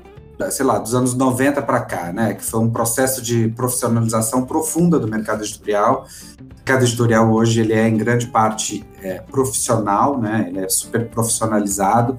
sei 0.51 0.64
lá, 0.64 0.79
dos 0.79 0.95
anos 0.95 1.14
90 1.14 1.62
para 1.62 1.81
cá, 1.81 2.12
né? 2.12 2.35
Que 2.35 2.45
foi 2.45 2.61
um 2.61 2.71
processo 2.71 3.23
de 3.23 3.49
profissionalização 3.49 4.45
profunda 4.45 4.99
do 4.99 5.09
mercado 5.09 5.42
editorial. 5.42 6.07
O 6.40 6.55
mercado 6.57 6.85
editorial 6.85 7.33
hoje 7.33 7.61
ele 7.61 7.73
é 7.73 7.88
em 7.88 7.97
grande 7.97 8.27
parte 8.27 8.85
é, 9.03 9.21
profissional, 9.21 10.21
né? 10.21 10.47
Ele 10.49 10.61
é 10.61 10.69
super 10.69 11.07
profissionalizado, 11.09 12.19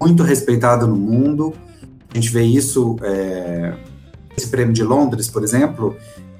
muito 0.00 0.22
respeitado 0.22 0.86
no 0.86 0.96
mundo. 0.96 1.54
A 2.12 2.14
gente 2.14 2.30
vê 2.30 2.42
isso 2.42 2.96
é, 3.02 3.74
esse 4.36 4.48
prêmio 4.48 4.72
de 4.72 4.82
Londres, 4.82 5.28
por 5.28 5.42
exemplo, 5.42 5.96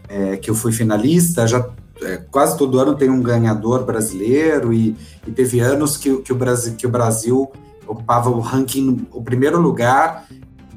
é, 0.09 0.37
que 0.37 0.50
eu 0.50 0.54
fui 0.54 0.72
finalista, 0.72 1.46
já 1.46 1.68
é, 2.02 2.16
quase 2.16 2.56
todo 2.56 2.78
ano 2.78 2.94
tem 2.94 3.11
um 3.11 3.22
ganhador 3.22 3.85
brasileiro 3.85 4.72
e, 4.72 4.96
e 5.26 5.30
teve 5.30 5.61
anos 5.61 5.96
que, 5.96 6.16
que, 6.18 6.33
o 6.33 6.37
Brasil, 6.37 6.74
que 6.74 6.87
o 6.87 6.90
Brasil 6.90 7.50
ocupava 7.87 8.30
o 8.30 8.40
ranking, 8.40 9.06
o 9.12 9.22
primeiro 9.22 9.61
lugar 9.61 10.26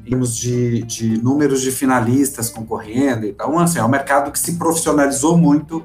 em 0.04 0.10
termos 0.10 0.36
de, 0.36 0.82
de 0.82 1.22
números 1.22 1.62
de 1.62 1.70
finalistas 1.70 2.50
concorrendo. 2.50 3.26
Então, 3.26 3.58
assim, 3.58 3.78
é 3.78 3.84
um 3.84 3.88
mercado 3.88 4.30
que 4.30 4.38
se 4.38 4.56
profissionalizou 4.56 5.36
muito 5.36 5.82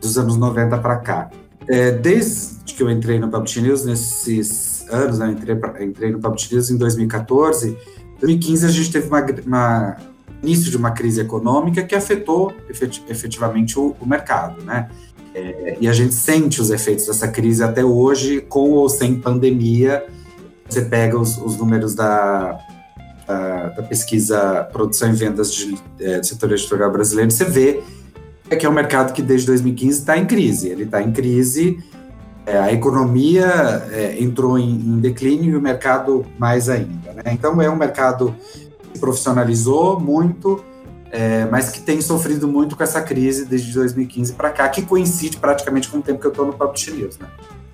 dos 0.00 0.16
anos 0.16 0.36
90 0.36 0.78
para 0.78 0.96
cá. 0.96 1.30
É, 1.66 1.90
desde 1.90 2.74
que 2.74 2.82
eu 2.82 2.90
entrei 2.90 3.18
no 3.18 3.28
Publish 3.28 3.60
News, 3.60 3.84
nesses 3.84 4.86
anos, 4.88 5.18
né, 5.18 5.26
eu 5.26 5.32
entrei, 5.32 5.56
entrei 5.84 6.12
no 6.12 6.20
Publish 6.20 6.54
News 6.54 6.70
em 6.70 6.76
2014, 6.76 7.76
2015 8.24 8.66
a 8.66 8.68
gente 8.70 8.90
teve 8.90 9.08
uma, 9.08 9.24
uma 9.46 9.96
início 10.42 10.70
de 10.70 10.76
uma 10.76 10.90
crise 10.90 11.20
econômica 11.20 11.82
que 11.82 11.94
afetou 11.94 12.54
efetivamente 13.08 13.78
o, 13.78 13.94
o 14.00 14.06
mercado, 14.06 14.62
né? 14.62 14.88
É, 15.34 15.76
e 15.80 15.88
a 15.88 15.92
gente 15.92 16.14
sente 16.14 16.60
os 16.60 16.70
efeitos 16.70 17.06
dessa 17.06 17.26
crise 17.26 17.62
até 17.62 17.84
hoje, 17.84 18.40
com 18.40 18.70
ou 18.70 18.88
sem 18.88 19.16
pandemia. 19.16 20.06
Você 20.68 20.82
pega 20.82 21.18
os, 21.18 21.36
os 21.38 21.56
números 21.56 21.94
da, 21.94 22.58
da, 23.26 23.68
da, 23.70 23.82
pesquisa 23.82 24.62
Produção 24.72 25.10
e 25.10 25.12
Vendas 25.12 25.52
de, 25.52 25.76
é, 25.98 26.20
do 26.20 26.26
setor 26.26 26.52
editorial 26.52 26.90
brasileiro, 26.92 27.30
você 27.30 27.44
vê 27.44 27.82
que 28.58 28.64
é 28.64 28.68
um 28.68 28.72
mercado 28.72 29.12
que 29.12 29.20
desde 29.20 29.48
2015 29.48 29.98
está 29.98 30.16
em 30.16 30.26
crise. 30.26 30.68
Ele 30.68 30.84
está 30.84 31.02
em 31.02 31.10
crise, 31.10 31.78
é, 32.46 32.58
a 32.58 32.72
economia 32.72 33.46
é, 33.90 34.22
entrou 34.22 34.58
em, 34.58 34.70
em, 34.70 35.00
declínio 35.00 35.52
e 35.52 35.56
o 35.56 35.60
mercado 35.60 36.26
mais 36.38 36.68
ainda. 36.68 37.12
Né? 37.12 37.22
Então 37.32 37.60
é 37.60 37.70
um 37.70 37.76
mercado 37.76 38.34
profissionalizou 39.00 39.98
muito, 39.98 40.62
é, 41.10 41.46
mas 41.46 41.70
que 41.70 41.80
tem 41.80 42.00
sofrido 42.00 42.46
muito 42.46 42.76
com 42.76 42.82
essa 42.82 43.00
crise 43.00 43.46
desde 43.46 43.72
2015 43.72 44.34
para 44.34 44.50
cá, 44.50 44.68
que 44.68 44.82
coincide 44.82 45.38
praticamente 45.38 45.88
com 45.88 45.98
o 45.98 46.02
tempo 46.02 46.20
que 46.20 46.26
eu 46.26 46.30
estou 46.30 46.46
no 46.46 46.52
Publish 46.52 46.90
News, 46.90 47.18
né? 47.18 47.26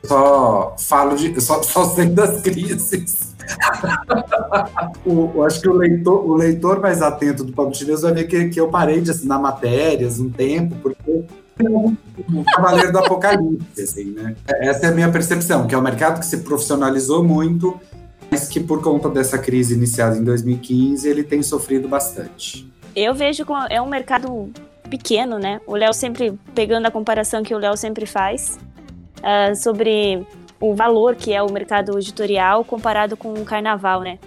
Só 0.04 0.76
falo 0.78 1.16
de, 1.16 1.38
só, 1.40 1.62
só 1.64 1.84
sei 1.86 2.06
das 2.06 2.40
crises. 2.40 3.34
o, 5.04 5.32
eu 5.34 5.44
acho 5.44 5.60
que 5.60 5.68
o 5.68 5.72
leitor, 5.72 6.24
o 6.24 6.34
leitor 6.34 6.80
mais 6.80 7.02
atento 7.02 7.42
do 7.42 7.52
Publish 7.52 7.84
News 7.84 8.02
vai 8.02 8.12
ver 8.14 8.24
que, 8.24 8.48
que 8.48 8.60
eu 8.60 8.68
parei 8.68 9.00
de 9.00 9.10
assinar 9.10 9.40
matérias 9.40 10.20
um 10.20 10.30
tempo, 10.30 10.76
porque 10.80 11.24
um 11.68 12.44
cavaleiro 12.44 12.92
do 12.92 12.98
apocalipse, 12.98 13.82
assim, 13.82 14.04
né? 14.12 14.34
Essa 14.46 14.86
é 14.86 14.88
a 14.88 14.92
minha 14.92 15.10
percepção, 15.10 15.66
que 15.66 15.74
é 15.74 15.78
um 15.78 15.82
mercado 15.82 16.20
que 16.20 16.26
se 16.26 16.38
profissionalizou 16.38 17.24
muito 17.24 17.78
mas 18.30 18.48
que 18.48 18.60
por 18.60 18.80
conta 18.80 19.08
dessa 19.08 19.36
crise 19.36 19.74
iniciada 19.74 20.16
em 20.16 20.22
2015, 20.22 21.08
ele 21.08 21.24
tem 21.24 21.42
sofrido 21.42 21.88
bastante. 21.88 22.70
Eu 22.94 23.12
vejo 23.12 23.44
que 23.44 23.52
é 23.68 23.82
um 23.82 23.88
mercado 23.88 24.50
pequeno, 24.88 25.38
né? 25.38 25.60
O 25.66 25.74
Léo 25.74 25.92
sempre, 25.92 26.38
pegando 26.54 26.86
a 26.86 26.90
comparação 26.90 27.42
que 27.42 27.54
o 27.54 27.58
Léo 27.58 27.76
sempre 27.76 28.06
faz, 28.06 28.58
uh, 29.18 29.54
sobre 29.56 30.24
o 30.60 30.74
valor 30.74 31.16
que 31.16 31.32
é 31.32 31.42
o 31.42 31.50
mercado 31.50 31.98
editorial 31.98 32.64
comparado 32.64 33.16
com 33.16 33.32
o 33.32 33.44
carnaval, 33.44 34.02
né? 34.02 34.18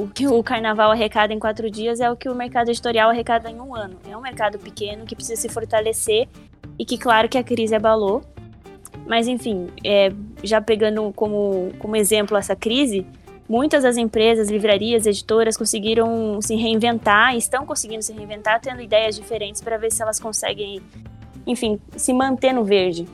O 0.00 0.08
que 0.08 0.26
o 0.26 0.42
carnaval 0.42 0.90
arrecada 0.90 1.34
em 1.34 1.38
quatro 1.38 1.70
dias 1.70 2.00
é 2.00 2.10
o 2.10 2.16
que 2.16 2.26
o 2.26 2.34
mercado 2.34 2.70
editorial 2.70 3.10
arrecada 3.10 3.50
em 3.50 3.60
um 3.60 3.74
ano. 3.74 3.96
É 4.08 4.16
um 4.16 4.20
mercado 4.22 4.58
pequeno 4.58 5.04
que 5.04 5.14
precisa 5.14 5.38
se 5.38 5.46
fortalecer 5.50 6.26
e 6.78 6.86
que, 6.86 6.96
claro, 6.96 7.28
que 7.28 7.36
a 7.36 7.44
crise 7.44 7.74
abalou. 7.74 8.22
Mas, 9.06 9.28
enfim, 9.28 9.68
é, 9.84 10.10
já 10.42 10.58
pegando 10.58 11.12
como, 11.14 11.70
como 11.78 11.96
exemplo 11.96 12.34
essa 12.36 12.56
crise, 12.56 13.06
Muitas 13.50 13.82
das 13.82 13.96
empresas, 13.96 14.48
livrarias, 14.48 15.06
editoras 15.06 15.56
conseguiram 15.56 16.40
se 16.40 16.54
reinventar, 16.54 17.36
estão 17.36 17.66
conseguindo 17.66 18.00
se 18.00 18.12
reinventar, 18.12 18.60
tendo 18.60 18.80
ideias 18.80 19.16
diferentes 19.16 19.60
para 19.60 19.76
ver 19.76 19.90
se 19.90 20.00
elas 20.00 20.20
conseguem, 20.20 20.80
enfim, 21.44 21.80
se 21.96 22.12
manter 22.12 22.52
no 22.52 22.62
verde. 22.62 23.08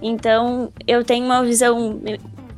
Então, 0.00 0.72
eu 0.86 1.02
tenho 1.02 1.24
uma 1.24 1.42
visão 1.42 2.00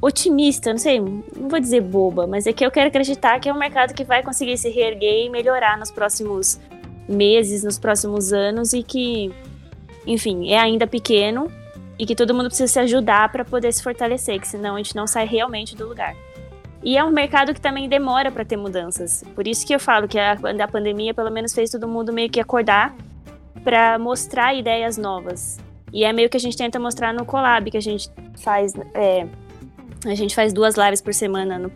otimista, 0.01 0.71
não 0.71 0.79
sei, 0.79 1.01
não 1.01 1.49
vou 1.49 1.61
dizer 1.61 1.81
boba, 1.81 2.27
mas 2.27 2.47
é 2.47 2.53
que 2.53 2.65
eu 2.65 2.71
quero 2.71 2.89
acreditar 2.89 3.41
que 3.41 3.49
é 3.49 3.53
um 3.53 3.59
mercado 3.59 3.95
que 3.95 4.05
vai 4.05 4.23
conseguir 4.23 4.57
se 4.59 4.69
reerguer 4.69 5.27
e 5.27 5.31
melhorar 5.31 5.79
nos 5.79 5.91
próximos 5.91 6.61
meses, 7.09 7.65
nos 7.65 7.79
próximos 7.79 8.33
anos 8.33 8.73
e 8.73 8.83
que, 8.83 9.33
enfim, 10.07 10.51
é 10.51 10.59
ainda 10.59 10.87
pequeno 10.87 11.51
e 11.99 12.05
que 12.05 12.15
todo 12.15 12.35
mundo 12.35 12.47
precisa 12.47 12.73
se 12.73 12.79
ajudar 12.81 13.31
para 13.31 13.45
poder 13.45 13.73
se 13.73 13.83
fortalecer, 13.83 14.41
que 14.41 14.49
senão 14.49 14.75
a 14.75 14.79
gente 14.79 14.95
não 14.95 15.07
sai 15.07 15.27
realmente 15.27 15.75
do 15.75 15.89
lugar. 15.89 16.15
E 16.83 16.97
é 16.97 17.03
um 17.03 17.11
mercado 17.11 17.55
que 17.55 17.61
também 17.61 17.89
demora 17.89 18.31
para 18.31 18.45
ter 18.45 18.57
mudanças. 18.57 19.25
Por 19.35 19.49
isso 19.49 19.67
que 19.67 19.75
eu 19.75 19.81
falo 19.81 20.07
que 20.07 20.19
a, 20.19 20.33
a 20.33 20.69
pandemia 20.69 21.15
pelo 21.15 21.31
menos 21.31 21.55
fez 21.55 21.71
todo 21.71 21.89
mundo 21.89 22.13
meio 22.13 22.31
que 22.31 22.39
acordar 22.39 22.95
para 23.65 23.99
mostrar 23.99 24.55
ideias 24.55 24.97
novas. 24.97 25.59
E 25.93 26.05
é 26.05 26.13
meio 26.13 26.29
que 26.29 26.37
a 26.37 26.41
gente 26.41 26.57
tenta 26.57 26.79
mostrar 26.79 27.13
no 27.13 27.25
collab 27.25 27.71
que 27.71 27.77
a 27.77 27.83
gente 27.83 28.11
faz. 28.37 28.73
É, 28.95 29.27
a 30.11 30.15
gente 30.15 30.35
faz 30.35 30.53
duas 30.53 30.77
lives 30.77 31.01
por 31.01 31.15
semana 31.15 31.59
no, 31.59 31.73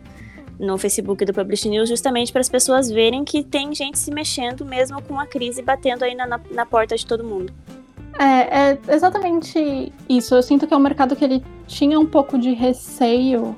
no 0.59 0.77
Facebook 0.77 1.23
do 1.25 1.33
Publish 1.33 1.67
News, 1.67 1.89
justamente 1.89 2.31
para 2.31 2.41
as 2.41 2.49
pessoas 2.49 2.89
verem 2.89 3.23
que 3.23 3.43
tem 3.43 3.73
gente 3.73 3.97
se 3.97 4.11
mexendo 4.11 4.65
mesmo 4.65 5.01
com 5.01 5.19
a 5.19 5.25
crise 5.25 5.61
batendo 5.61 6.03
aí 6.03 6.15
na, 6.15 6.25
na, 6.25 6.39
na 6.51 6.65
porta 6.65 6.95
de 6.95 7.05
todo 7.05 7.23
mundo. 7.23 7.53
É, 8.19 8.71
é, 8.71 8.79
exatamente 8.89 9.91
isso. 10.07 10.35
Eu 10.35 10.43
sinto 10.43 10.67
que 10.67 10.73
é 10.73 10.77
um 10.77 10.81
mercado 10.81 11.15
que 11.15 11.23
ele 11.23 11.43
tinha 11.67 11.99
um 11.99 12.05
pouco 12.05 12.37
de 12.37 12.53
receio 12.53 13.55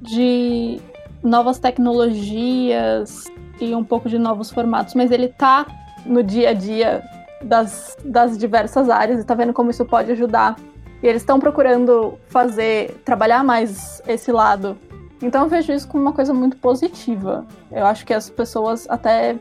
de 0.00 0.80
novas 1.22 1.58
tecnologias 1.58 3.24
e 3.60 3.74
um 3.74 3.84
pouco 3.84 4.08
de 4.08 4.18
novos 4.18 4.50
formatos, 4.50 4.94
mas 4.94 5.10
ele 5.10 5.28
tá 5.28 5.66
no 6.04 6.22
dia 6.22 6.50
a 6.50 6.52
dia 6.52 7.02
das, 7.42 7.96
das 8.04 8.36
diversas 8.36 8.88
áreas 8.88 9.20
e 9.20 9.24
tá 9.24 9.34
vendo 9.34 9.52
como 9.52 9.70
isso 9.70 9.84
pode 9.84 10.10
ajudar. 10.12 10.56
E 11.02 11.06
eles 11.06 11.22
estão 11.22 11.38
procurando 11.38 12.18
fazer, 12.28 13.00
trabalhar 13.04 13.42
mais 13.42 14.02
esse 14.06 14.30
lado. 14.30 14.76
Então 15.22 15.42
eu 15.42 15.48
vejo 15.48 15.72
isso 15.72 15.86
como 15.88 16.02
uma 16.02 16.12
coisa 16.12 16.32
muito 16.32 16.56
positiva. 16.56 17.46
Eu 17.70 17.86
acho 17.86 18.06
que 18.06 18.14
as 18.14 18.30
pessoas 18.30 18.86
até 18.88 19.36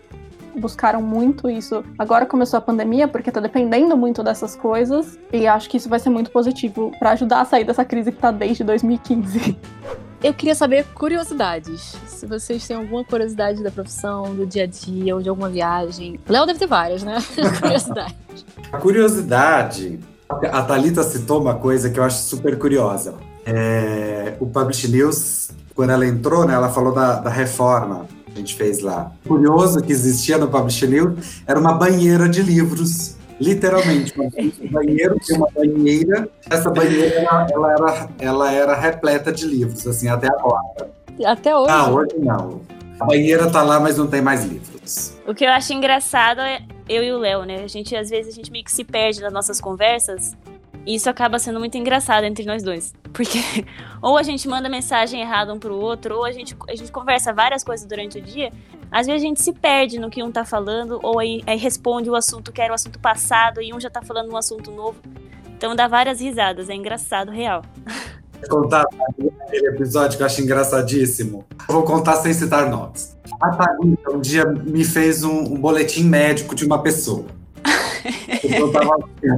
buscaram 0.56 1.02
muito 1.02 1.50
isso. 1.50 1.84
Agora 1.98 2.26
começou 2.26 2.58
a 2.58 2.62
pandemia, 2.62 3.08
porque 3.08 3.32
tá 3.32 3.40
dependendo 3.40 3.96
muito 3.96 4.24
dessas 4.24 4.56
coisas, 4.56 5.18
e 5.32 5.48
acho 5.48 5.70
que 5.70 5.78
isso 5.78 5.90
vai 5.90 6.00
ser 6.00 6.10
muito 6.10 6.32
positivo 6.32 6.92
para 7.00 7.12
ajudar 7.12 7.42
a 7.42 7.46
sair 7.46 7.64
dessa 7.64 7.86
crise 7.86 8.12
que 8.12 8.18
tá 8.18 8.32
desde 8.32 8.64
2015. 8.64 9.58
Eu 10.22 10.34
queria 10.34 10.54
saber 10.54 10.86
curiosidades. 10.94 11.96
Se 12.08 12.26
vocês 12.26 12.68
têm 12.68 12.76
alguma 12.76 13.06
curiosidade 13.06 13.64
da 13.64 13.72
profissão, 13.72 14.36
do 14.36 14.46
dia 14.46 14.64
a 14.64 14.68
dia 14.68 15.16
ou 15.16 15.22
de 15.22 15.30
alguma 15.30 15.50
viagem. 15.50 16.20
Léo 16.28 16.46
deve 16.46 16.60
ter 16.60 16.68
várias, 16.68 17.04
né? 17.04 17.18
curiosidade. 17.62 18.16
A 18.70 18.78
curiosidade. 18.78 20.00
A 20.30 20.62
Thalita 20.62 21.02
citou 21.04 21.42
uma 21.42 21.56
coisa 21.56 21.90
que 21.90 22.00
eu 22.00 22.04
acho 22.04 22.22
super 22.22 22.58
curiosa. 22.58 23.16
É, 23.46 24.36
o 24.40 24.46
Publish 24.46 24.88
News, 24.88 25.50
quando 25.74 25.90
ela 25.90 26.06
entrou, 26.06 26.46
né, 26.46 26.54
ela 26.54 26.70
falou 26.70 26.94
da, 26.94 27.16
da 27.16 27.30
reforma 27.32 28.06
que 28.28 28.34
a 28.34 28.38
gente 28.38 28.56
fez 28.56 28.80
lá. 28.82 29.12
Curioso 29.28 29.82
que 29.82 29.92
existia 29.92 30.38
no 30.38 30.48
Publish 30.48 30.86
News 30.86 31.42
era 31.48 31.60
uma 31.60 31.74
banheira 31.74 32.30
de 32.30 32.44
livros 32.44 33.18
literalmente, 33.40 34.14
um 34.20 34.70
banheiro 34.70 35.18
tinha 35.20 35.38
uma 35.38 35.48
banheira, 35.56 36.30
essa 36.50 36.70
banheira 36.70 37.16
ela, 37.22 37.48
ela, 37.50 37.72
era, 37.72 38.10
ela 38.20 38.52
era 38.52 38.76
repleta 38.76 39.32
de 39.32 39.46
livros, 39.46 39.88
assim, 39.88 40.10
até 40.10 40.28
agora. 40.28 40.90
Até 41.26 41.56
hoje? 41.56 41.72
Ah, 41.72 41.90
hoje 41.90 42.16
não. 42.18 42.62
A 43.00 43.06
banheira 43.06 43.50
tá 43.50 43.64
lá, 43.64 43.80
mas 43.80 43.98
não 43.98 44.08
tem 44.08 44.22
mais 44.22 44.44
livros. 44.44 45.18
O 45.26 45.34
que 45.34 45.46
eu 45.46 45.52
acho 45.52 45.72
engraçado 45.72 46.42
é 46.42 46.62
eu 46.90 47.04
e 47.04 47.12
o 47.14 47.18
Léo, 47.18 47.44
né? 47.44 47.64
A 47.64 47.68
gente, 47.68 47.96
às 47.96 48.10
vezes, 48.10 48.34
a 48.34 48.36
gente 48.36 48.52
meio 48.52 48.66
que 48.66 48.72
se 48.72 48.84
perde 48.84 49.22
nas 49.22 49.32
nossas 49.32 49.62
conversas. 49.62 50.36
E 50.86 50.96
isso 50.96 51.10
acaba 51.10 51.38
sendo 51.38 51.60
muito 51.60 51.78
engraçado 51.78 52.24
entre 52.24 52.46
nós 52.46 52.64
dois. 52.64 52.94
Porque 53.14 53.38
ou 54.02 54.18
a 54.18 54.24
gente 54.24 54.48
manda 54.48 54.68
mensagem 54.68 55.22
errada 55.22 55.54
um 55.54 55.60
pro 55.60 55.76
outro, 55.76 56.18
ou 56.18 56.26
a 56.26 56.32
gente, 56.32 56.58
a 56.68 56.76
gente 56.76 56.92
conversa 56.92 57.32
várias 57.32 57.64
coisas 57.64 57.86
durante 57.86 58.18
o 58.18 58.22
dia. 58.22 58.52
Às 58.92 59.06
vezes 59.06 59.22
a 59.22 59.26
gente 59.26 59.42
se 59.42 59.54
perde 59.54 60.00
no 60.00 60.10
que 60.10 60.24
um 60.24 60.32
tá 60.32 60.44
falando, 60.44 61.00
ou 61.04 61.20
aí, 61.20 61.44
aí 61.46 61.58
responde 61.58 62.10
o 62.10 62.16
assunto 62.16 62.52
que 62.52 62.60
era 62.60 62.72
o 62.72 62.76
assunto 62.76 63.00
passado 63.00 63.62
e 63.62 63.72
um 63.72 63.80
já 63.80 63.90
tá 63.90 64.02
falando 64.02 64.32
um 64.32 64.38
assunto 64.38 64.72
novo. 64.72 65.00
Então 65.56 65.76
dá 65.76 65.88
várias 65.88 66.20
risadas, 66.20 66.70
é 66.70 66.74
engraçado, 66.74 67.32
real. 67.32 67.62
Contar 68.48 68.86
aquele 69.10 69.68
episódio 69.68 70.18
que 70.18 70.24
eu 70.24 70.26
acho 70.28 70.42
engraçadíssimo. 70.42 71.46
vou 71.68 71.84
contar 71.84 72.16
sem 72.18 72.34
citar 72.34 72.70
nomes. 72.70 73.18
A 73.42 73.50
Thalita 73.50 74.12
um 74.12 74.20
dia 74.20 74.46
me 74.46 74.84
fez 74.84 75.24
um, 75.24 75.54
um 75.54 75.60
boletim 75.60 76.04
médico 76.04 76.56
de 76.56 76.66
uma 76.66 76.82
pessoa. 76.82 77.26
Eu 78.44 78.68
estava 78.68 78.98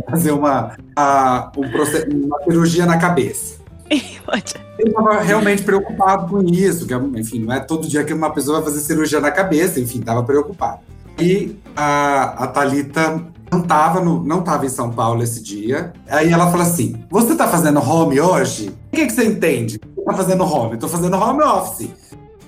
fazer 0.09 0.31
uma, 0.31 0.77
a, 0.95 1.51
um 1.57 2.25
uma 2.25 2.43
cirurgia 2.43 2.85
na 2.85 2.97
cabeça. 2.97 3.59
Eu 4.79 4.87
estava 4.87 5.19
realmente 5.19 5.61
preocupado 5.61 6.27
com 6.27 6.41
isso, 6.41 6.87
que 6.87 6.93
enfim, 6.93 7.39
não 7.39 7.53
é 7.53 7.59
todo 7.59 7.87
dia 7.87 8.03
que 8.03 8.13
uma 8.13 8.31
pessoa 8.31 8.59
vai 8.59 8.71
fazer 8.71 8.79
cirurgia 8.83 9.19
na 9.19 9.29
cabeça, 9.29 9.79
enfim, 9.79 9.99
estava 9.99 10.23
preocupado. 10.23 10.79
E 11.19 11.55
a, 11.75 12.43
a 12.43 12.47
Thalita 12.47 13.21
não 13.51 13.59
estava 13.59 13.99
não 13.99 14.41
tava 14.41 14.65
em 14.65 14.69
São 14.69 14.89
Paulo 14.91 15.21
esse 15.21 15.43
dia. 15.43 15.91
Aí 16.09 16.31
ela 16.31 16.49
falou 16.49 16.65
assim: 16.65 17.03
Você 17.09 17.33
está 17.33 17.47
fazendo 17.47 17.79
home 17.79 18.19
hoje? 18.19 18.69
O 18.69 18.95
que, 18.95 19.05
que 19.05 19.11
você 19.11 19.25
entende? 19.25 19.79
Você 19.95 20.05
tá 20.05 20.13
fazendo 20.13 20.43
home? 20.43 20.75
Estou 20.75 20.89
fazendo 20.89 21.17
home 21.17 21.43
office. 21.43 21.89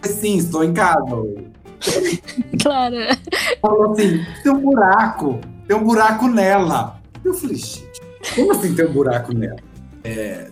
Sim, 0.04 0.38
estou 0.38 0.64
em 0.64 0.74
casa. 0.74 1.04
Claro. 2.62 2.95
Falou 3.62 3.91
assim: 3.91 4.26
tem 4.41 4.51
um 4.54 4.60
buraco, 4.62 5.39
tem 5.68 5.76
um 5.76 5.84
buraco 5.84 6.28
nela. 6.28 7.01
Eu 7.26 7.34
falei, 7.34 7.58
gente, 7.58 8.01
como 8.34 8.54
assim 8.54 8.74
tem 8.74 8.86
um 8.86 8.93
buraco 8.93 9.34
nela? 9.34 9.58
É, 10.01 10.47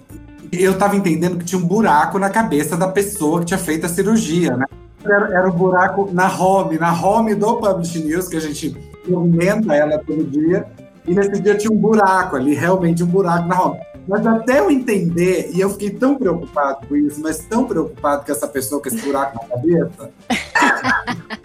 eu 0.52 0.78
tava 0.78 0.98
entendendo 0.98 1.38
que 1.38 1.46
tinha 1.46 1.60
um 1.60 1.66
buraco 1.66 2.20
na 2.20 2.30
cabeça 2.30 2.76
da 2.76 2.90
pessoa 2.90 3.40
que 3.40 3.46
tinha 3.46 3.58
feito 3.58 3.86
a 3.86 3.90
cirurgia, 3.90 4.58
né? 4.58 4.66
Era, 5.06 5.34
era 5.34 5.48
um 5.48 5.54
buraco 5.54 6.10
na 6.12 6.28
home, 6.28 6.78
na 6.78 6.94
home 6.94 7.34
do 7.34 7.56
Publish 7.56 8.00
News, 8.00 8.28
que 8.28 8.36
a 8.36 8.42
gente 8.42 8.76
movimenta 9.08 9.74
ela 9.74 9.98
todo 9.98 10.24
dia. 10.24 10.66
E 11.08 11.14
nesse 11.14 11.42
dia 11.42 11.58
tinha 11.58 11.72
um 11.72 11.78
buraco 11.78 12.36
ali, 12.36 12.54
realmente 12.54 13.04
um 13.04 13.08
buraco 13.08 13.48
na 13.48 13.62
home. 13.62 13.80
Mas 14.08 14.26
até 14.26 14.60
eu 14.60 14.70
entender, 14.72 15.52
e 15.54 15.60
eu 15.60 15.70
fiquei 15.70 15.92
tão 15.92 16.16
preocupado 16.16 16.88
com 16.88 16.96
isso, 16.96 17.22
mas 17.22 17.40
tão 17.46 17.66
preocupado 17.66 18.26
com 18.26 18.32
essa 18.32 18.48
pessoa 18.48 18.82
com 18.82 18.88
esse 18.88 19.02
buraco 19.06 19.40
na 19.42 19.48
cabeça. 19.48 20.12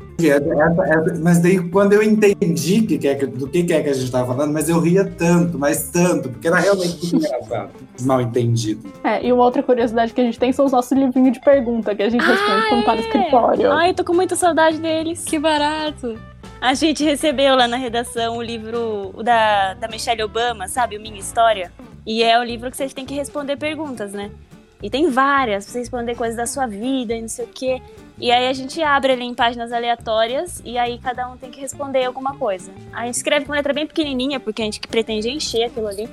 mas 1.23 1.39
daí, 1.39 1.59
quando 1.69 1.93
eu 1.93 2.03
entendi 2.03 2.83
que 2.83 2.97
que 2.97 3.07
é, 3.07 3.15
do 3.15 3.47
que, 3.47 3.63
que 3.65 3.73
é 3.73 3.83
que 3.83 3.91
a 3.91 3.93
gente 3.93 4.07
estava 4.07 4.27
falando, 4.27 4.53
mas 4.53 4.69
eu 4.69 4.81
ria 4.81 5.05
tanto, 5.05 5.59
mas 5.59 5.91
tanto, 5.91 6.31
porque 6.31 6.49
era 6.49 6.59
realmente 6.59 6.99
muito 7.03 7.17
engraçado, 7.17 7.71
mal 8.03 8.23
entendido. 8.23 8.89
É, 9.05 9.27
e 9.27 9.33
uma 9.33 9.45
outra 9.45 9.63
curiosidade 9.63 10.15
que 10.15 10.21
a 10.21 10.25
gente 10.25 10.39
tem 10.39 10.53
são 10.53 10.65
os 10.65 10.73
nossos 10.73 10.97
livrinhos 10.97 11.35
de 11.35 11.41
pergunta 11.41 11.95
que 11.95 12.03
a 12.03 12.09
gente 12.09 12.25
responde 12.25 12.63
ah, 12.65 12.69
quando 12.71 12.85
tá 12.85 12.95
no 12.95 13.01
é? 13.01 13.03
escritório. 13.03 13.73
Ai, 13.73 13.91
eu 13.91 13.95
tô 13.95 14.05
com 14.05 14.15
muita 14.15 14.35
saudade 14.35 14.79
deles. 14.79 15.23
Que 15.25 15.39
barato. 15.39 16.17
A 16.61 16.73
gente 16.73 17.05
recebeu 17.05 17.55
lá 17.55 17.69
na 17.69 17.77
redação 17.77 18.39
o 18.39 18.43
livro 18.43 19.13
da, 19.23 19.75
da 19.75 19.89
Michelle 19.89 20.23
Obama, 20.23 20.69
sabe? 20.69 20.97
O 20.97 21.01
Minha 21.01 21.21
História. 21.21 21.71
E 22.07 22.23
é 22.23 22.39
o 22.39 22.43
livro 22.43 22.71
que 22.71 22.77
vocês 22.77 22.95
têm 22.95 23.05
que 23.05 23.15
responder 23.15 23.57
perguntas, 23.57 24.13
né? 24.13 24.31
E 24.83 24.89
tem 24.89 25.11
várias, 25.11 25.65
pra 25.65 25.73
você 25.73 25.79
responder 25.81 26.15
coisas 26.15 26.37
da 26.37 26.47
sua 26.47 26.67
vida 26.67 27.15
e 27.15 27.21
não 27.21 27.29
sei 27.29 27.45
o 27.45 27.49
quê. 27.49 27.83
E 28.19 28.31
aí 28.31 28.49
a 28.49 28.53
gente 28.53 28.83
abre 28.83 29.13
ele 29.13 29.25
em 29.25 29.35
páginas 29.35 29.73
aleatórias 29.73 30.63
e 30.65 30.79
aí 30.79 30.99
cada 30.99 31.29
um 31.29 31.37
tem 31.37 31.51
que 31.51 31.61
responder 31.61 32.05
alguma 32.05 32.37
coisa. 32.37 32.73
A 32.93 33.05
gente 33.05 33.17
escreve 33.17 33.45
com 33.45 33.53
letra 33.53 33.73
bem 33.73 33.87
pequenininha, 33.87 34.41
porque 34.41 34.63
a 34.63 34.65
gente 34.65 34.81
pretende 34.81 35.29
encher 35.29 35.65
aquilo 35.65 35.89
ali. 35.89 36.09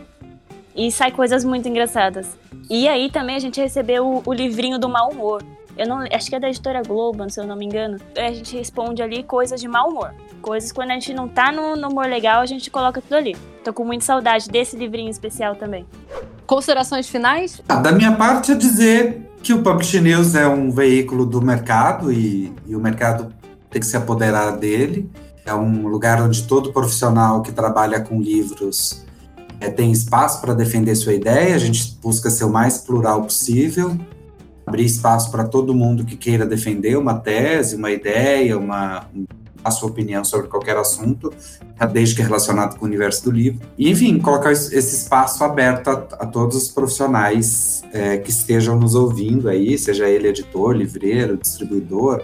E 0.76 0.92
sai 0.92 1.12
coisas 1.12 1.46
muito 1.46 1.68
engraçadas. 1.70 2.38
E 2.70 2.88
aí 2.88 3.10
também 3.10 3.36
a 3.36 3.40
gente 3.40 3.62
recebeu 3.62 4.06
o, 4.06 4.24
o 4.26 4.34
livrinho 4.34 4.80
do 4.80 4.90
mau 4.90 5.12
humor. 5.12 5.44
Eu 5.78 5.88
não, 5.88 6.06
acho 6.12 6.30
que 6.30 6.36
é 6.36 6.40
da 6.40 6.50
editora 6.50 6.84
Globo, 6.84 7.28
se 7.30 7.40
eu 7.40 7.48
não 7.48 7.56
me 7.56 7.66
engano. 7.66 7.98
A 8.16 8.32
gente 8.32 8.56
responde 8.56 9.02
ali 9.02 9.24
coisas 9.24 9.60
de 9.60 9.68
mau 9.68 9.90
humor. 9.90 10.14
Coisas 10.42 10.72
quando 10.72 10.92
a 10.92 10.94
gente 10.94 11.14
não 11.14 11.28
tá 11.28 11.52
no, 11.52 11.76
no 11.76 11.90
humor 11.90 12.06
legal, 12.06 12.42
a 12.42 12.46
gente 12.46 12.70
coloca 12.70 13.02
tudo 13.02 13.16
ali. 13.16 13.36
Tô 13.64 13.74
com 13.74 13.84
muita 13.84 14.06
saudade 14.06 14.50
desse 14.50 14.76
livrinho 14.76 15.10
especial 15.10 15.56
também. 15.56 15.86
Considerações 16.46 17.08
finais? 17.08 17.62
Ah, 17.68 17.78
da 17.78 17.92
minha 17.92 18.12
parte 18.12 18.52
é 18.52 18.56
dizer 18.56 19.32
que 19.42 19.54
o 19.54 19.64
Publish 19.64 20.00
News 20.00 20.36
é 20.36 20.48
um 20.48 20.70
veículo 20.70 21.26
do 21.26 21.42
mercado 21.42 22.12
e, 22.12 22.54
e 22.68 22.76
o 22.76 22.80
mercado 22.80 23.34
tem 23.70 23.80
que 23.80 23.88
se 23.88 23.98
apoderar 23.98 24.58
dele. 24.58 25.10
É 25.46 25.54
um 25.54 25.88
lugar 25.88 26.22
onde 26.22 26.44
todo 26.44 26.72
profissional 26.72 27.42
que 27.42 27.52
trabalha 27.52 28.00
com 28.00 28.22
livros 28.22 29.04
é, 29.60 29.70
tem 29.70 29.92
espaço 29.92 30.40
para 30.40 30.54
defender 30.54 30.96
sua 30.96 31.14
ideia. 31.14 31.56
A 31.56 31.60
gente 31.60 31.98
busca 32.02 32.30
ser 32.30 32.44
o 32.44 32.50
mais 32.50 32.78
plural 32.78 33.24
possível 33.24 33.98
abrir 34.66 34.86
espaço 34.86 35.32
para 35.32 35.44
todo 35.44 35.74
mundo 35.74 36.06
que 36.06 36.16
queira 36.16 36.46
defender 36.46 36.98
uma 36.98 37.16
tese, 37.16 37.76
uma 37.76 37.92
ideia, 37.92 38.58
uma 38.58 39.08
a 39.64 39.72
sua 39.72 39.90
opinião 39.90 40.26
sobre 40.26 40.48
qualquer 40.48 40.76
assunto, 40.76 41.34
desde 41.92 42.16
que 42.16 42.22
é 42.22 42.26
relacionado 42.26 42.78
com 42.78 42.86
o 42.86 42.88
universo 42.88 43.24
do 43.24 43.32
livro. 43.32 43.62
E, 43.78 43.90
enfim, 43.90 44.20
colocar 44.20 44.52
esse 44.52 44.78
espaço 44.78 45.44
aberto 45.44 45.88
a, 45.88 45.94
a 45.94 46.26
todos 46.26 46.58
os 46.58 46.68
profissionais 46.68 47.82
é, 47.94 48.18
que 48.18 48.30
estejam 48.30 48.78
nos 48.78 48.94
ouvindo 48.94 49.48
aí, 49.48 49.78
seja 49.78 50.10
ele 50.10 50.28
editor, 50.28 50.76
livreiro, 50.76 51.38
distribuidor, 51.38 52.22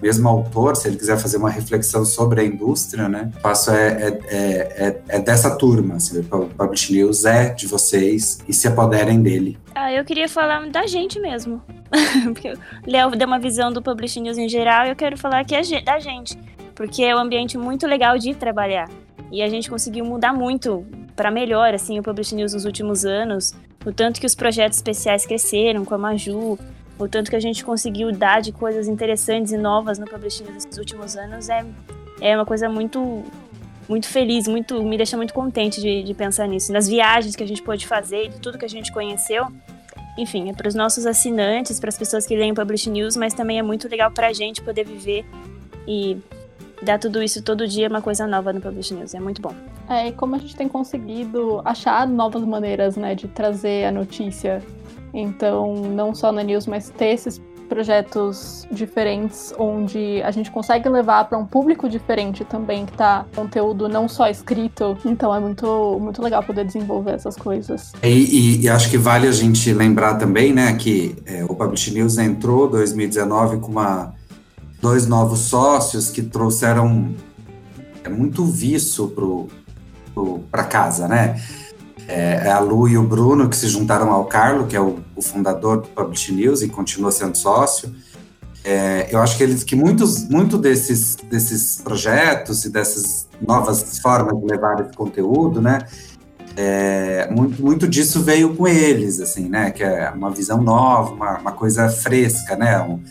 mesmo 0.00 0.28
autor, 0.28 0.76
se 0.76 0.88
ele 0.88 0.96
quiser 0.96 1.18
fazer 1.18 1.36
uma 1.36 1.50
reflexão 1.50 2.04
sobre 2.04 2.40
a 2.40 2.44
indústria, 2.44 3.08
né? 3.08 3.30
O 3.36 3.40
passo 3.40 3.70
é, 3.70 3.88
é, 3.88 4.08
é, 4.36 5.02
é, 5.08 5.18
dessa 5.18 5.56
turma, 5.56 5.96
assim, 5.96 6.18
o 6.18 6.46
Publish 6.46 6.92
News 6.92 7.24
é 7.24 7.50
de 7.50 7.66
vocês 7.66 8.38
e 8.48 8.52
se 8.52 8.68
apoderem 8.68 9.22
dele. 9.22 9.58
Ah, 9.74 9.92
eu 9.92 10.04
queria 10.04 10.28
falar 10.28 10.68
da 10.70 10.86
gente 10.86 11.18
mesmo. 11.18 11.62
Porque 12.24 12.52
o 12.52 12.58
Léo 12.86 13.10
deu 13.10 13.26
uma 13.26 13.38
visão 13.38 13.72
do 13.72 13.82
Publish 13.82 14.20
News 14.20 14.38
em 14.38 14.48
geral 14.48 14.86
e 14.86 14.90
eu 14.90 14.96
quero 14.96 15.16
falar 15.16 15.44
que 15.44 15.54
é 15.54 15.82
da 15.82 15.98
gente. 15.98 16.38
Porque 16.74 17.02
é 17.02 17.14
um 17.14 17.18
ambiente 17.18 17.56
muito 17.56 17.86
legal 17.86 18.18
de 18.18 18.34
trabalhar. 18.34 18.88
E 19.30 19.42
a 19.42 19.48
gente 19.48 19.70
conseguiu 19.70 20.04
mudar 20.04 20.32
muito 20.32 20.84
para 21.16 21.30
melhor, 21.30 21.74
assim, 21.74 21.98
o 21.98 22.02
Publish 22.02 22.34
News 22.34 22.52
nos 22.52 22.64
últimos 22.64 23.04
anos. 23.04 23.54
O 23.84 23.92
tanto 23.92 24.20
que 24.20 24.26
os 24.26 24.34
projetos 24.34 24.78
especiais 24.78 25.26
cresceram, 25.26 25.84
com 25.84 25.94
a 25.94 25.98
Maju, 25.98 26.58
o 26.98 27.08
tanto 27.08 27.30
que 27.30 27.36
a 27.36 27.40
gente 27.40 27.64
conseguiu 27.64 28.12
dar 28.12 28.40
de 28.40 28.52
coisas 28.52 28.86
interessantes 28.86 29.52
e 29.52 29.56
novas 29.56 29.98
no 29.98 30.06
publishing 30.06 30.44
nesses 30.44 30.78
últimos 30.78 31.16
anos 31.16 31.48
é, 31.48 31.64
é 32.20 32.36
uma 32.36 32.46
coisa 32.46 32.68
muito 32.68 33.24
muito 33.88 34.08
feliz, 34.08 34.48
muito 34.48 34.82
me 34.82 34.96
deixa 34.96 35.16
muito 35.16 35.34
contente 35.34 35.80
de, 35.80 36.02
de 36.02 36.14
pensar 36.14 36.46
nisso. 36.46 36.72
Nas 36.72 36.88
viagens 36.88 37.36
que 37.36 37.42
a 37.42 37.46
gente 37.46 37.62
pôde 37.62 37.86
fazer, 37.86 38.28
de 38.28 38.40
tudo 38.40 38.56
que 38.56 38.64
a 38.64 38.68
gente 38.68 38.92
conheceu. 38.92 39.46
Enfim, 40.16 40.48
é 40.48 40.52
para 40.52 40.68
os 40.68 40.74
nossos 40.74 41.06
assinantes, 41.06 41.80
para 41.80 41.88
as 41.88 41.98
pessoas 41.98 42.24
que 42.24 42.36
leem 42.36 42.52
o 42.52 42.54
Publish 42.54 42.88
News, 42.88 43.16
mas 43.16 43.34
também 43.34 43.58
é 43.58 43.62
muito 43.62 43.88
legal 43.88 44.10
para 44.10 44.28
a 44.28 44.32
gente 44.32 44.62
poder 44.62 44.84
viver 44.84 45.26
e 45.86 46.16
dar 46.82 46.98
tudo 46.98 47.22
isso 47.22 47.42
todo 47.42 47.66
dia 47.66 47.88
uma 47.88 48.00
coisa 48.00 48.26
nova 48.26 48.52
no 48.52 48.60
Publish 48.60 48.94
News. 48.94 49.12
É 49.12 49.20
muito 49.20 49.42
bom. 49.42 49.54
É, 49.88 50.08
e 50.08 50.12
como 50.12 50.36
a 50.36 50.38
gente 50.38 50.54
tem 50.56 50.68
conseguido 50.68 51.60
achar 51.64 52.06
novas 52.06 52.42
maneiras, 52.42 52.96
né, 52.96 53.14
de 53.14 53.28
trazer 53.28 53.86
a 53.86 53.92
notícia 53.92 54.62
então, 55.14 55.74
não 55.74 56.14
só 56.14 56.32
na 56.32 56.42
News, 56.42 56.66
mas 56.66 56.90
ter 56.90 57.12
esses 57.12 57.40
projetos 57.68 58.66
diferentes 58.70 59.54
onde 59.58 60.22
a 60.22 60.30
gente 60.30 60.50
consegue 60.50 60.88
levar 60.88 61.28
para 61.28 61.38
um 61.38 61.46
público 61.46 61.88
diferente 61.88 62.44
também 62.44 62.84
que 62.84 62.92
tá 62.92 63.24
conteúdo 63.34 63.88
não 63.88 64.08
só 64.08 64.28
escrito. 64.28 64.96
Então 65.04 65.34
é 65.34 65.40
muito 65.40 65.98
muito 66.00 66.22
legal 66.22 66.42
poder 66.42 66.64
desenvolver 66.64 67.12
essas 67.12 67.36
coisas. 67.36 67.92
E, 68.02 68.08
e, 68.08 68.60
e 68.62 68.68
acho 68.68 68.90
que 68.90 68.98
vale 68.98 69.26
a 69.26 69.32
gente 69.32 69.72
lembrar 69.72 70.16
também 70.16 70.52
né 70.52 70.74
que 70.74 71.16
é, 71.24 71.44
o 71.44 71.54
Publish 71.54 71.92
News 71.92 72.18
entrou 72.18 72.68
2019 72.68 73.58
com 73.58 73.72
uma 73.72 74.14
dois 74.80 75.06
novos 75.06 75.40
sócios 75.40 76.10
que 76.10 76.22
trouxeram 76.22 77.14
é, 78.04 78.08
muito 78.08 78.44
viço 78.44 79.12
para 80.50 80.64
casa 80.64 81.08
né 81.08 81.40
é, 82.08 82.46
é, 82.46 82.52
a 82.52 82.58
Lu 82.58 82.88
e 82.88 82.98
o 82.98 83.02
Bruno 83.02 83.48
que 83.48 83.56
se 83.56 83.68
juntaram 83.68 84.10
ao 84.12 84.24
Carlo, 84.26 84.66
que 84.66 84.76
é 84.76 84.80
o, 84.80 84.98
o 85.16 85.22
fundador 85.22 85.82
do 85.82 85.88
Publish 85.88 86.32
News 86.32 86.62
e 86.62 86.68
continua 86.68 87.10
sendo 87.10 87.36
sócio. 87.36 87.94
É, 88.64 89.08
eu 89.10 89.20
acho 89.20 89.36
que 89.36 89.42
eles 89.42 89.62
que 89.62 89.76
muitos 89.76 90.26
muito 90.28 90.56
desses 90.56 91.16
desses 91.16 91.82
projetos 91.82 92.64
e 92.64 92.70
dessas 92.70 93.28
novas 93.40 93.98
formas 93.98 94.40
de 94.40 94.46
levar 94.46 94.80
esse 94.80 94.96
conteúdo, 94.96 95.60
né, 95.60 95.80
é, 96.56 97.28
muito, 97.30 97.62
muito 97.62 97.88
disso 97.88 98.22
veio 98.22 98.54
com 98.54 98.66
eles, 98.66 99.20
assim, 99.20 99.48
né? 99.48 99.70
Que 99.70 99.82
é 99.82 100.10
uma 100.10 100.30
visão 100.30 100.62
nova, 100.62 101.12
uma, 101.12 101.38
uma 101.38 101.52
coisa 101.52 101.88
fresca, 101.88 102.56
né? 102.56 102.80
Um, 102.80 103.02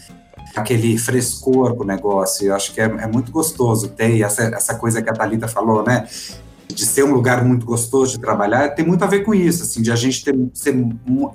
aquele 0.55 0.97
frescor 0.97 1.75
com 1.75 1.83
o 1.83 1.87
negócio. 1.87 2.47
Eu 2.47 2.55
acho 2.55 2.73
que 2.73 2.79
é, 2.79 2.85
é 2.85 3.07
muito 3.07 3.31
gostoso 3.31 3.89
ter 3.89 4.21
essa, 4.21 4.43
essa 4.43 4.75
coisa 4.75 5.01
que 5.01 5.09
a 5.09 5.13
Thalita 5.13 5.47
falou, 5.47 5.83
né? 5.83 6.07
De 6.67 6.85
ser 6.85 7.03
um 7.03 7.13
lugar 7.13 7.43
muito 7.43 7.65
gostoso 7.65 8.13
de 8.13 8.19
trabalhar, 8.19 8.69
tem 8.69 8.85
muito 8.85 9.03
a 9.03 9.07
ver 9.07 9.23
com 9.23 9.33
isso, 9.33 9.63
assim, 9.63 9.81
de 9.81 9.91
a 9.91 9.95
gente 9.95 10.23
ter, 10.23 10.35
ser, 10.53 10.75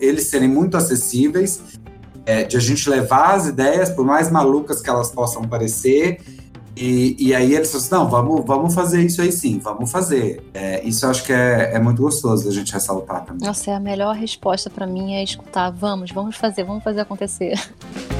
eles 0.01 0.25
serem 0.25 0.49
muito 0.49 0.77
acessíveis, 0.77 1.63
é, 2.27 2.45
de 2.45 2.57
a 2.57 2.61
gente 2.61 2.89
levar 2.91 3.35
as 3.35 3.47
ideias, 3.47 3.89
por 3.89 4.05
mais 4.05 4.31
malucas 4.31 4.83
que 4.83 4.91
elas 4.91 5.11
possam 5.11 5.43
parecer, 5.43 6.21
e, 6.77 7.17
e, 7.19 7.35
aí 7.35 7.55
eles 7.55 7.73
falaram 7.73 7.87
assim, 7.87 7.95
não, 7.95 8.09
vamos, 8.09 8.47
vamos 8.47 8.75
fazer 8.75 9.03
isso 9.03 9.21
aí 9.21 9.33
sim, 9.33 9.59
vamos 9.59 9.91
fazer. 9.91 10.49
É, 10.55 10.81
isso 10.85 11.05
eu 11.05 11.11
acho 11.11 11.25
que 11.25 11.33
é, 11.33 11.73
é 11.75 11.81
muito 11.81 12.01
gostoso 12.01 12.45
da 12.45 12.53
gente 12.53 12.73
ressaltar 12.73 13.25
também. 13.25 13.47
Nossa, 13.47 13.73
é 13.73 13.75
a 13.75 13.81
melhor 13.81 14.15
resposta 14.15 14.71
para 14.71 14.87
mim 14.87 15.15
é 15.15 15.25
escutar, 15.25 15.71
vamos, 15.71 16.13
vamos 16.13 16.37
fazer, 16.37 16.63
vamos 16.63 16.85
fazer 16.85 17.01
acontecer. 17.01 17.55